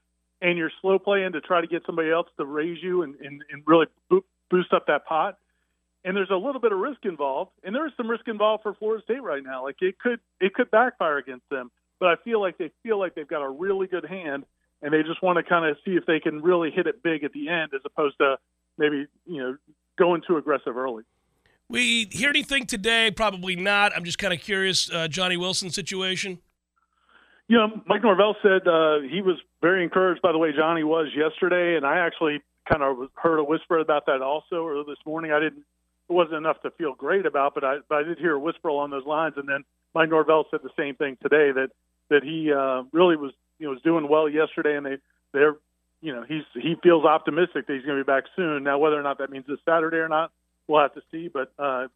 and 0.41 0.57
you're 0.57 0.71
slow 0.81 0.99
playing 0.99 1.31
to 1.33 1.41
try 1.41 1.61
to 1.61 1.67
get 1.67 1.83
somebody 1.85 2.11
else 2.11 2.27
to 2.37 2.45
raise 2.45 2.81
you 2.81 3.03
and 3.03 3.15
and, 3.15 3.41
and 3.51 3.63
really 3.65 3.87
boost 4.49 4.73
up 4.73 4.87
that 4.87 5.05
pot. 5.05 5.37
And 6.03 6.15
there's 6.15 6.29
a 6.29 6.35
little 6.35 6.61
bit 6.61 6.71
of 6.71 6.79
risk 6.79 7.03
involved 7.03 7.51
and 7.63 7.75
there 7.75 7.85
is 7.85 7.93
some 7.97 8.09
risk 8.09 8.27
involved 8.27 8.63
for 8.63 8.73
Florida 8.75 9.03
State 9.03 9.23
right 9.23 9.43
now. 9.43 9.63
Like 9.63 9.77
it 9.81 9.99
could 9.99 10.19
it 10.39 10.53
could 10.53 10.71
backfire 10.71 11.17
against 11.17 11.49
them 11.49 11.71
but 11.99 12.09
I 12.09 12.15
feel 12.23 12.39
like 12.39 12.57
they 12.57 12.71
feel 12.83 12.99
like 12.99 13.15
they've 13.15 13.27
got 13.27 13.41
a 13.41 13.49
really 13.49 13.87
good 13.87 14.05
hand 14.05 14.45
and 14.81 14.93
they 14.93 15.03
just 15.03 15.21
want 15.21 15.37
to 15.37 15.43
kind 15.43 15.65
of 15.65 15.77
see 15.83 15.91
if 15.91 16.05
they 16.05 16.19
can 16.19 16.41
really 16.41 16.71
hit 16.71 16.87
it 16.87 17.01
big 17.03 17.23
at 17.23 17.31
the 17.33 17.49
end 17.49 17.71
as 17.73 17.81
opposed 17.85 18.17
to 18.19 18.37
maybe 18.77 19.07
you 19.25 19.41
know 19.41 19.57
going 19.97 20.21
too 20.27 20.37
aggressive 20.37 20.77
early. 20.77 21.03
We 21.69 22.07
hear 22.11 22.29
anything 22.29 22.65
today? 22.65 23.11
Probably 23.11 23.55
not. 23.55 23.91
I'm 23.95 24.05
just 24.05 24.17
kind 24.17 24.33
of 24.33 24.39
curious. 24.39 24.89
Uh, 24.89 25.07
Johnny 25.07 25.35
Wilson 25.35 25.69
situation. 25.69 26.39
You 27.49 27.57
know, 27.57 27.81
Mike 27.85 28.03
Norvell 28.03 28.35
said 28.41 28.67
uh, 28.67 28.99
he 29.09 29.21
was 29.21 29.37
very 29.61 29.83
encouraged 29.83 30.21
by 30.21 30.31
the 30.31 30.37
way 30.37 30.51
Johnny 30.55 30.83
was 30.83 31.07
yesterday, 31.15 31.75
and 31.75 31.85
I 31.85 31.99
actually 31.99 32.41
kind 32.69 32.83
of 32.83 33.09
heard 33.15 33.39
a 33.39 33.43
whisper 33.43 33.79
about 33.79 34.05
that 34.05 34.21
also 34.21 34.63
or 34.63 34.83
this 34.83 34.97
morning. 35.05 35.31
I 35.31 35.39
didn't. 35.39 35.63
It 36.09 36.13
wasn't 36.13 36.37
enough 36.37 36.61
to 36.61 36.71
feel 36.71 36.93
great 36.93 37.25
about, 37.25 37.53
but 37.53 37.65
I, 37.65 37.77
but 37.89 37.95
I 37.97 38.03
did 38.03 38.17
hear 38.17 38.33
a 38.33 38.39
whisper 38.39 38.69
along 38.69 38.91
those 38.91 39.05
lines. 39.05 39.33
And 39.35 39.47
then 39.47 39.65
Mike 39.93 40.09
Norvell 40.09 40.45
said 40.49 40.61
the 40.63 40.69
same 40.77 40.95
thing 40.95 41.17
today 41.21 41.51
that 41.51 41.69
that 42.09 42.23
he 42.23 42.51
uh, 42.53 42.83
really 42.93 43.17
was 43.17 43.33
you 43.59 43.67
know 43.67 43.71
was 43.71 43.81
doing 43.81 44.07
well 44.07 44.29
yesterday, 44.29 44.75
and 44.75 44.85
they 44.85 44.97
they're 45.33 45.55
you 46.01 46.13
know 46.13 46.23
he's 46.27 46.43
he 46.53 46.75
feels 46.83 47.05
optimistic 47.05 47.67
that 47.67 47.73
he's 47.73 47.85
going 47.85 47.97
to 47.97 48.03
be 48.03 48.07
back 48.07 48.23
soon. 48.35 48.63
Now 48.63 48.77
whether 48.77 48.99
or 48.99 49.03
not 49.03 49.17
that 49.19 49.29
means 49.29 49.45
this 49.47 49.59
Saturday 49.65 49.97
or 49.97 50.09
not, 50.09 50.31
we'll 50.67 50.81
have 50.81 50.93
to 50.93 51.01
see. 51.11 51.27
But 51.27 51.51
uh, 51.57 51.87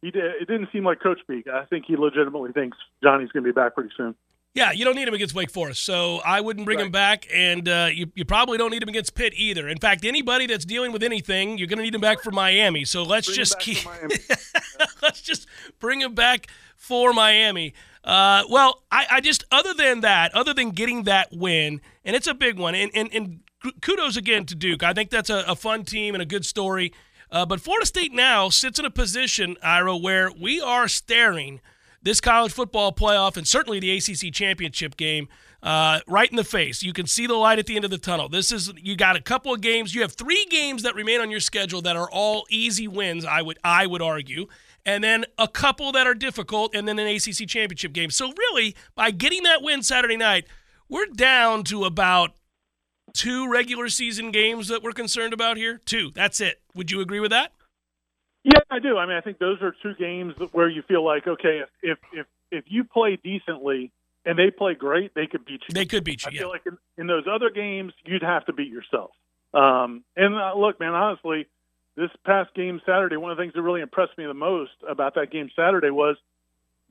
he 0.00 0.10
did, 0.10 0.24
it 0.40 0.48
didn't 0.48 0.68
seem 0.72 0.84
like 0.84 1.00
coach 1.00 1.20
speak. 1.20 1.46
I 1.48 1.64
think 1.64 1.84
he 1.86 1.96
legitimately 1.96 2.52
thinks 2.52 2.76
Johnny's 3.02 3.30
going 3.30 3.44
to 3.44 3.52
be 3.52 3.54
back 3.54 3.74
pretty 3.74 3.90
soon. 3.96 4.14
Yeah, 4.54 4.72
you 4.72 4.84
don't 4.84 4.96
need 4.96 5.08
him 5.08 5.14
against 5.14 5.34
Wake 5.34 5.50
Forest, 5.50 5.82
so 5.82 6.20
I 6.26 6.42
wouldn't 6.42 6.66
bring 6.66 6.76
right. 6.76 6.84
him 6.84 6.92
back, 6.92 7.26
and 7.32 7.66
uh, 7.66 7.88
you, 7.90 8.12
you 8.14 8.26
probably 8.26 8.58
don't 8.58 8.70
need 8.70 8.82
him 8.82 8.88
against 8.90 9.14
Pitt 9.14 9.32
either. 9.34 9.66
In 9.66 9.78
fact, 9.78 10.04
anybody 10.04 10.46
that's 10.46 10.66
dealing 10.66 10.92
with 10.92 11.02
anything, 11.02 11.56
you're 11.56 11.68
going 11.68 11.78
to 11.78 11.82
need 11.82 11.94
him 11.94 12.02
back 12.02 12.20
for 12.20 12.30
Miami. 12.32 12.84
So 12.84 13.02
let's 13.02 13.28
bring 13.28 13.36
just 13.36 13.58
keep 13.58 13.78
let's 15.02 15.22
just 15.22 15.46
bring 15.80 16.02
him 16.02 16.14
back 16.14 16.48
for 16.82 17.12
Miami. 17.12 17.74
Uh, 18.02 18.42
well, 18.50 18.82
I, 18.90 19.06
I, 19.12 19.20
just 19.20 19.44
other 19.52 19.72
than 19.72 20.00
that, 20.00 20.34
other 20.34 20.52
than 20.52 20.70
getting 20.70 21.04
that 21.04 21.28
win, 21.32 21.80
and 22.04 22.16
it's 22.16 22.26
a 22.26 22.34
big 22.34 22.58
one, 22.58 22.74
and 22.74 22.90
and, 22.94 23.08
and 23.14 23.40
kudos 23.80 24.16
again 24.16 24.44
to 24.46 24.56
Duke. 24.56 24.82
I 24.82 24.92
think 24.92 25.10
that's 25.10 25.30
a, 25.30 25.44
a 25.46 25.54
fun 25.54 25.84
team 25.84 26.14
and 26.14 26.20
a 26.20 26.26
good 26.26 26.44
story. 26.44 26.92
Uh, 27.30 27.46
but 27.46 27.60
Florida 27.60 27.86
State 27.86 28.12
now 28.12 28.48
sits 28.48 28.78
in 28.80 28.84
a 28.84 28.90
position, 28.90 29.56
Ira, 29.62 29.96
where 29.96 30.30
we 30.32 30.60
are 30.60 30.88
staring 30.88 31.60
this 32.02 32.20
college 32.20 32.52
football 32.52 32.92
playoff 32.92 33.36
and 33.36 33.46
certainly 33.46 33.78
the 33.78 33.96
ACC 33.96 34.34
championship 34.34 34.96
game 34.96 35.28
uh, 35.62 36.00
right 36.08 36.28
in 36.28 36.36
the 36.36 36.44
face. 36.44 36.82
You 36.82 36.92
can 36.92 37.06
see 37.06 37.28
the 37.28 37.34
light 37.34 37.60
at 37.60 37.66
the 37.66 37.76
end 37.76 37.84
of 37.84 37.92
the 37.92 37.98
tunnel. 37.98 38.28
This 38.28 38.50
is 38.50 38.72
you 38.76 38.96
got 38.96 39.14
a 39.14 39.22
couple 39.22 39.54
of 39.54 39.60
games. 39.60 39.94
You 39.94 40.02
have 40.02 40.12
three 40.12 40.44
games 40.50 40.82
that 40.82 40.96
remain 40.96 41.20
on 41.20 41.30
your 41.30 41.40
schedule 41.40 41.80
that 41.82 41.96
are 41.96 42.10
all 42.10 42.44
easy 42.50 42.88
wins. 42.88 43.24
I 43.24 43.42
would 43.42 43.58
I 43.62 43.86
would 43.86 44.02
argue. 44.02 44.48
And 44.84 45.04
then 45.04 45.24
a 45.38 45.46
couple 45.46 45.92
that 45.92 46.06
are 46.06 46.14
difficult, 46.14 46.74
and 46.74 46.88
then 46.88 46.98
an 46.98 47.06
ACC 47.06 47.46
championship 47.46 47.92
game. 47.92 48.10
So, 48.10 48.32
really, 48.36 48.74
by 48.96 49.12
getting 49.12 49.44
that 49.44 49.62
win 49.62 49.82
Saturday 49.82 50.16
night, 50.16 50.46
we're 50.88 51.06
down 51.06 51.62
to 51.64 51.84
about 51.84 52.32
two 53.12 53.48
regular 53.48 53.88
season 53.88 54.30
games 54.30 54.68
that 54.68 54.82
we're 54.82 54.92
concerned 54.92 55.32
about 55.32 55.56
here. 55.56 55.80
Two. 55.84 56.10
That's 56.14 56.40
it. 56.40 56.60
Would 56.74 56.90
you 56.90 57.00
agree 57.00 57.20
with 57.20 57.30
that? 57.30 57.52
Yeah, 58.44 58.58
I 58.70 58.80
do. 58.80 58.98
I 58.98 59.06
mean, 59.06 59.16
I 59.16 59.20
think 59.20 59.38
those 59.38 59.62
are 59.62 59.74
two 59.82 59.94
games 59.94 60.34
where 60.50 60.68
you 60.68 60.82
feel 60.82 61.04
like, 61.04 61.26
okay, 61.26 61.60
if 61.82 61.98
if 62.12 62.26
if 62.50 62.64
you 62.66 62.82
play 62.84 63.18
decently 63.22 63.92
and 64.24 64.36
they 64.36 64.50
play 64.50 64.74
great, 64.74 65.14
they 65.14 65.26
could 65.26 65.44
beat 65.44 65.60
you. 65.68 65.74
They 65.74 65.86
could 65.86 66.02
beat 66.02 66.24
you. 66.24 66.30
I 66.30 66.32
yeah. 66.32 66.40
feel 66.40 66.48
like 66.48 66.66
in, 66.66 66.78
in 66.98 67.06
those 67.06 67.24
other 67.30 67.50
games, 67.50 67.92
you'd 68.04 68.22
have 68.22 68.44
to 68.46 68.52
beat 68.52 68.68
yourself. 68.68 69.10
Um, 69.54 70.02
and 70.16 70.34
uh, 70.34 70.54
look, 70.56 70.80
man, 70.80 70.92
honestly, 70.92 71.46
this 71.96 72.10
past 72.24 72.54
game 72.54 72.80
Saturday, 72.86 73.16
one 73.16 73.30
of 73.30 73.36
the 73.36 73.42
things 73.42 73.54
that 73.54 73.62
really 73.62 73.80
impressed 73.80 74.16
me 74.16 74.24
the 74.24 74.34
most 74.34 74.72
about 74.88 75.14
that 75.16 75.30
game 75.30 75.50
Saturday 75.54 75.90
was 75.90 76.16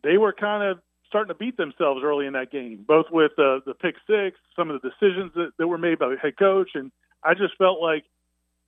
they 0.04 0.18
were 0.18 0.34
kind 0.34 0.64
of 0.64 0.80
starting 1.08 1.34
to 1.34 1.38
beat 1.38 1.58
themselves 1.58 2.02
early 2.04 2.26
in 2.26 2.34
that 2.34 2.52
game, 2.52 2.86
both 2.88 3.08
with 3.12 3.32
uh, 3.38 3.60
the 3.66 3.74
pick 3.80 3.96
six, 4.08 4.38
some 4.56 4.70
of 4.70 4.82
the 4.82 4.90
decisions 4.90 5.32
that, 5.36 5.52
that 5.58 5.68
were 5.68 5.78
made 5.78 6.00
by 6.00 6.10
the 6.10 6.18
head 6.18 6.38
coach, 6.38 6.72
and 6.76 6.92
I 7.24 7.34
just 7.34 7.58
felt 7.58 7.82
like 7.82 8.06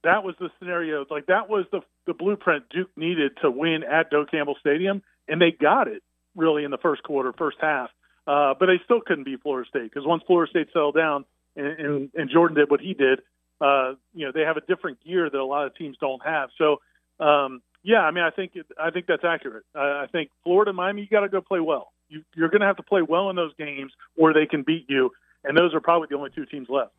that 0.03 0.23
was 0.23 0.35
the 0.39 0.49
scenario. 0.59 1.05
Like 1.09 1.27
that 1.27 1.49
was 1.49 1.65
the 1.71 1.81
the 2.05 2.13
blueprint 2.13 2.65
Duke 2.69 2.91
needed 2.97 3.31
to 3.41 3.49
win 3.49 3.83
at 3.83 4.09
Doak 4.09 4.31
Campbell 4.31 4.57
Stadium, 4.59 5.01
and 5.27 5.41
they 5.41 5.51
got 5.51 5.87
it 5.87 6.03
really 6.35 6.63
in 6.63 6.71
the 6.71 6.77
first 6.77 7.03
quarter, 7.03 7.33
first 7.33 7.57
half. 7.61 7.89
Uh, 8.25 8.53
but 8.57 8.67
they 8.67 8.79
still 8.85 9.01
couldn't 9.01 9.25
beat 9.25 9.41
Florida 9.41 9.67
State 9.67 9.83
because 9.83 10.05
once 10.05 10.23
Florida 10.25 10.49
State 10.49 10.67
settled 10.71 10.95
down 10.95 11.25
and, 11.55 11.67
and, 11.67 12.09
and 12.15 12.29
Jordan 12.29 12.55
did 12.55 12.69
what 12.69 12.79
he 12.79 12.93
did, 12.93 13.19
uh, 13.61 13.93
you 14.13 14.25
know 14.25 14.31
they 14.33 14.41
have 14.41 14.57
a 14.57 14.61
different 14.61 15.03
gear 15.03 15.29
that 15.29 15.37
a 15.37 15.45
lot 15.45 15.65
of 15.65 15.75
teams 15.75 15.97
don't 15.99 16.21
have. 16.25 16.49
So 16.57 16.81
um, 17.23 17.61
yeah, 17.83 17.99
I 17.99 18.11
mean 18.11 18.23
I 18.23 18.29
think 18.29 18.53
I 18.79 18.91
think 18.91 19.07
that's 19.07 19.23
accurate. 19.23 19.63
Uh, 19.75 19.79
I 19.79 20.07
think 20.11 20.29
Florida, 20.43 20.73
Miami, 20.73 21.01
you 21.01 21.07
got 21.07 21.21
to 21.21 21.29
go 21.29 21.41
play 21.41 21.59
well. 21.59 21.91
You, 22.09 22.23
you're 22.35 22.49
going 22.49 22.61
to 22.61 22.67
have 22.67 22.77
to 22.77 22.83
play 22.83 23.01
well 23.01 23.29
in 23.29 23.35
those 23.35 23.53
games, 23.57 23.91
or 24.17 24.33
they 24.33 24.45
can 24.45 24.63
beat 24.63 24.85
you, 24.87 25.11
and 25.43 25.57
those 25.57 25.73
are 25.73 25.79
probably 25.79 26.07
the 26.09 26.17
only 26.17 26.29
two 26.35 26.45
teams 26.45 26.67
left. 26.69 26.91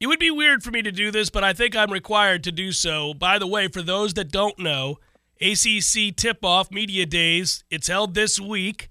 It 0.00 0.06
would 0.06 0.18
be 0.18 0.30
weird 0.30 0.62
for 0.62 0.70
me 0.70 0.82
to 0.82 0.92
do 0.92 1.10
this, 1.10 1.30
but 1.30 1.44
I 1.44 1.52
think 1.52 1.76
I'm 1.76 1.92
required 1.92 2.44
to 2.44 2.52
do 2.52 2.72
so. 2.72 3.14
By 3.14 3.38
the 3.38 3.46
way, 3.46 3.68
for 3.68 3.80
those 3.80 4.14
that 4.14 4.30
don't 4.30 4.58
know, 4.58 4.98
ACC 5.40 6.14
tip 6.16 6.44
off 6.44 6.70
media 6.70 7.06
days, 7.06 7.64
it's 7.70 7.88
held 7.88 8.14
this 8.14 8.40
week. 8.40 8.88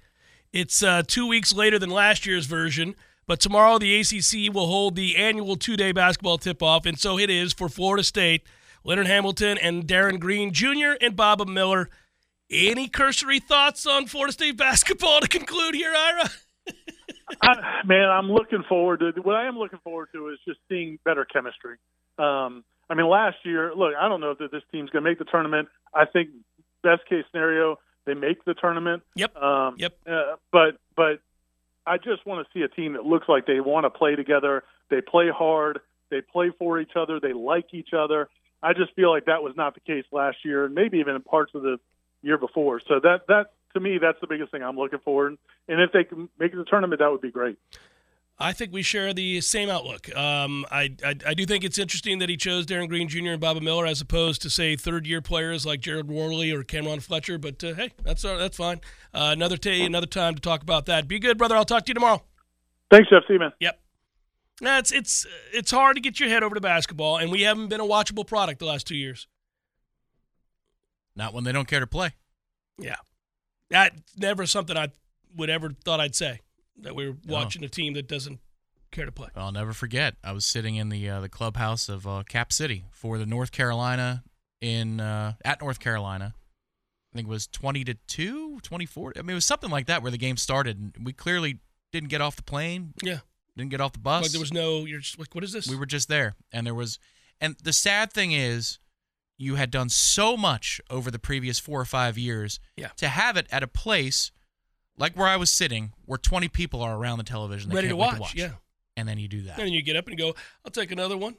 It's 0.52 0.84
uh, 0.84 1.04
two 1.06 1.28
weeks 1.28 1.54
later 1.54 1.78
than 1.78 1.90
last 1.90 2.26
year's 2.26 2.46
version, 2.46 2.96
but 3.28 3.40
tomorrow 3.40 3.78
the 3.80 4.00
ACC 4.00 4.54
will 4.54 4.68
hold 4.68 4.96
the 4.96 5.16
annual 5.16 5.56
two 5.56 5.78
day 5.78 5.92
basketball 5.92 6.38
tip 6.38 6.62
off, 6.62 6.86
and 6.86 7.00
so 7.00 7.18
it 7.18 7.30
is 7.30 7.54
for 7.54 7.70
Florida 7.70 8.04
State. 8.04 8.44
Leonard 8.86 9.08
Hamilton 9.08 9.58
and 9.60 9.88
Darin 9.88 10.20
Green 10.20 10.52
Jr. 10.52 10.98
and 11.00 11.16
Baba 11.16 11.46
Miller. 11.46 11.90
Any 12.52 12.88
cursory 12.88 13.40
thoughts 13.40 13.86
on 13.88 14.08
Florida 14.08 14.34
State 14.34 14.58
basketball 14.58 15.22
to 15.22 15.28
conclude 15.28 15.74
here, 15.74 15.94
Ira? 15.96 16.30
I, 17.42 17.82
man, 17.86 18.10
I'm 18.10 18.30
looking 18.30 18.64
forward 18.68 19.00
to 19.00 19.22
what 19.22 19.36
I 19.36 19.48
am 19.48 19.58
looking 19.58 19.80
forward 19.84 20.10
to 20.14 20.30
is 20.30 20.40
just 20.48 20.60
seeing 20.70 21.00
better 21.06 21.26
chemistry. 21.26 21.78
Um, 22.20 22.64
I 22.90 22.96
mean, 22.96 23.10
last 23.10 23.38
year, 23.44 23.74
look, 23.76 23.94
I 24.00 24.08
don't 24.08 24.22
know 24.22 24.36
that 24.38 24.52
this 24.52 24.62
team's 24.72 24.90
going 24.90 25.04
to 25.04 25.10
make 25.10 25.18
the 25.18 25.26
tournament. 25.26 25.70
I 25.96 26.06
think 26.06 26.30
best 26.84 27.02
case 27.10 27.24
scenario, 27.32 27.80
they 28.06 28.14
make 28.14 28.44
the 28.46 28.54
tournament. 28.54 29.04
Yep. 29.16 29.36
Um, 29.38 29.76
yep. 29.78 29.98
Uh, 30.06 30.36
but 30.52 30.78
but 30.96 31.20
I 31.86 31.98
just 31.98 32.26
want 32.26 32.46
to 32.46 32.54
see 32.54 32.64
a 32.64 32.68
team 32.68 32.94
that 32.94 33.06
looks 33.06 33.28
like 33.28 33.46
they 33.46 33.60
want 33.60 33.86
to 33.86 33.90
play 33.90 34.16
together. 34.16 34.64
They 34.90 35.02
play 35.02 35.30
hard. 35.30 35.80
They 36.10 36.22
play 36.22 36.52
for 36.58 36.80
each 36.80 36.96
other. 36.96 37.20
They 37.20 37.34
like 37.34 37.74
each 37.74 37.94
other. 37.94 38.30
I 38.62 38.74
just 38.74 38.94
feel 38.96 39.12
like 39.12 39.26
that 39.26 39.44
was 39.44 39.56
not 39.58 39.74
the 39.74 39.82
case 39.82 40.06
last 40.12 40.38
year, 40.46 40.66
and 40.66 40.74
maybe 40.74 41.00
even 41.00 41.16
in 41.16 41.22
parts 41.22 41.54
of 41.54 41.64
the 41.64 41.80
year 42.22 42.38
before. 42.38 42.80
So 42.80 43.00
that 43.02 43.28
that 43.28 43.48
to 43.74 43.80
me, 43.80 43.98
that's 43.98 44.20
the 44.22 44.28
biggest 44.28 44.52
thing 44.52 44.64
I'm 44.64 44.78
looking 44.78 45.00
for. 45.00 45.28
And 45.28 45.38
if 45.68 45.92
they 45.92 46.04
can 46.04 46.30
make 46.40 46.54
the 46.54 46.64
tournament, 46.64 47.00
that 47.00 47.12
would 47.12 47.22
be 47.22 47.32
great. 47.32 47.58
I 48.40 48.52
think 48.52 48.74
we 48.74 48.82
share 48.82 49.14
the 49.14 49.42
same 49.42 49.70
outlook. 49.70 50.14
Um, 50.16 50.66
I, 50.72 50.96
I, 51.04 51.16
I 51.28 51.34
do 51.34 51.46
think 51.46 51.64
it's 51.64 51.78
interesting 51.78 52.18
that 52.20 52.30
he 52.30 52.38
chose 52.38 52.66
Darin 52.66 52.90
Green 52.90 53.08
Jr. 53.08 53.30
and 53.30 53.40
Baba 53.40 53.62
Miller 53.62 53.86
as 53.86 54.02
opposed 54.02 54.42
to 54.42 54.50
say 54.50 54.76
third 54.76 55.06
year 55.06 55.22
players 55.22 55.66
like 55.66 55.82
Jared 55.82 56.08
Warley 56.08 56.52
or 56.52 56.64
Cameron 56.64 57.00
Fletcher. 57.00 57.38
But 57.38 57.64
uh, 57.64 57.76
hey, 57.76 57.92
that's 58.04 58.26
uh, 58.26 58.38
that's 58.38 58.58
fine. 58.58 58.82
Uh, 59.14 59.30
another 59.34 59.56
day, 59.56 59.86
another 59.86 60.08
time 60.08 60.34
to 60.34 60.42
talk 60.42 60.64
about 60.64 60.88
that. 60.88 61.08
Be 61.08 61.20
good, 61.20 61.38
brother. 61.38 61.56
I'll 61.56 61.66
talk 61.66 61.86
to 61.86 61.90
you 61.92 61.94
tomorrow. 61.94 62.24
Thanks, 62.90 63.10
Jeff. 63.10 63.24
See 63.28 63.34
you, 63.34 63.40
man. 63.40 63.54
Yep. 63.60 63.80
Nah, 64.62 64.80
it's 64.80 64.92
it's 64.92 65.28
it's 65.54 65.72
hard 65.72 65.96
to 65.96 66.02
get 66.02 66.20
your 66.20 66.30
head 66.30 66.42
over 66.42 66.56
to 66.56 66.62
basketball, 66.62 67.18
and 67.18 67.32
we 67.32 67.44
haven't 67.44 67.68
been 67.68 67.82
a 67.82 67.86
watchable 67.86 68.26
product 68.26 68.60
the 68.60 68.66
last 68.66 68.88
two 68.88 68.96
years. 68.96 69.28
Not 71.16 71.34
when 71.36 71.44
they 71.44 71.52
don't 71.52 71.68
care 71.68 71.80
to 71.80 71.88
play. 71.88 72.14
Yeah, 72.80 72.96
that's 73.70 73.96
never 74.18 74.48
something 74.48 74.76
I 74.76 74.90
would 75.36 75.52
ever 75.52 75.72
thought 75.86 76.00
I'd 76.00 76.16
say 76.16 76.40
that 76.82 76.96
we 76.96 77.10
were 77.10 77.16
watching 77.28 77.64
a 77.64 77.70
team 77.70 77.94
that 77.94 78.08
doesn't 78.08 78.40
care 78.92 79.06
to 79.06 79.12
play. 79.12 79.30
I'll 79.36 79.52
never 79.52 79.74
forget. 79.74 80.16
I 80.24 80.32
was 80.32 80.46
sitting 80.46 80.76
in 80.76 80.90
the 80.90 81.10
uh, 81.10 81.22
the 81.22 81.30
clubhouse 81.30 81.90
of 81.90 82.08
uh, 82.08 82.24
Cap 82.28 82.52
City 82.54 82.86
for 82.92 83.18
the 83.18 83.26
North 83.26 83.52
Carolina 83.52 84.24
in 84.62 85.00
uh, 85.00 85.34
at 85.44 85.62
North 85.62 85.80
Carolina. 85.80 86.34
I 87.14 87.18
think 87.18 87.28
it 87.28 87.32
was 87.32 87.46
20 87.46 87.84
to 87.84 87.94
2, 88.08 88.60
24. 88.64 89.14
I 89.16 89.22
mean, 89.22 89.30
it 89.30 89.34
was 89.36 89.46
something 89.46 89.70
like 89.70 89.86
that 89.86 90.02
where 90.02 90.10
the 90.12 90.18
game 90.18 90.36
started. 90.36 90.94
And 90.96 91.06
we 91.06 91.14
clearly 91.14 91.60
didn't 91.92 92.10
get 92.10 92.22
off 92.22 92.36
the 92.36 92.42
plane, 92.44 92.94
Yeah, 93.04 93.20
didn't 93.56 93.70
get 93.70 93.82
off 93.82 93.94
the 93.94 94.00
bus. 94.00 94.24
like 94.24 94.32
there 94.32 94.40
was 94.42 94.52
no. 94.54 94.86
You're 94.86 95.00
just 95.00 95.20
like, 95.20 95.34
what 95.36 95.44
is 95.44 95.52
this? 95.52 95.68
we 95.68 95.76
were 95.76 95.86
just 95.86 96.08
there, 96.10 96.36
and 96.52 96.66
there 96.66 96.74
was. 96.74 96.98
And 97.42 97.56
the 97.62 97.74
sad 97.74 98.12
thing 98.14 98.32
is, 98.32 98.80
you 99.38 99.56
had 99.56 99.70
done 99.70 99.90
so 99.90 100.38
much 100.38 100.80
over 100.90 101.12
the 101.12 101.20
previous 101.20 101.60
four 101.60 101.80
or 101.82 101.86
five 101.86 102.18
years. 102.18 102.60
Yeah. 102.78 102.90
To 102.98 103.08
have 103.10 103.38
it 103.38 103.48
at 103.52 103.62
a 103.64 103.68
place 103.68 104.32
like 104.98 105.16
where 105.16 105.28
I 105.28 105.36
was 105.38 105.50
sitting, 105.52 105.94
where 106.06 106.18
20 106.18 106.48
people 106.50 106.82
are 106.82 106.96
around 106.96 107.18
the 107.18 107.24
television, 107.24 107.70
they 107.70 107.76
ready 107.76 107.88
can't 107.88 107.98
to 108.00 108.06
watch. 108.06 108.16
to 108.16 108.22
watch. 108.22 108.36
Yeah, 108.36 108.52
And 108.98 109.08
then 109.08 109.18
you 109.18 109.28
do 109.28 109.42
that. 109.44 109.58
and 109.58 109.68
then 109.68 109.74
you 109.74 109.82
get 109.82 109.96
up 109.96 110.08
and 110.08 110.18
go, 110.18 110.36
I'll 110.66 110.72
take 110.72 110.92
another 110.92 111.18
one, 111.18 111.36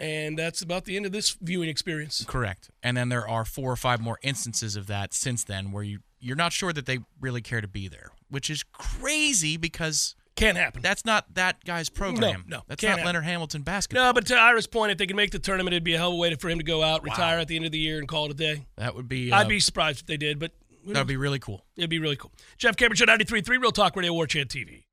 and 0.00 0.38
that's 0.38 0.62
about 0.62 0.84
the 0.84 0.96
end 0.96 1.06
of 1.06 1.12
this 1.12 1.36
viewing 1.40 1.68
experience. 1.68 2.24
Correct. 2.26 2.70
And 2.82 2.96
then 2.96 3.08
there 3.08 3.26
are 3.28 3.44
four 3.44 3.70
or 3.72 3.76
five 3.76 4.00
more 4.00 4.18
instances 4.22 4.76
of 4.76 4.86
that 4.86 5.14
since 5.14 5.44
then 5.44 5.72
where 5.72 5.82
you 5.84 6.00
you're 6.20 6.36
not 6.36 6.52
sure 6.52 6.72
that 6.72 6.86
they 6.86 7.00
really 7.20 7.40
care 7.40 7.60
to 7.60 7.66
be 7.68 7.88
there, 7.88 8.12
which 8.28 8.48
is 8.48 8.62
crazy 8.62 9.56
because 9.56 10.14
Can't 10.36 10.56
happen. 10.56 10.80
that's 10.80 11.04
not 11.04 11.34
that 11.34 11.64
guy's 11.64 11.88
program. 11.88 12.44
no, 12.46 12.58
no 12.58 12.62
that's 12.68 12.80
not 12.82 12.90
happen. 12.90 13.06
Leonard 13.06 13.24
Hamilton 13.24 13.62
basketball. 13.62 14.04
No, 14.06 14.12
but 14.12 14.26
to 14.26 14.36
Ira's 14.36 14.68
point, 14.68 14.92
if 14.92 14.98
they 14.98 15.06
can 15.06 15.16
make 15.16 15.32
the 15.32 15.40
tournament, 15.40 15.74
it'd 15.74 15.82
be 15.82 15.94
a 15.94 15.98
hell 15.98 16.10
of 16.10 16.14
a 16.14 16.16
way 16.18 16.32
for 16.36 16.48
him 16.48 16.58
to 16.58 16.64
go 16.64 16.80
out, 16.82 17.02
retire 17.02 17.38
at 17.40 17.48
the 17.48 17.56
end 17.56 17.64
of 17.64 17.72
the 17.72 17.78
year, 17.78 17.98
and 17.98 18.06
call 18.06 18.26
it 18.26 18.30
a 18.30 18.34
day. 18.34 18.66
that 18.76 18.94
would 18.94 19.08
be 19.08 19.32
uh, 19.32 19.36
I'd 19.38 19.48
be 19.48 19.58
surprised 19.58 20.00
if 20.00 20.06
they 20.06 20.16
did, 20.16 20.38
but 20.38 20.52
who 20.84 20.92
that 20.92 21.00
would 21.00 21.06
be 21.06 21.16
really 21.16 21.38
cool. 21.38 21.64
it'd 21.76 21.90
be 21.90 21.98
really 21.98 22.16
cool. 22.16 22.32
Jeff 22.58 22.76
Cameron 22.76 22.96
Show 22.96 23.06
93.3 23.06 23.48
Real 23.60 23.72
Talk 23.72 23.96
Radio 23.96 24.12
Warchant 24.12 24.46
TV. 24.46 24.84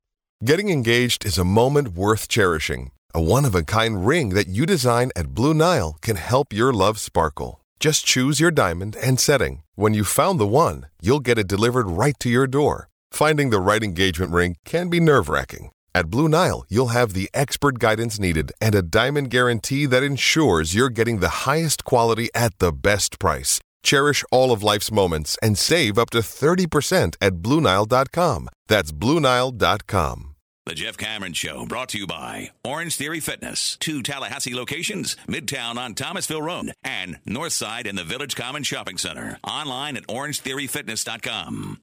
Getting 0.44 0.70
engaged 0.70 1.26
is 1.26 1.38
a 1.38 1.44
moment 1.44 1.88
worth 1.88 2.28
cherishing. 2.28 2.92
A 3.12 3.20
one 3.20 3.44
of 3.44 3.54
a 3.54 3.62
kind 3.62 4.06
ring 4.06 4.30
that 4.30 4.48
you 4.48 4.64
design 4.66 5.10
at 5.16 5.34
Blue 5.34 5.52
Nile 5.52 5.96
can 6.00 6.16
help 6.16 6.52
your 6.52 6.72
love 6.72 6.98
sparkle. 6.98 7.60
Just 7.80 8.04
choose 8.06 8.40
your 8.40 8.50
diamond 8.50 8.96
and 8.96 9.18
setting. 9.18 9.62
When 9.74 9.94
you've 9.94 10.06
found 10.08 10.38
the 10.38 10.46
one, 10.46 10.86
you'll 11.02 11.20
get 11.20 11.38
it 11.38 11.48
delivered 11.48 11.88
right 11.90 12.14
to 12.20 12.28
your 12.28 12.46
door. 12.46 12.88
Finding 13.10 13.50
the 13.50 13.60
right 13.60 13.82
engagement 13.82 14.32
ring 14.32 14.56
can 14.64 14.88
be 14.90 15.00
nerve 15.00 15.28
wracking. 15.28 15.70
At 15.94 16.08
Blue 16.08 16.28
Nile, 16.28 16.64
you'll 16.68 16.88
have 16.88 17.14
the 17.14 17.28
expert 17.34 17.78
guidance 17.80 18.18
needed 18.20 18.52
and 18.60 18.74
a 18.74 18.82
diamond 18.82 19.30
guarantee 19.30 19.86
that 19.86 20.04
ensures 20.04 20.74
you're 20.74 20.88
getting 20.88 21.18
the 21.18 21.44
highest 21.46 21.84
quality 21.84 22.28
at 22.32 22.56
the 22.60 22.72
best 22.72 23.18
price. 23.18 23.60
Cherish 23.82 24.24
all 24.30 24.52
of 24.52 24.62
life's 24.62 24.90
moments 24.92 25.38
and 25.42 25.56
save 25.58 25.98
up 25.98 26.10
to 26.10 26.18
30% 26.18 27.16
at 27.20 27.34
BlueNile.com. 27.36 28.48
That's 28.68 28.92
BlueNile.com. 28.92 30.26
The 30.66 30.74
Jeff 30.74 30.96
Cameron 30.96 31.32
Show 31.32 31.66
brought 31.66 31.88
to 31.90 31.98
you 31.98 32.06
by 32.06 32.50
Orange 32.64 32.94
Theory 32.94 33.18
Fitness. 33.20 33.76
Two 33.80 34.02
Tallahassee 34.02 34.54
locations, 34.54 35.16
Midtown 35.26 35.76
on 35.76 35.94
Thomasville 35.94 36.42
Road 36.42 36.72
and 36.84 37.18
Northside 37.26 37.86
in 37.86 37.96
the 37.96 38.04
Village 38.04 38.36
Common 38.36 38.62
Shopping 38.62 38.98
Center. 38.98 39.38
Online 39.42 39.96
at 39.96 40.06
orangetheoryfitness.com. 40.06 41.80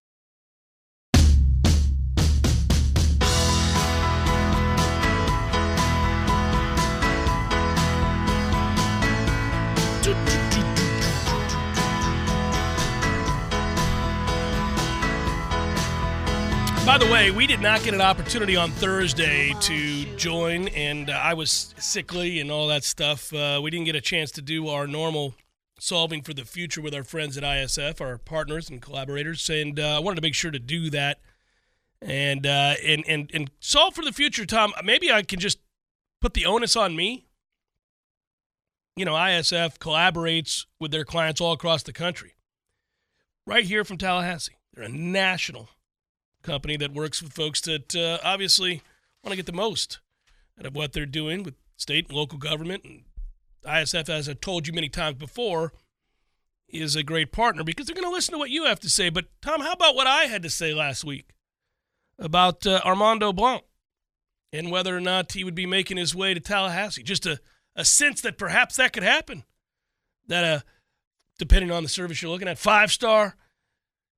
By 16.87 16.97
the 16.97 17.11
way, 17.11 17.31
we 17.31 17.47
did 17.47 17.59
not 17.59 17.83
get 17.83 17.93
an 17.93 17.99
opportunity 17.99 18.55
on 18.55 18.71
Thursday 18.71 19.53
to 19.59 20.05
join, 20.15 20.69
and 20.69 21.09
uh, 21.09 21.19
I 21.21 21.33
was 21.33 21.75
sickly 21.77 22.39
and 22.39 22.49
all 22.49 22.67
that 22.67 22.85
stuff. 22.85 23.33
Uh, 23.33 23.59
we 23.61 23.71
didn't 23.71 23.87
get 23.87 23.97
a 23.97 24.01
chance 24.01 24.31
to 24.31 24.41
do 24.41 24.69
our 24.69 24.87
normal 24.87 25.35
solving 25.81 26.21
for 26.21 26.33
the 26.33 26.45
future 26.45 26.79
with 26.79 26.95
our 26.95 27.03
friends 27.03 27.37
at 27.37 27.43
ISF, 27.43 27.99
our 27.99 28.17
partners 28.17 28.69
and 28.69 28.81
collaborators, 28.81 29.49
and 29.49 29.77
uh, 29.81 29.97
I 29.97 29.99
wanted 29.99 30.15
to 30.15 30.21
make 30.21 30.33
sure 30.33 30.49
to 30.49 30.59
do 30.59 30.89
that 30.91 31.19
and 32.01 32.47
uh, 32.47 32.75
and 32.81 33.03
and 33.05 33.31
and 33.33 33.51
solve 33.59 33.93
for 33.93 34.05
the 34.05 34.13
future. 34.13 34.45
Tom, 34.45 34.71
maybe 34.81 35.11
I 35.11 35.23
can 35.23 35.41
just 35.41 35.59
put 36.21 36.35
the 36.35 36.45
onus 36.45 36.77
on 36.77 36.95
me. 36.95 37.25
You 38.95 39.03
know, 39.03 39.13
ISF 39.13 39.77
collaborates 39.77 40.67
with 40.79 40.91
their 40.91 41.03
clients 41.03 41.41
all 41.41 41.51
across 41.51 41.83
the 41.83 41.91
country, 41.91 42.35
right 43.45 43.65
here 43.65 43.83
from 43.83 43.97
Tallahassee. 43.97 44.55
They're 44.73 44.85
a 44.85 44.89
national 44.89 45.67
company 46.43 46.77
that 46.77 46.93
works 46.93 47.21
with 47.21 47.33
folks 47.33 47.61
that 47.61 47.95
uh, 47.95 48.19
obviously 48.23 48.81
want 49.23 49.31
to 49.31 49.35
get 49.35 49.45
the 49.45 49.51
most 49.51 49.99
out 50.59 50.65
of 50.65 50.75
what 50.75 50.93
they're 50.93 51.05
doing 51.05 51.43
with 51.43 51.55
state 51.75 52.07
and 52.07 52.17
local 52.17 52.37
government. 52.37 52.83
And 52.83 53.03
ISF, 53.65 54.09
as 54.09 54.29
I've 54.29 54.41
told 54.41 54.67
you 54.67 54.73
many 54.73 54.89
times 54.89 55.17
before, 55.17 55.73
is 56.69 56.95
a 56.95 57.03
great 57.03 57.31
partner 57.31 57.63
because 57.63 57.85
they're 57.85 57.95
going 57.95 58.07
to 58.07 58.11
listen 58.11 58.33
to 58.33 58.37
what 58.37 58.49
you 58.49 58.65
have 58.65 58.79
to 58.81 58.89
say. 58.89 59.09
But, 59.09 59.25
Tom, 59.41 59.61
how 59.61 59.73
about 59.73 59.95
what 59.95 60.07
I 60.07 60.25
had 60.25 60.43
to 60.43 60.49
say 60.49 60.73
last 60.73 61.03
week 61.03 61.29
about 62.19 62.65
uh, 62.65 62.81
Armando 62.83 63.31
Blanc 63.31 63.63
and 64.51 64.71
whether 64.71 64.95
or 64.95 65.01
not 65.01 65.31
he 65.31 65.43
would 65.43 65.55
be 65.55 65.65
making 65.65 65.97
his 65.97 66.15
way 66.15 66.33
to 66.33 66.39
Tallahassee? 66.39 67.03
Just 67.03 67.25
a, 67.25 67.39
a 67.75 67.85
sense 67.85 68.21
that 68.21 68.37
perhaps 68.37 68.75
that 68.77 68.93
could 68.93 69.03
happen. 69.03 69.43
That, 70.27 70.43
uh, 70.43 70.59
depending 71.39 71.71
on 71.71 71.83
the 71.83 71.89
service 71.89 72.21
you're 72.21 72.31
looking 72.31 72.49
at, 72.49 72.57
five 72.57 72.91
star 72.91 73.37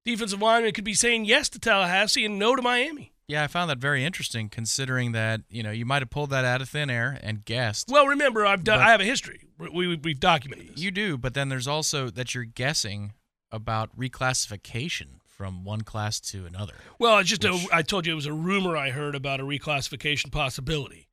defensive 0.09 0.41
lineman 0.41 0.71
could 0.73 0.83
be 0.83 0.93
saying 0.93 1.25
yes 1.25 1.49
to 1.49 1.59
Tallahassee 1.59 2.25
and 2.25 2.37
no 2.39 2.55
to 2.55 2.61
Miami. 2.61 3.13
Yeah, 3.27 3.43
I 3.43 3.47
found 3.47 3.69
that 3.69 3.77
very 3.77 4.03
interesting 4.03 4.49
considering 4.49 5.11
that, 5.11 5.41
you 5.49 5.61
know, 5.61 5.69
you 5.69 5.85
might 5.85 6.01
have 6.01 6.09
pulled 6.09 6.31
that 6.31 6.45
out 6.45 6.61
of 6.61 6.69
thin 6.69 6.89
air 6.89 7.19
and 7.21 7.45
guessed. 7.45 7.87
Well, 7.89 8.07
remember, 8.07 8.43
I've 8.45 8.63
done. 8.63 8.79
I 8.79 8.89
have 8.89 9.01
a 9.01 9.05
history. 9.05 9.41
We, 9.59 9.69
we 9.69 9.95
we've 9.97 10.19
documented 10.19 10.69
this. 10.69 10.79
You 10.81 10.89
do, 10.89 11.15
but 11.17 11.35
then 11.35 11.49
there's 11.49 11.67
also 11.67 12.09
that 12.09 12.33
you're 12.33 12.43
guessing 12.45 13.13
about 13.51 13.95
reclassification 13.97 15.19
from 15.27 15.63
one 15.63 15.81
class 15.81 16.19
to 16.19 16.45
another. 16.45 16.73
well, 16.97 17.17
it's 17.19 17.29
just 17.29 17.43
which- 17.43 17.65
a. 17.71 17.75
I 17.75 17.81
told 17.81 18.05
you 18.05 18.11
it 18.13 18.15
was 18.15 18.25
a 18.25 18.33
rumor 18.33 18.75
I 18.75 18.89
heard 18.89 19.15
about 19.15 19.39
a 19.39 19.43
reclassification 19.43 20.31
possibility, 20.31 21.07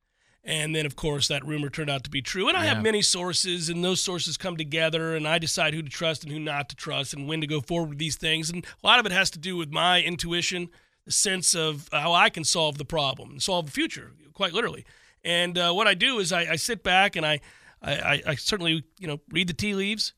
and 0.47 0.73
then 0.73 0.85
of 0.85 0.95
course 0.95 1.27
that 1.27 1.45
rumor 1.45 1.69
turned 1.69 1.89
out 1.89 2.03
to 2.05 2.09
be 2.09 2.21
true. 2.21 2.47
And 2.47 2.57
I 2.57 2.65
have 2.65 2.81
many 2.81 3.01
sources, 3.03 3.69
and 3.69 3.83
those 3.83 4.01
sources 4.01 4.37
come 4.37 4.57
together, 4.57 5.15
and 5.15 5.27
I 5.27 5.37
decide 5.37 5.73
who 5.75 5.83
to 5.83 5.89
trust 5.89 6.23
and 6.23 6.31
who 6.31 6.39
not 6.39 6.69
to 6.69 6.75
trust, 6.75 7.13
and 7.13 7.27
when 7.27 7.41
to 7.41 7.47
go 7.47 7.61
forward 7.61 7.89
with 7.89 7.99
these 7.99 8.15
things. 8.15 8.49
And 8.49 8.65
a 8.83 8.87
lot 8.87 8.99
of 8.99 9.05
it 9.05 9.11
has 9.11 9.29
to 9.31 9.39
do 9.39 9.57
with 9.57 9.71
my 9.71 10.01
intuition, 10.01 10.69
the 11.05 11.11
sense 11.11 11.53
of 11.53 11.89
how 11.91 12.13
I 12.13 12.29
can 12.29 12.43
solve 12.43 12.77
the 12.77 12.85
problem 12.85 13.31
and 13.31 13.43
solve 13.43 13.65
the 13.67 13.71
future, 13.71 14.13
quite 14.33 14.53
literally. 14.53 14.85
And 15.23 15.57
uh, 15.57 15.73
what 15.73 15.87
I 15.87 15.93
do 15.93 16.19
is 16.19 16.31
I, 16.31 16.53
I 16.53 16.55
sit 16.55 16.81
back 16.81 17.15
and 17.15 17.25
I, 17.25 17.41
I, 17.81 17.93
I, 17.93 18.21
I 18.27 18.35
certainly 18.35 18.83
you 18.99 19.07
know 19.07 19.19
read 19.29 19.47
the 19.49 19.53
tea 19.53 19.75
leaves. 19.75 20.13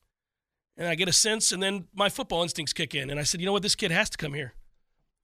and 0.77 0.87
I 0.87 0.95
get 0.95 1.09
a 1.09 1.13
sense, 1.13 1.51
and 1.51 1.61
then 1.61 1.87
my 1.93 2.07
football 2.09 2.41
instincts 2.43 2.73
kick 2.73 2.95
in, 2.95 3.09
and 3.09 3.19
I 3.19 3.23
said, 3.23 3.41
you 3.41 3.45
know 3.45 3.51
what, 3.53 3.63
this 3.63 3.75
kid 3.75 3.91
has 3.91 4.09
to 4.11 4.17
come 4.17 4.33
here. 4.33 4.53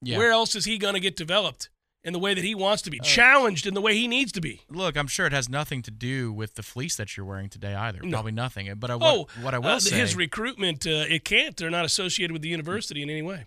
Yeah. 0.02 0.18
Where 0.18 0.30
else 0.30 0.54
is 0.54 0.66
he 0.66 0.76
going 0.78 0.94
to 0.94 1.00
get 1.00 1.16
developed 1.16 1.70
in 2.06 2.12
the 2.12 2.18
way 2.18 2.32
that 2.32 2.44
he 2.44 2.54
wants 2.54 2.82
Uh, 2.82 2.84
to 2.84 2.90
be, 2.90 2.98
challenged 3.00 3.66
in 3.66 3.74
the 3.74 3.80
way 3.80 3.94
he 3.94 4.06
needs 4.08 4.32
to 4.32 4.40
be? 4.40 4.62
Look, 4.70 4.96
I'm 4.96 5.06
sure 5.08 5.26
it 5.26 5.32
has 5.32 5.48
nothing 5.48 5.82
to 5.82 5.90
do 5.90 6.32
with 6.32 6.54
the 6.54 6.62
fleece 6.62 6.96
that 6.96 7.16
you're 7.16 7.26
wearing 7.26 7.48
today 7.50 7.74
either. 7.74 8.00
No. 8.02 8.10
Probably 8.12 8.32
nothing. 8.32 8.72
But 8.76 8.90
I, 8.90 8.94
oh, 8.94 8.98
what, 8.98 9.28
what 9.42 9.54
I 9.54 9.58
will 9.58 9.68
uh, 9.70 9.80
say, 9.80 9.98
his 9.98 10.16
recruitment, 10.16 10.86
uh, 10.86 11.04
it 11.08 11.24
can't. 11.24 11.56
They're 11.56 11.68
not 11.70 11.84
associated 11.84 12.32
with 12.32 12.42
the 12.42 12.48
university 12.48 13.02
in 13.02 13.10
any 13.10 13.22
way. 13.22 13.44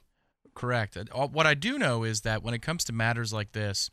correct. 0.53 0.97
Uh, 0.97 1.27
What 1.27 1.47
I 1.47 1.53
do 1.55 1.79
know 1.79 2.03
is 2.03 2.21
that 2.21 2.43
when 2.43 2.53
it 2.53 2.61
comes 2.61 2.83
to 2.85 2.93
matters 2.93 3.31
like 3.33 3.53
this, 3.53 3.89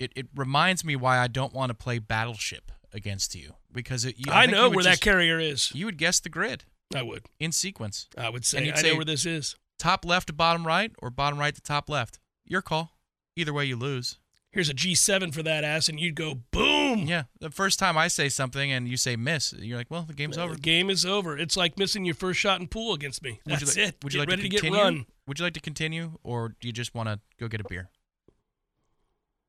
it, 0.00 0.12
it 0.16 0.26
reminds 0.34 0.84
me 0.84 0.96
why 0.96 1.18
I 1.18 1.28
don't 1.28 1.54
want 1.54 1.70
to 1.70 1.74
play 1.74 2.00
Battleship 2.00 2.72
against 2.92 3.34
you 3.34 3.54
because 3.72 4.04
it, 4.04 4.16
you, 4.18 4.32
I, 4.32 4.46
think 4.46 4.56
know 4.56 4.68
where 4.70 4.82
just- 4.84 5.00
that 5.00 5.04
carrier 5.04 5.38
is. 5.38 5.72
You 5.74 5.86
would 5.86 5.98
guess 5.98 6.18
the 6.20 6.28
grid 6.28 6.64
I 6.94 7.02
would. 7.02 7.26
in 7.38 7.52
sequence. 7.52 8.08
I 8.18 8.28
would 8.28 8.44
say 8.44 8.58
And 8.58 8.66
you'd 8.66 8.74
I 8.76 8.80
say- 8.82 8.90
know 8.90 8.96
where 8.96 9.04
this 9.04 9.24
is. 9.24 9.54
Top 9.78 10.04
left 10.04 10.28
to 10.28 10.32
bottom 10.32 10.66
right 10.66 10.90
or 10.98 11.10
bottom 11.10 11.38
right 11.38 11.54
to 11.54 11.60
top 11.60 11.88
left. 11.88 12.18
Your 12.44 12.62
call. 12.62 12.93
Either 13.36 13.52
way, 13.52 13.64
you 13.64 13.76
lose. 13.76 14.18
Here's 14.54 14.68
a 14.68 14.74
G7 14.74 15.34
for 15.34 15.42
that 15.42 15.64
ass, 15.64 15.88
and 15.88 15.98
you'd 15.98 16.14
go 16.14 16.36
boom. 16.52 17.06
Yeah. 17.08 17.24
The 17.40 17.50
first 17.50 17.80
time 17.80 17.98
I 17.98 18.06
say 18.06 18.28
something 18.28 18.70
and 18.70 18.86
you 18.86 18.96
say 18.96 19.16
miss, 19.16 19.52
you're 19.52 19.76
like, 19.76 19.90
well, 19.90 20.02
the 20.02 20.14
game's 20.14 20.38
over. 20.38 20.54
The 20.54 20.60
game 20.60 20.90
is 20.90 21.04
over. 21.04 21.36
It's 21.36 21.56
like 21.56 21.76
missing 21.76 22.04
your 22.04 22.14
first 22.14 22.38
shot 22.38 22.60
in 22.60 22.68
pool 22.68 22.94
against 22.94 23.20
me. 23.20 23.40
Would 23.44 23.52
That's 23.52 23.76
you 23.76 23.82
like, 23.82 23.94
it. 23.94 24.04
Would 24.04 24.14
you 24.14 24.20
get 24.20 24.28
like 24.28 24.28
ready 24.28 24.48
to, 24.48 24.56
to, 24.56 24.62
get 24.62 24.72
run. 24.72 25.06
Would 25.26 25.40
you 25.40 25.44
like 25.44 25.54
to 25.54 25.60
continue, 25.60 26.18
or 26.22 26.50
do 26.60 26.68
you 26.68 26.72
just 26.72 26.94
want 26.94 27.08
to 27.08 27.18
go 27.40 27.48
get 27.48 27.60
a 27.60 27.64
beer? 27.64 27.90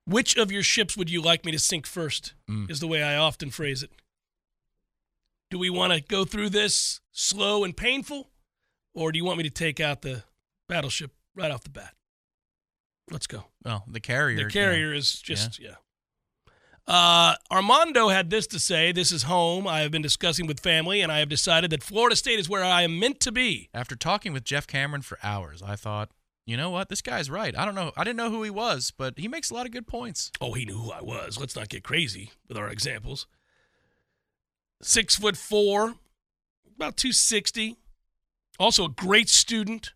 Which 0.05 0.35
of 0.37 0.51
your 0.51 0.63
ships 0.63 0.97
would 0.97 1.11
you 1.11 1.21
like 1.21 1.45
me 1.45 1.51
to 1.51 1.59
sink 1.59 1.85
first? 1.85 2.33
Mm. 2.49 2.71
Is 2.71 2.79
the 2.79 2.87
way 2.87 3.03
I 3.03 3.15
often 3.15 3.51
phrase 3.51 3.83
it. 3.83 3.91
Do 5.51 5.59
we 5.59 5.69
want 5.69 5.93
to 5.93 6.01
go 6.01 6.25
through 6.25 6.49
this 6.49 6.99
slow 7.11 7.63
and 7.63 7.77
painful, 7.77 8.31
or 8.95 9.11
do 9.11 9.17
you 9.17 9.25
want 9.25 9.37
me 9.37 9.43
to 9.43 9.51
take 9.51 9.79
out 9.79 10.01
the 10.01 10.23
battleship 10.67 11.11
right 11.35 11.51
off 11.51 11.63
the 11.63 11.69
bat? 11.69 11.93
Let's 13.11 13.27
go. 13.27 13.45
Well, 13.63 13.83
the 13.87 13.99
carrier. 13.99 14.45
The 14.45 14.51
carrier 14.51 14.93
is 14.93 15.21
just 15.21 15.59
yeah. 15.59 15.75
Uh, 16.87 17.35
Armando 17.51 18.09
had 18.09 18.29
this 18.29 18.45
to 18.47 18.59
say: 18.59 18.91
"This 18.91 19.11
is 19.11 19.23
home. 19.23 19.67
I 19.67 19.81
have 19.81 19.91
been 19.91 20.01
discussing 20.01 20.45
with 20.47 20.59
family, 20.59 21.01
and 21.01 21.11
I 21.11 21.19
have 21.19 21.29
decided 21.29 21.71
that 21.71 21.83
Florida 21.83 22.15
State 22.15 22.39
is 22.39 22.47
where 22.47 22.63
I 22.63 22.83
am 22.83 22.99
meant 22.99 23.19
to 23.21 23.31
be." 23.31 23.69
After 23.73 23.95
talking 23.95 24.33
with 24.33 24.43
Jeff 24.43 24.67
Cameron 24.67 25.01
for 25.01 25.17
hours, 25.23 25.63
I 25.63 25.75
thought, 25.75 26.11
you 26.45 26.57
know 26.57 26.69
what? 26.69 26.89
This 26.89 27.01
guy's 27.01 27.29
right. 27.29 27.57
I 27.57 27.65
don't 27.65 27.73
know. 27.73 27.91
I 27.97 28.03
didn't 28.03 28.17
know 28.17 28.29
who 28.29 28.43
he 28.43 28.51
was, 28.51 28.91
but 28.95 29.17
he 29.17 29.27
makes 29.27 29.49
a 29.49 29.55
lot 29.55 29.65
of 29.65 29.71
good 29.71 29.87
points. 29.87 30.31
Oh, 30.39 30.53
he 30.53 30.65
knew 30.65 30.77
who 30.77 30.91
I 30.91 31.01
was. 31.01 31.39
Let's 31.39 31.55
not 31.55 31.69
get 31.69 31.83
crazy 31.83 32.31
with 32.47 32.57
our 32.57 32.69
examples. 32.69 33.25
Six 34.81 35.15
foot 35.15 35.37
four, 35.37 35.95
about 36.75 36.97
two 36.97 37.11
sixty. 37.11 37.77
Also 38.59 38.85
a 38.85 38.89
great 38.89 39.29
student. 39.29 39.93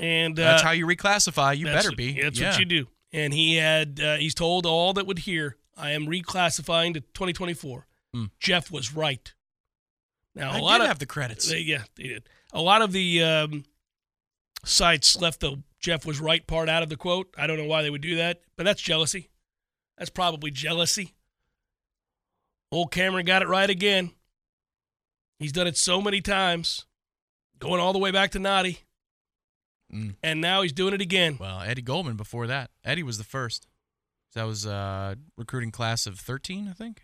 And 0.00 0.38
uh, 0.38 0.42
That's 0.42 0.62
how 0.62 0.70
you 0.70 0.86
reclassify. 0.86 1.56
You 1.56 1.66
better 1.66 1.92
be. 1.92 2.20
That's 2.20 2.38
Yeah. 2.38 2.50
what 2.50 2.58
you 2.58 2.64
do. 2.64 2.86
And 3.12 3.34
he 3.34 3.56
had 3.56 4.00
uh, 4.02 4.16
he's 4.16 4.34
told 4.34 4.64
all 4.66 4.92
that 4.94 5.06
would 5.06 5.20
hear. 5.20 5.56
I 5.76 5.90
am 5.90 6.06
reclassifying 6.06 6.94
to 6.94 7.00
2024. 7.00 7.86
Hmm. 8.14 8.24
Jeff 8.38 8.70
was 8.70 8.94
right. 8.94 9.32
Now 10.34 10.52
a 10.52 10.56
I 10.56 10.60
lot 10.60 10.78
did 10.78 10.82
of 10.82 10.88
have 10.88 10.98
the 11.00 11.06
credits. 11.06 11.48
they, 11.50 11.58
yeah, 11.60 11.82
they 11.96 12.04
did. 12.04 12.28
A 12.52 12.60
lot 12.60 12.82
of 12.82 12.92
the 12.92 13.22
um, 13.22 13.64
sites 14.64 15.20
left 15.20 15.40
the 15.40 15.62
Jeff 15.80 16.04
was 16.06 16.20
right 16.20 16.46
part 16.46 16.68
out 16.68 16.82
of 16.82 16.88
the 16.88 16.96
quote. 16.96 17.34
I 17.36 17.46
don't 17.46 17.56
know 17.58 17.64
why 17.66 17.82
they 17.82 17.90
would 17.90 18.00
do 18.02 18.16
that, 18.16 18.40
but 18.56 18.64
that's 18.64 18.80
jealousy. 18.82 19.28
That's 19.98 20.10
probably 20.10 20.50
jealousy. 20.50 21.14
Old 22.72 22.90
Cameron 22.92 23.26
got 23.26 23.42
it 23.42 23.48
right 23.48 23.68
again. 23.68 24.12
He's 25.38 25.52
done 25.52 25.66
it 25.66 25.76
so 25.76 26.00
many 26.00 26.20
times, 26.20 26.84
going 27.58 27.80
all 27.80 27.92
the 27.92 27.98
way 27.98 28.10
back 28.10 28.30
to 28.32 28.38
Naughty, 28.38 28.80
Mm. 29.92 30.14
and 30.22 30.40
now 30.40 30.62
he's 30.62 30.72
doing 30.72 30.94
it 30.94 31.00
again. 31.00 31.36
Well, 31.40 31.60
Eddie 31.60 31.82
Goldman 31.82 32.16
before 32.16 32.46
that. 32.46 32.70
Eddie 32.84 33.02
was 33.02 33.18
the 33.18 33.24
first. 33.24 33.66
That 34.34 34.44
was 34.44 34.64
uh, 34.66 35.16
recruiting 35.36 35.72
class 35.72 36.06
of 36.06 36.18
13, 36.20 36.68
I 36.68 36.72
think. 36.72 37.02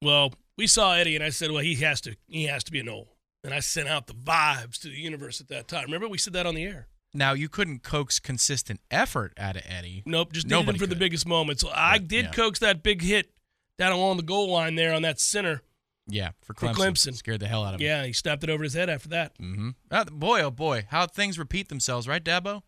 Well, 0.00 0.32
we 0.56 0.68
saw 0.68 0.92
Eddie, 0.94 1.16
and 1.16 1.24
I 1.24 1.30
said, 1.30 1.50
"Well, 1.50 1.62
he 1.62 1.74
has 1.76 2.00
to. 2.02 2.16
He 2.28 2.44
has 2.44 2.62
to 2.64 2.72
be 2.72 2.78
a 2.78 2.84
Nole." 2.84 3.08
And 3.42 3.52
I 3.52 3.60
sent 3.60 3.88
out 3.88 4.06
the 4.06 4.14
vibes 4.14 4.78
to 4.82 4.88
the 4.88 4.94
universe 4.94 5.40
at 5.40 5.48
that 5.48 5.66
time. 5.68 5.84
Remember, 5.84 6.08
we 6.08 6.18
said 6.18 6.32
that 6.34 6.46
on 6.46 6.54
the 6.54 6.64
air. 6.64 6.86
Now, 7.14 7.32
you 7.32 7.48
couldn't 7.48 7.82
coax 7.82 8.20
consistent 8.20 8.80
effort 8.90 9.32
out 9.38 9.56
of 9.56 9.62
Eddie. 9.66 10.02
Nope, 10.06 10.32
just 10.32 10.46
needed 10.46 10.54
him 10.58 10.66
Nobody 10.66 10.78
for 10.78 10.86
the 10.86 10.94
biggest 10.96 11.26
moments. 11.26 11.62
So 11.62 11.70
I 11.72 11.98
But, 11.98 12.08
did 12.08 12.24
yeah. 12.26 12.30
coax 12.32 12.58
that 12.60 12.82
big 12.82 13.02
hit 13.02 13.30
down 13.78 13.92
along 13.92 14.16
the 14.18 14.22
goal 14.24 14.50
line 14.50 14.74
there 14.74 14.92
on 14.92 15.02
that 15.02 15.18
center. 15.18 15.62
Yeah, 16.10 16.30
for 16.40 16.54
For 16.54 16.68
Clemson. 16.68 16.74
Clemson. 16.74 17.14
Scared 17.14 17.40
the 17.40 17.48
hell 17.48 17.64
out 17.64 17.74
of 17.74 17.80
him. 17.80 17.86
Yeah, 17.86 18.04
he 18.04 18.12
snapped 18.14 18.42
it 18.42 18.50
over 18.50 18.62
his 18.62 18.74
head 18.74 18.88
after 18.88 19.10
that. 19.10 19.38
Mm-hmm. 19.38 19.70
Uh, 19.90 20.04
boy, 20.04 20.40
oh 20.40 20.50
boy, 20.50 20.86
how 20.90 21.06
things 21.06 21.38
repeat 21.38 21.68
themselves, 21.68 22.08
right, 22.08 22.24
Dabo? 22.24 22.62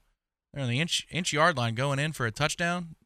They're 0.53 0.63
on 0.63 0.69
the 0.69 0.81
inch 0.81 1.07
inch 1.11 1.33
yard 1.33 1.57
line 1.57 1.75
going 1.75 1.99
in 1.99 2.13
for 2.13 2.27
a 2.27 2.31
touchdown. 2.31 2.97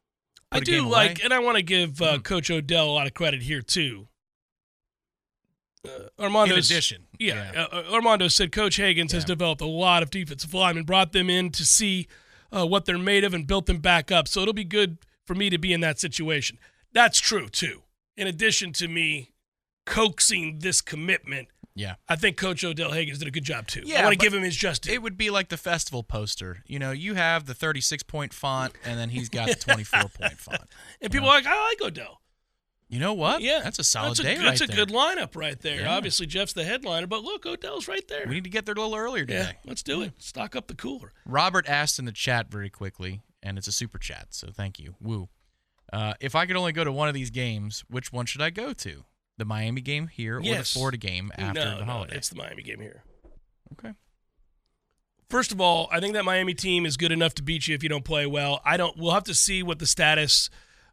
I 0.50 0.60
do 0.60 0.88
like, 0.88 1.22
and 1.22 1.32
I 1.32 1.38
want 1.40 1.56
to 1.56 1.62
give 1.62 2.00
uh, 2.02 2.16
Hmm. 2.16 2.22
Coach 2.22 2.50
Odell 2.50 2.86
a 2.88 2.92
lot 2.92 3.06
of 3.06 3.14
credit 3.14 3.42
here 3.42 3.62
too. 3.62 4.08
Uh, 5.86 6.08
Armando, 6.18 6.56
addition, 6.56 7.04
yeah, 7.18 7.50
yeah. 7.52 7.66
Uh, 7.70 7.82
Armando 7.92 8.26
said 8.28 8.50
Coach 8.52 8.76
Haggins 8.76 9.12
has 9.12 9.24
developed 9.24 9.60
a 9.60 9.66
lot 9.66 10.02
of 10.02 10.10
defensive 10.10 10.54
linemen, 10.54 10.84
brought 10.84 11.12
them 11.12 11.28
in 11.28 11.50
to 11.50 11.64
see 11.66 12.08
uh, 12.50 12.66
what 12.66 12.86
they're 12.86 12.96
made 12.96 13.22
of, 13.22 13.34
and 13.34 13.46
built 13.46 13.66
them 13.66 13.80
back 13.80 14.10
up. 14.10 14.26
So 14.26 14.40
it'll 14.40 14.54
be 14.54 14.64
good 14.64 14.96
for 15.26 15.34
me 15.34 15.50
to 15.50 15.58
be 15.58 15.74
in 15.74 15.80
that 15.82 16.00
situation. 16.00 16.58
That's 16.92 17.20
true 17.20 17.48
too. 17.48 17.82
In 18.16 18.26
addition 18.26 18.72
to 18.74 18.88
me 18.88 19.32
coaxing 19.84 20.58
this 20.60 20.80
commitment, 20.80 21.48
Yeah. 21.74 21.94
I 22.08 22.16
think 22.16 22.36
Coach 22.36 22.62
Odell 22.64 22.92
Haggins 22.92 23.18
did 23.18 23.28
a 23.28 23.30
good 23.30 23.44
job 23.44 23.66
too. 23.66 23.82
Yeah, 23.84 24.00
I 24.00 24.04
want 24.04 24.12
to 24.18 24.24
give 24.24 24.32
him 24.32 24.42
his 24.42 24.56
just 24.56 24.82
due. 24.84 24.92
It 24.92 25.02
would 25.02 25.16
be 25.16 25.30
like 25.30 25.48
the 25.48 25.56
festival 25.56 26.02
poster. 26.02 26.62
You 26.66 26.78
know, 26.78 26.92
you 26.92 27.14
have 27.14 27.46
the 27.46 27.54
36 27.54 28.02
point 28.04 28.32
font, 28.32 28.72
and 28.84 28.98
then 28.98 29.10
he's 29.10 29.28
got 29.28 29.48
the 29.48 29.54
24 29.56 30.00
point 30.20 30.32
font. 30.38 30.62
and 31.00 31.12
people 31.12 31.28
are 31.28 31.34
like, 31.36 31.46
I 31.46 31.68
like 31.68 31.82
Odell. 31.82 32.20
You 32.88 33.00
know 33.00 33.14
what? 33.14 33.40
Yeah, 33.40 33.60
That's 33.64 33.78
a 33.78 33.84
solid 33.84 34.10
that's 34.10 34.20
day 34.20 34.36
That's 34.36 34.60
right 34.60 34.70
a 34.70 34.72
there. 34.72 34.84
good 34.84 34.94
lineup 34.94 35.34
right 35.34 35.58
there. 35.60 35.80
Yeah. 35.80 35.96
Obviously, 35.96 36.26
Jeff's 36.26 36.52
the 36.52 36.64
headliner, 36.64 37.06
but 37.08 37.24
look, 37.24 37.44
Odell's 37.46 37.88
right 37.88 38.06
there. 38.08 38.24
We 38.28 38.34
need 38.34 38.44
to 38.44 38.50
get 38.50 38.66
there 38.66 38.74
a 38.74 38.80
little 38.80 38.94
earlier 38.94 39.24
yeah, 39.28 39.46
today. 39.46 39.58
let's 39.64 39.82
do 39.82 40.02
it. 40.02 40.12
Stock 40.18 40.54
up 40.54 40.68
the 40.68 40.74
cooler. 40.74 41.12
Robert 41.26 41.68
asked 41.68 41.98
in 41.98 42.04
the 42.04 42.12
chat 42.12 42.50
very 42.50 42.70
quickly, 42.70 43.22
and 43.42 43.58
it's 43.58 43.66
a 43.66 43.72
super 43.72 43.98
chat, 43.98 44.28
so 44.30 44.50
thank 44.54 44.78
you. 44.78 44.94
Woo. 45.00 45.28
Uh, 45.92 46.12
if 46.20 46.34
I 46.36 46.46
could 46.46 46.56
only 46.56 46.72
go 46.72 46.84
to 46.84 46.92
one 46.92 47.08
of 47.08 47.14
these 47.14 47.30
games, 47.30 47.84
which 47.88 48.12
one 48.12 48.26
should 48.26 48.42
I 48.42 48.50
go 48.50 48.72
to? 48.74 49.04
The 49.36 49.44
Miami 49.44 49.80
game 49.80 50.06
here 50.06 50.38
or 50.38 50.42
the 50.42 50.64
Florida 50.64 50.96
game 50.96 51.32
after 51.36 51.64
no, 51.64 51.78
the 51.78 51.84
no, 51.84 51.92
holiday? 51.92 52.16
it's 52.16 52.28
the 52.28 52.36
Miami 52.36 52.62
game 52.62 52.80
here. 52.80 53.02
Okay. 53.72 53.92
First 55.28 55.50
of 55.50 55.60
all, 55.60 55.88
I 55.90 55.98
think 55.98 56.14
that 56.14 56.24
Miami 56.24 56.54
team 56.54 56.86
is 56.86 56.96
good 56.96 57.10
enough 57.10 57.34
to 57.34 57.42
beat 57.42 57.66
you 57.66 57.74
if 57.74 57.82
you 57.82 57.88
don't 57.88 58.04
play 58.04 58.26
well. 58.26 58.60
I 58.64 58.76
don't. 58.76 58.96
We'll 58.96 59.12
have 59.12 59.24
to 59.24 59.34
see 59.34 59.62
what 59.62 59.80
the 59.80 59.86
status 59.86 60.50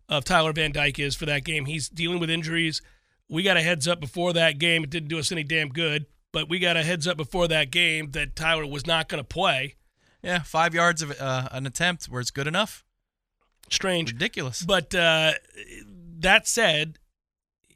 of 0.10 0.26
Tyler 0.26 0.54
Van 0.54 0.72
Dyke 0.72 1.00
is 1.00 1.16
for 1.16 1.26
that 1.28 1.44
game. 1.44 1.66
He's 1.66 1.88
dealing 1.88 2.20
with 2.20 2.30
injuries. 2.30 2.82
We 3.30 3.44
got 3.44 3.58
a 3.58 3.62
heads 3.62 3.88
up 3.88 4.00
before 4.00 4.34
that 4.34 4.58
game. 4.58 4.84
It 4.84 4.90
didn't 4.90 5.10
do 5.10 5.20
us 5.20 5.32
any 5.32 5.44
damn 5.44 5.70
good, 5.70 6.06
but 6.32 6.50
we 6.50 6.60
got 6.60 6.76
a 6.76 6.84
heads 6.84 7.08
up 7.08 7.18
before 7.18 7.48
that 7.50 7.72
game 7.72 8.12
that 8.12 8.36
Tyler 8.36 8.66
was 8.66 8.88
not 8.88 9.08
going 9.08 9.24
to 9.24 9.28
play. 9.28 9.76
Yeah, 10.24 10.42
five 10.42 10.74
yards 10.74 11.02
of 11.02 11.20
uh, 11.20 11.50
an 11.52 11.66
attempt 11.66 12.06
where 12.06 12.22
it's 12.22 12.32
good 12.32 12.48
enough. 12.48 12.84
Strange. 13.70 14.12
Ridiculous. 14.12 14.64
But 14.64 14.94
uh, 14.94 15.34
that 16.20 16.48
said, 16.48 17.00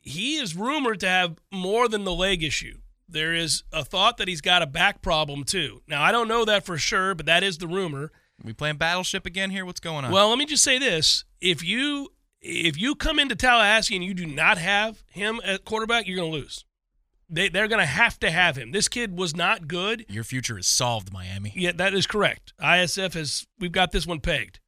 he 0.06 0.38
is 0.38 0.56
rumored 0.56 1.00
to 1.02 1.08
have 1.08 1.38
more 1.52 1.90
than 1.90 2.04
the 2.06 2.14
leg 2.14 2.44
issue. 2.44 2.78
There 3.10 3.34
is 3.34 3.64
a 3.74 3.84
thought 3.84 4.18
that 4.18 4.28
he's 4.28 4.42
got 4.42 4.62
a 4.62 4.68
back 4.68 5.02
problem 5.02 5.44
too. 5.44 5.82
Now 5.88 6.02
I 6.02 6.12
don't 6.12 6.28
know 6.28 6.46
that 6.46 6.66
for 6.66 6.78
sure, 6.78 7.14
but 7.14 7.26
that 7.26 7.44
is 7.44 7.58
the 7.58 7.68
rumor. 7.68 8.12
We 8.44 8.54
playing 8.54 8.78
Battleship 8.78 9.26
again 9.26 9.50
here? 9.50 9.66
What's 9.66 9.80
going 9.80 10.06
on? 10.06 10.12
Well, 10.12 10.30
let 10.30 10.38
me 10.38 10.46
just 10.46 10.64
say 10.64 10.78
this: 10.80 11.24
if 11.42 11.64
you 11.64 12.10
if 12.42 12.78
you 12.78 12.96
come 12.96 13.20
into 13.20 13.36
Tallahassee 13.36 13.96
and 13.96 14.04
you 14.04 14.14
do 14.14 14.26
not 14.26 14.58
have 14.58 15.04
him 15.12 15.42
at 15.44 15.66
quarterback, 15.66 16.08
you're 16.08 16.18
going 16.18 16.32
to 16.32 16.38
lose. 16.38 16.66
They 17.30 17.50
they're 17.50 17.68
going 17.68 17.80
to 17.80 17.86
have 17.86 18.20
to 18.20 18.30
have 18.30 18.56
him. 18.56 18.72
This 18.72 18.88
kid 18.88 19.18
was 19.18 19.36
not 19.36 19.68
good. 19.68 20.06
your 20.10 20.24
future 20.24 20.60
is 20.60 20.68
solved, 20.68 21.12
Miami. 21.12 21.54
Yeah, 21.56 21.72
that 21.74 21.94
is 21.94 22.06
correct. 22.06 22.54
ISF 22.62 23.14
has 23.14 23.48
we've 23.60 23.72
got 23.72 23.92
this 23.92 24.06
one 24.06 24.20
pegged. 24.20 24.60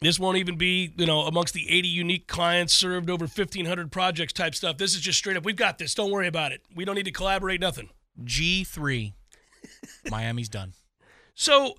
This 0.00 0.18
won't 0.18 0.38
even 0.38 0.56
be, 0.56 0.94
you 0.96 1.04
know, 1.04 1.22
amongst 1.22 1.52
the 1.52 1.70
80 1.70 1.88
unique 1.88 2.26
clients 2.26 2.72
served 2.72 3.10
over 3.10 3.24
1500 3.24 3.92
projects 3.92 4.32
type 4.32 4.54
stuff. 4.54 4.78
This 4.78 4.94
is 4.94 5.02
just 5.02 5.18
straight 5.18 5.36
up. 5.36 5.44
We've 5.44 5.54
got 5.54 5.76
this. 5.76 5.94
Don't 5.94 6.10
worry 6.10 6.26
about 6.26 6.52
it. 6.52 6.62
We 6.74 6.86
don't 6.86 6.94
need 6.94 7.04
to 7.04 7.10
collaborate 7.10 7.60
nothing. 7.60 7.90
G3. 8.24 9.12
Miami's 10.10 10.48
done. 10.48 10.72
So 11.34 11.74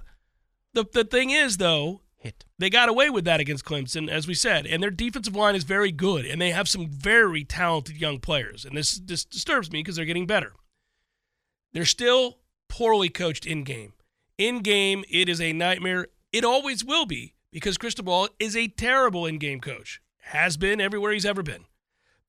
the 0.73 0.85
the 0.91 1.03
thing 1.03 1.31
is 1.31 1.57
though, 1.57 2.01
Hit. 2.17 2.45
they 2.59 2.69
got 2.69 2.89
away 2.89 3.09
with 3.09 3.25
that 3.25 3.39
against 3.39 3.65
Clemson, 3.65 4.07
as 4.07 4.27
we 4.27 4.35
said, 4.35 4.67
and 4.67 4.81
their 4.81 4.91
defensive 4.91 5.35
line 5.35 5.55
is 5.55 5.63
very 5.63 5.91
good, 5.91 6.25
and 6.25 6.39
they 6.39 6.51
have 6.51 6.69
some 6.69 6.87
very 6.87 7.43
talented 7.43 7.99
young 7.99 8.19
players, 8.19 8.65
and 8.65 8.77
this 8.77 8.93
this 8.93 9.25
disturbs 9.25 9.71
me 9.71 9.79
because 9.79 9.95
they're 9.95 10.05
getting 10.05 10.27
better. 10.27 10.53
They're 11.73 11.85
still 11.85 12.37
poorly 12.69 13.09
coached 13.09 13.45
in 13.45 13.63
game. 13.63 13.93
In 14.37 14.59
game, 14.59 15.03
it 15.09 15.27
is 15.27 15.41
a 15.41 15.53
nightmare. 15.53 16.07
It 16.31 16.45
always 16.45 16.85
will 16.85 17.05
be 17.05 17.33
because 17.51 17.77
Cristobal 17.77 18.29
is 18.39 18.55
a 18.55 18.67
terrible 18.67 19.25
in 19.25 19.37
game 19.37 19.59
coach. 19.59 20.01
Has 20.25 20.55
been 20.57 20.79
everywhere 20.79 21.11
he's 21.11 21.25
ever 21.25 21.41
been, 21.43 21.65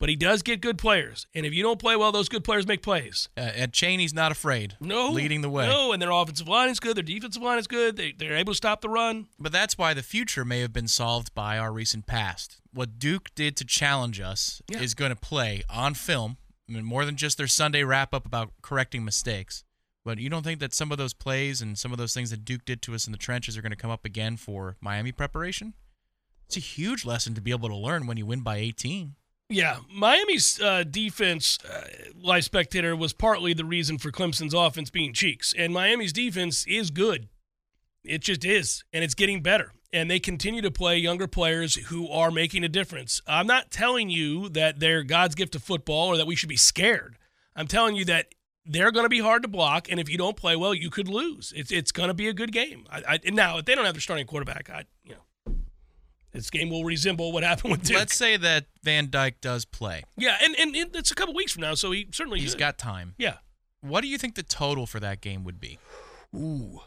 but 0.00 0.08
he 0.08 0.16
does 0.16 0.42
get 0.42 0.60
good 0.60 0.78
players, 0.78 1.26
and 1.34 1.44
if 1.46 1.52
you 1.54 1.62
don't 1.62 1.78
play 1.78 1.94
well, 1.94 2.10
those 2.10 2.28
good 2.28 2.42
players 2.42 2.66
make 2.66 2.82
plays. 2.82 3.28
Uh, 3.36 3.40
and 3.40 3.72
Cheney's 3.72 4.14
not 4.14 4.32
afraid. 4.32 4.76
No, 4.80 5.10
Leading 5.10 5.42
the 5.42 5.50
way. 5.50 5.66
No, 5.68 5.92
and 5.92 6.00
their 6.02 6.10
offensive 6.10 6.48
line 6.48 6.70
is 6.70 6.80
good. 6.80 6.96
Their 6.96 7.04
defensive 7.04 7.42
line 7.42 7.58
is 7.58 7.66
good. 7.66 7.96
They, 7.96 8.12
they're 8.12 8.34
able 8.36 8.52
to 8.54 8.56
stop 8.56 8.80
the 8.80 8.88
run. 8.88 9.26
But 9.38 9.52
that's 9.52 9.76
why 9.78 9.94
the 9.94 10.02
future 10.02 10.44
may 10.44 10.60
have 10.60 10.72
been 10.72 10.88
solved 10.88 11.34
by 11.34 11.58
our 11.58 11.72
recent 11.72 12.06
past. 12.06 12.60
What 12.72 12.98
Duke 12.98 13.28
did 13.34 13.56
to 13.58 13.64
challenge 13.64 14.20
us 14.20 14.62
Yeah. 14.68 14.80
is 14.80 14.94
going 14.94 15.10
to 15.10 15.16
play 15.16 15.62
on 15.70 15.94
film. 15.94 16.38
I 16.68 16.72
mean, 16.72 16.84
more 16.84 17.04
than 17.04 17.16
just 17.16 17.36
their 17.36 17.46
Sunday 17.46 17.84
wrap 17.84 18.14
up 18.14 18.24
about 18.24 18.52
correcting 18.62 19.04
mistakes. 19.04 19.62
But 20.04 20.18
you 20.18 20.28
don't 20.28 20.42
think 20.42 20.60
that 20.60 20.74
some 20.74 20.90
of 20.90 20.98
those 20.98 21.14
plays 21.14 21.62
and 21.62 21.78
some 21.78 21.92
of 21.92 21.98
those 21.98 22.12
things 22.12 22.30
that 22.30 22.44
Duke 22.44 22.64
did 22.64 22.82
to 22.82 22.94
us 22.94 23.06
in 23.06 23.12
the 23.12 23.18
trenches 23.18 23.56
are 23.56 23.62
going 23.62 23.70
to 23.70 23.76
come 23.76 23.90
up 23.90 24.04
again 24.04 24.36
for 24.36 24.76
Miami 24.80 25.12
preparation? 25.12 25.74
It's 26.46 26.56
a 26.56 26.60
huge 26.60 27.04
lesson 27.04 27.34
to 27.34 27.40
be 27.40 27.52
able 27.52 27.68
to 27.68 27.76
learn 27.76 28.06
when 28.06 28.16
you 28.16 28.26
win 28.26 28.40
by 28.40 28.56
18. 28.56 29.14
Yeah, 29.48 29.78
Miami's 29.92 30.60
uh, 30.60 30.82
defense, 30.82 31.58
uh, 31.64 31.84
live 32.20 32.44
spectator, 32.44 32.96
was 32.96 33.12
partly 33.12 33.52
the 33.52 33.64
reason 33.64 33.98
for 33.98 34.10
Clemson's 34.10 34.54
offense 34.54 34.88
being 34.90 35.12
cheeks. 35.12 35.54
And 35.56 35.74
Miami's 35.74 36.12
defense 36.12 36.66
is 36.66 36.90
good. 36.90 37.28
It 38.02 38.22
just 38.22 38.44
is, 38.44 38.82
and 38.92 39.04
it's 39.04 39.14
getting 39.14 39.42
better. 39.42 39.72
And 39.92 40.10
they 40.10 40.18
continue 40.18 40.62
to 40.62 40.70
play 40.70 40.96
younger 40.96 41.28
players 41.28 41.74
who 41.74 42.08
are 42.08 42.30
making 42.30 42.64
a 42.64 42.68
difference. 42.68 43.20
I'm 43.26 43.46
not 43.46 43.70
telling 43.70 44.08
you 44.08 44.48
that 44.50 44.80
they're 44.80 45.02
God's 45.02 45.34
gift 45.34 45.52
to 45.52 45.60
football 45.60 46.08
or 46.08 46.16
that 46.16 46.26
we 46.26 46.34
should 46.34 46.48
be 46.48 46.56
scared. 46.56 47.18
I'm 47.54 47.66
telling 47.66 47.94
you 47.94 48.06
that 48.06 48.34
they're 48.64 48.92
going 48.92 49.04
to 49.04 49.08
be 49.10 49.18
hard 49.20 49.42
to 49.42 49.48
block, 49.48 49.90
and 49.90 49.98
if 49.98 50.08
you 50.08 50.16
don't 50.18 50.36
play 50.36 50.54
well, 50.56 50.72
you 50.74 50.90
could 50.90 51.08
lose. 51.08 51.52
It's 51.56 51.70
it's 51.72 51.92
going 51.92 52.08
to 52.08 52.14
be 52.14 52.28
a 52.28 52.32
good 52.32 52.52
game. 52.52 52.86
I, 52.90 53.18
I, 53.24 53.30
now, 53.30 53.58
if 53.58 53.64
they 53.64 53.74
don't 53.74 53.84
have 53.84 53.94
their 53.94 54.00
starting 54.00 54.26
quarterback, 54.26 54.70
I 54.70 54.84
you 55.04 55.14
know, 55.46 55.54
This 56.32 56.48
game 56.50 56.70
will 56.70 56.84
resemble 56.84 57.32
what 57.32 57.42
happened 57.42 57.72
with 57.72 57.82
Duke. 57.84 57.96
Let's 57.98 58.14
say 58.16 58.36
that 58.36 58.66
Van 58.82 59.10
Dyke 59.10 59.40
does 59.40 59.64
play. 59.64 60.04
yeah, 60.16 60.36
and, 60.42 60.54
and, 60.58 60.74
and 60.76 60.94
it's 60.96 61.10
a 61.10 61.14
couple 61.14 61.34
weeks 61.34 61.52
from 61.52 61.62
now, 61.62 61.74
so 61.74 61.90
he 61.90 62.08
certainly 62.12 62.40
He's 62.40 62.50
should. 62.50 62.60
got 62.60 62.78
time. 62.78 63.14
Yeah. 63.18 63.36
What 63.80 64.02
do 64.02 64.06
you 64.08 64.16
think 64.16 64.36
the 64.36 64.42
total 64.44 64.86
for 64.86 65.00
that 65.00 65.20
game 65.20 65.42
would 65.44 65.58
be? 65.60 65.78
Ooh. 66.34 66.80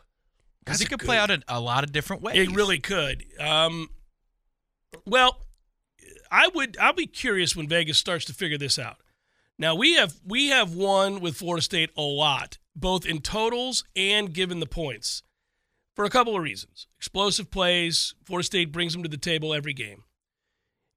Because 0.64 0.80
it 0.82 0.90
could 0.90 1.00
good- 1.00 1.06
play 1.06 1.18
out 1.18 1.30
in 1.30 1.44
a 1.48 1.60
lot 1.60 1.84
of 1.84 1.92
different 1.92 2.22
ways. 2.24 2.38
It 2.38 2.56
really 2.56 2.80
could. 2.80 3.26
Um, 3.40 3.90
well, 5.06 5.42
I 6.32 6.48
would. 6.56 6.78
I'll 6.80 6.94
be 6.94 7.06
curious 7.06 7.56
when 7.56 7.68
Vegas 7.68 7.98
starts 7.98 8.24
to 8.26 8.34
figure 8.34 8.58
this 8.58 8.80
out. 8.80 8.98
Now 9.58 9.76
we 9.76 9.94
have 9.96 10.16
we 10.26 10.50
have 10.50 10.74
won 10.74 11.22
with 11.22 11.38
Florida 11.38 11.62
State 11.62 11.90
a 11.98 12.02
lot, 12.02 12.58
both 12.76 13.06
in 13.06 13.22
totals 13.22 13.84
and 13.96 14.34
given 14.34 14.60
the 14.60 14.66
points, 14.66 15.24
for 15.96 16.04
a 16.06 16.10
couple 16.10 16.36
of 16.36 16.44
reasons. 16.44 16.88
Explosive 16.98 17.50
plays. 17.50 18.16
Florida 18.26 18.46
State 18.46 18.72
brings 18.72 18.94
them 18.94 19.04
to 19.04 19.10
the 19.10 19.18
table 19.18 19.54
every 19.54 19.74
game, 19.74 20.04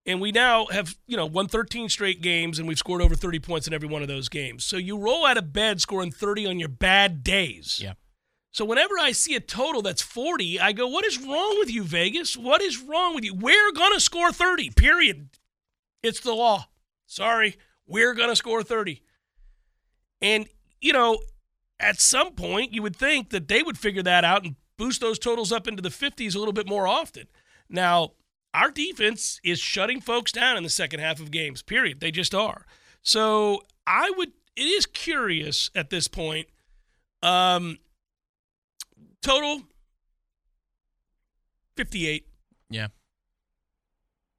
and 0.05 0.21
we 0.21 0.33
now 0.33 0.67
have 0.67 0.97
you 1.07 1.17
know 1.17 1.27
won 1.27 1.47
13 1.47 1.89
straight 1.89 2.21
games, 2.21 2.59
and 2.59 2.67
we've 2.67 2.79
scored 2.79 3.03
over 3.03 3.15
30 3.15 3.39
points 3.39 3.69
in 3.69 3.75
every 3.75 3.89
one 3.89 4.03
of 4.03 4.09
those 4.09 4.29
games. 4.29 4.65
So 4.65 4.77
you 4.77 4.99
roll 4.99 5.25
out 5.25 5.39
of 5.39 5.53
bed 5.53 5.81
scoring 5.81 6.11
30 6.11 6.47
on 6.47 6.59
your 6.59 6.69
bad 6.69 7.23
days. 7.23 7.81
Yeah. 7.83 7.95
So 8.51 8.65
whenever 8.65 8.95
I 8.99 9.13
see 9.13 9.37
a 9.37 9.41
total 9.41 9.83
that's 9.83 10.03
40, 10.03 10.59
I 10.59 10.73
go, 10.73 10.89
what 10.89 11.05
is 11.05 11.21
wrong 11.21 11.57
with 11.59 11.71
you, 11.71 11.85
Vegas? 11.85 12.37
What 12.37 12.61
is 12.63 12.81
wrong 12.81 13.15
with 13.15 13.23
you? 13.23 13.35
We're 13.35 13.73
going 13.73 13.93
to 13.93 14.01
score 14.01 14.33
30, 14.33 14.71
period. 14.71 15.29
It's 16.03 16.21
the 16.21 16.33
law. 16.33 16.67
Sorry, 17.07 17.57
we're 17.89 18.15
going 18.15 18.29
to 18.29 18.37
score 18.37 18.63
30. 18.63 19.03
And, 20.23 20.47
you 20.81 20.93
know, 20.93 21.19
at 21.81 22.01
some 22.01 22.33
point, 22.33 22.73
you 22.73 22.83
would 22.83 22.95
think 22.95 23.31
that 23.31 23.49
they 23.49 23.63
would 23.63 23.79
figure 23.79 24.03
that 24.03 24.25
out 24.25 24.45
and 24.45 24.57
boost 24.77 25.01
those 25.01 25.19
totals 25.19 25.51
up 25.51 25.67
into 25.67 25.83
the 25.83 25.89
50s 25.89 26.37
a 26.37 26.39
little 26.39 26.53
bit 26.53 26.69
more 26.69 26.87
often. 26.87 27.27
Now, 27.69 28.13
our 28.55 28.71
defense 28.71 29.41
is 29.45 29.59
shutting 29.59 30.01
folks 30.01 30.33
down 30.33 30.57
in 30.57 30.63
the 30.63 30.71
second 30.71 31.01
half 31.01 31.21
of 31.21 31.31
games, 31.31 31.63
period. 31.63 32.01
They 32.01 32.11
just 32.11 32.35
are. 32.35 32.67
So 33.03 33.63
I 33.87 34.13
would, 34.17 34.33
it 34.57 34.63
is 34.63 34.87
curious 34.87 35.71
at 35.75 35.91
this 35.91 36.09
point. 36.09 36.49
Um, 37.23 37.79
total 39.23 39.63
58. 41.77 42.27
Yeah. 42.71 42.89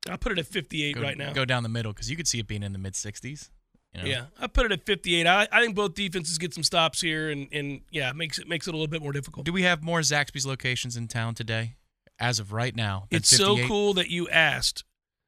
I'll 0.09 0.17
put 0.17 0.31
it 0.31 0.39
at 0.39 0.45
58 0.45 0.95
Go, 0.95 1.01
right 1.01 1.17
now. 1.17 1.33
Go 1.33 1.45
down 1.45 1.63
the 1.63 1.69
middle 1.69 1.91
because 1.91 2.09
you 2.09 2.15
could 2.15 2.27
see 2.27 2.39
it 2.39 2.47
being 2.47 2.63
in 2.63 2.73
the 2.73 2.79
mid 2.79 2.93
60s. 2.93 3.49
You 3.93 4.01
know? 4.03 4.07
Yeah, 4.07 4.25
I 4.39 4.47
put 4.47 4.65
it 4.67 4.71
at 4.71 4.85
58. 4.85 5.25
I, 5.25 5.47
I 5.51 5.61
think 5.61 5.75
both 5.75 5.95
defenses 5.95 6.37
get 6.37 6.53
some 6.53 6.63
stops 6.63 7.01
here, 7.01 7.29
and, 7.29 7.47
and 7.51 7.81
yeah, 7.89 8.09
it 8.09 8.15
makes 8.15 8.37
it 8.37 8.47
makes 8.47 8.67
it 8.67 8.71
a 8.71 8.77
little 8.77 8.87
bit 8.87 9.01
more 9.01 9.11
difficult. 9.11 9.45
Do 9.45 9.51
we 9.51 9.63
have 9.63 9.83
more 9.83 10.01
Zaxby's 10.01 10.45
locations 10.45 10.95
in 10.95 11.07
town 11.07 11.33
today, 11.33 11.75
as 12.19 12.37
of 12.39 12.53
right 12.53 12.75
now? 12.75 13.07
It's 13.09 13.29
so 13.29 13.57
cool 13.65 13.95
that 13.95 14.09
you 14.09 14.29
asked. 14.29 14.83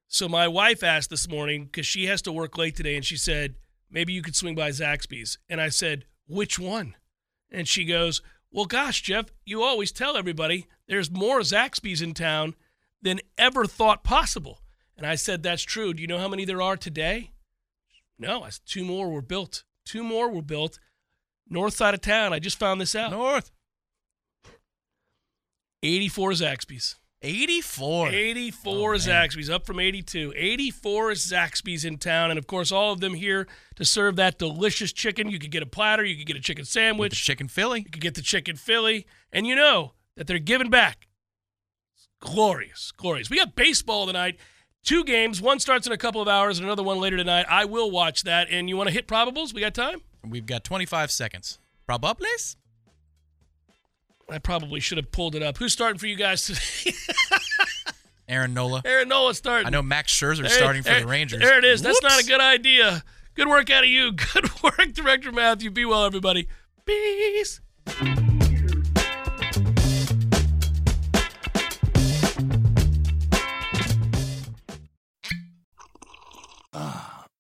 So 0.07 0.30
my 0.30 0.47
wife 0.47 0.84
asked 0.84 1.09
this 1.09 1.28
morning 1.28 1.65
because 1.65 1.88
she 1.88 2.05
has 2.05 2.22
to 2.24 2.32
work 2.32 2.57
late 2.57 2.76
today, 2.76 2.95
and 2.95 3.03
she 3.03 3.17
said 3.17 3.55
maybe 3.89 4.13
you 4.13 4.22
could 4.22 4.36
swing 4.36 4.55
by 4.55 4.69
Zaxby's, 4.69 5.39
and 5.49 5.59
I 5.59 5.69
said 5.69 6.05
which 6.28 6.59
one, 6.59 6.95
and 7.49 7.67
she 7.67 7.84
goes, 7.84 8.22
well, 8.51 8.65
gosh, 8.65 9.01
Jeff, 9.01 9.28
you 9.45 9.63
always 9.63 9.91
tell 9.91 10.17
everybody 10.17 10.67
there's 10.88 11.09
more 11.09 11.39
Zaxby's 11.39 12.01
in 12.01 12.13
town 12.13 12.55
than 13.02 13.20
ever 13.38 13.66
thought 13.66 14.04
possible, 14.04 14.62
and 14.97 15.06
I 15.06 15.16
said 15.16 15.41
that's 15.43 15.64
true. 15.64 15.93
Do 15.93 16.02
you 16.02 16.08
know 16.08 16.20
how 16.20 16.28
many 16.28 16.45
there 16.45 16.62
are 16.62 16.78
today? 16.78 17.32
No, 18.20 18.43
I 18.43 18.49
said, 18.49 18.62
two 18.66 18.86
more 18.86 19.10
were 19.10 19.22
built. 19.22 19.64
Two 19.86 20.04
more 20.04 20.30
were 20.30 20.41
built. 20.43 20.78
North 21.49 21.74
side 21.74 21.93
of 21.93 22.02
town. 22.02 22.34
I 22.34 22.39
just 22.39 22.60
found 22.60 22.80
this 22.80 22.95
out. 22.95 23.12
North. 23.12 23.52
84 25.84 26.32
Zaxby's. 26.32 26.95
84. 27.24 28.10
84 28.10 28.93
Oh. 28.93 28.97
Zaxby's, 28.97 29.49
up 29.49 29.66
from 29.66 29.80
82. 29.80 30.34
84 30.36 31.12
Zaxby's 31.12 31.86
in 31.86 31.97
town. 31.97 32.30
And 32.32 32.39
of 32.39 32.47
course, 32.47 32.72
all 32.72 32.93
of 32.93 32.99
them 32.99 33.14
here 33.16 33.47
to 33.76 33.86
serve 33.86 34.16
that 34.16 34.39
delicious 34.39 34.91
chicken. 34.91 35.30
You 35.30 35.39
could 35.39 35.52
get 35.52 35.64
a 35.64 35.68
platter, 35.68 36.04
you 36.04 36.16
could 36.18 36.26
get 36.28 36.36
a 36.38 36.41
chicken 36.41 36.66
sandwich, 36.66 37.24
chicken 37.24 37.47
Philly. 37.47 37.80
you 37.80 37.89
could 37.91 38.02
get 38.02 38.16
the 38.16 38.22
chicken 38.22 38.56
Philly. 38.56 39.06
And 39.32 39.45
you 39.45 39.56
know 39.56 39.93
that 40.16 40.28
they're 40.28 40.39
giving 40.39 40.70
back. 40.70 41.08
Glorious, 42.22 42.91
glorious. 42.95 43.30
We 43.30 43.38
got 43.38 43.55
baseball 43.55 44.05
tonight. 44.07 44.38
Two 44.84 45.03
games. 45.03 45.41
One 45.41 45.59
starts 45.59 45.86
in 45.86 45.91
a 45.93 45.97
couple 45.97 46.22
of 46.22 46.28
hours, 46.28 46.57
and 46.57 46.65
another 46.65 46.82
one 46.84 46.99
later 46.99 47.17
tonight. 47.17 47.45
I 47.49 47.65
will 47.65 47.91
watch 47.91 48.24
that. 48.24 48.47
And 48.49 48.69
you 48.69 48.78
want 48.78 48.88
to 48.88 48.93
hit 48.93 49.07
probables? 49.07 49.53
We 49.53 49.61
got 49.61 49.74
time? 49.74 50.01
We've 50.28 50.45
got 50.45 50.63
25 50.63 51.11
seconds. 51.11 51.59
Probables? 51.89 52.55
I 54.30 54.38
probably 54.38 54.80
should 54.80 54.97
have 54.97 55.11
pulled 55.11 55.36
it 55.36 55.43
up. 55.43 55.57
Who's 55.57 55.74
starting 55.74 55.97
for 55.99 56.07
you 56.07 56.15
guys 56.15 56.45
today? 56.45 56.95
Aaron 58.30 58.53
Nola. 58.53 58.82
Aaron 58.86 59.09
Nola 59.09 59.34
starting. 59.36 59.67
I 59.67 59.69
know 59.72 59.82
Max 59.82 60.13
Scherzer 60.17 60.41
There- 60.41 60.49
starting 60.49 60.84
for 60.84 60.89
there- 60.89 61.01
the 61.01 61.07
Rangers. 61.07 61.41
There 61.41 61.57
it 61.57 61.65
is. 61.65 61.82
That's 61.82 62.01
not 62.01 62.22
a 62.22 62.26
good 62.26 62.39
idea. 62.39 63.03
Good 63.36 63.47
work 63.47 63.69
out 63.69 63.84
of 63.84 63.89
you. 63.89 64.11
Good 64.34 64.49
work, 64.63 64.93
Director 64.93 65.32
Matthew. 65.32 65.72
Be 65.72 65.86
well, 65.86 66.05
everybody. 66.05 66.47
Peace. 66.86 67.61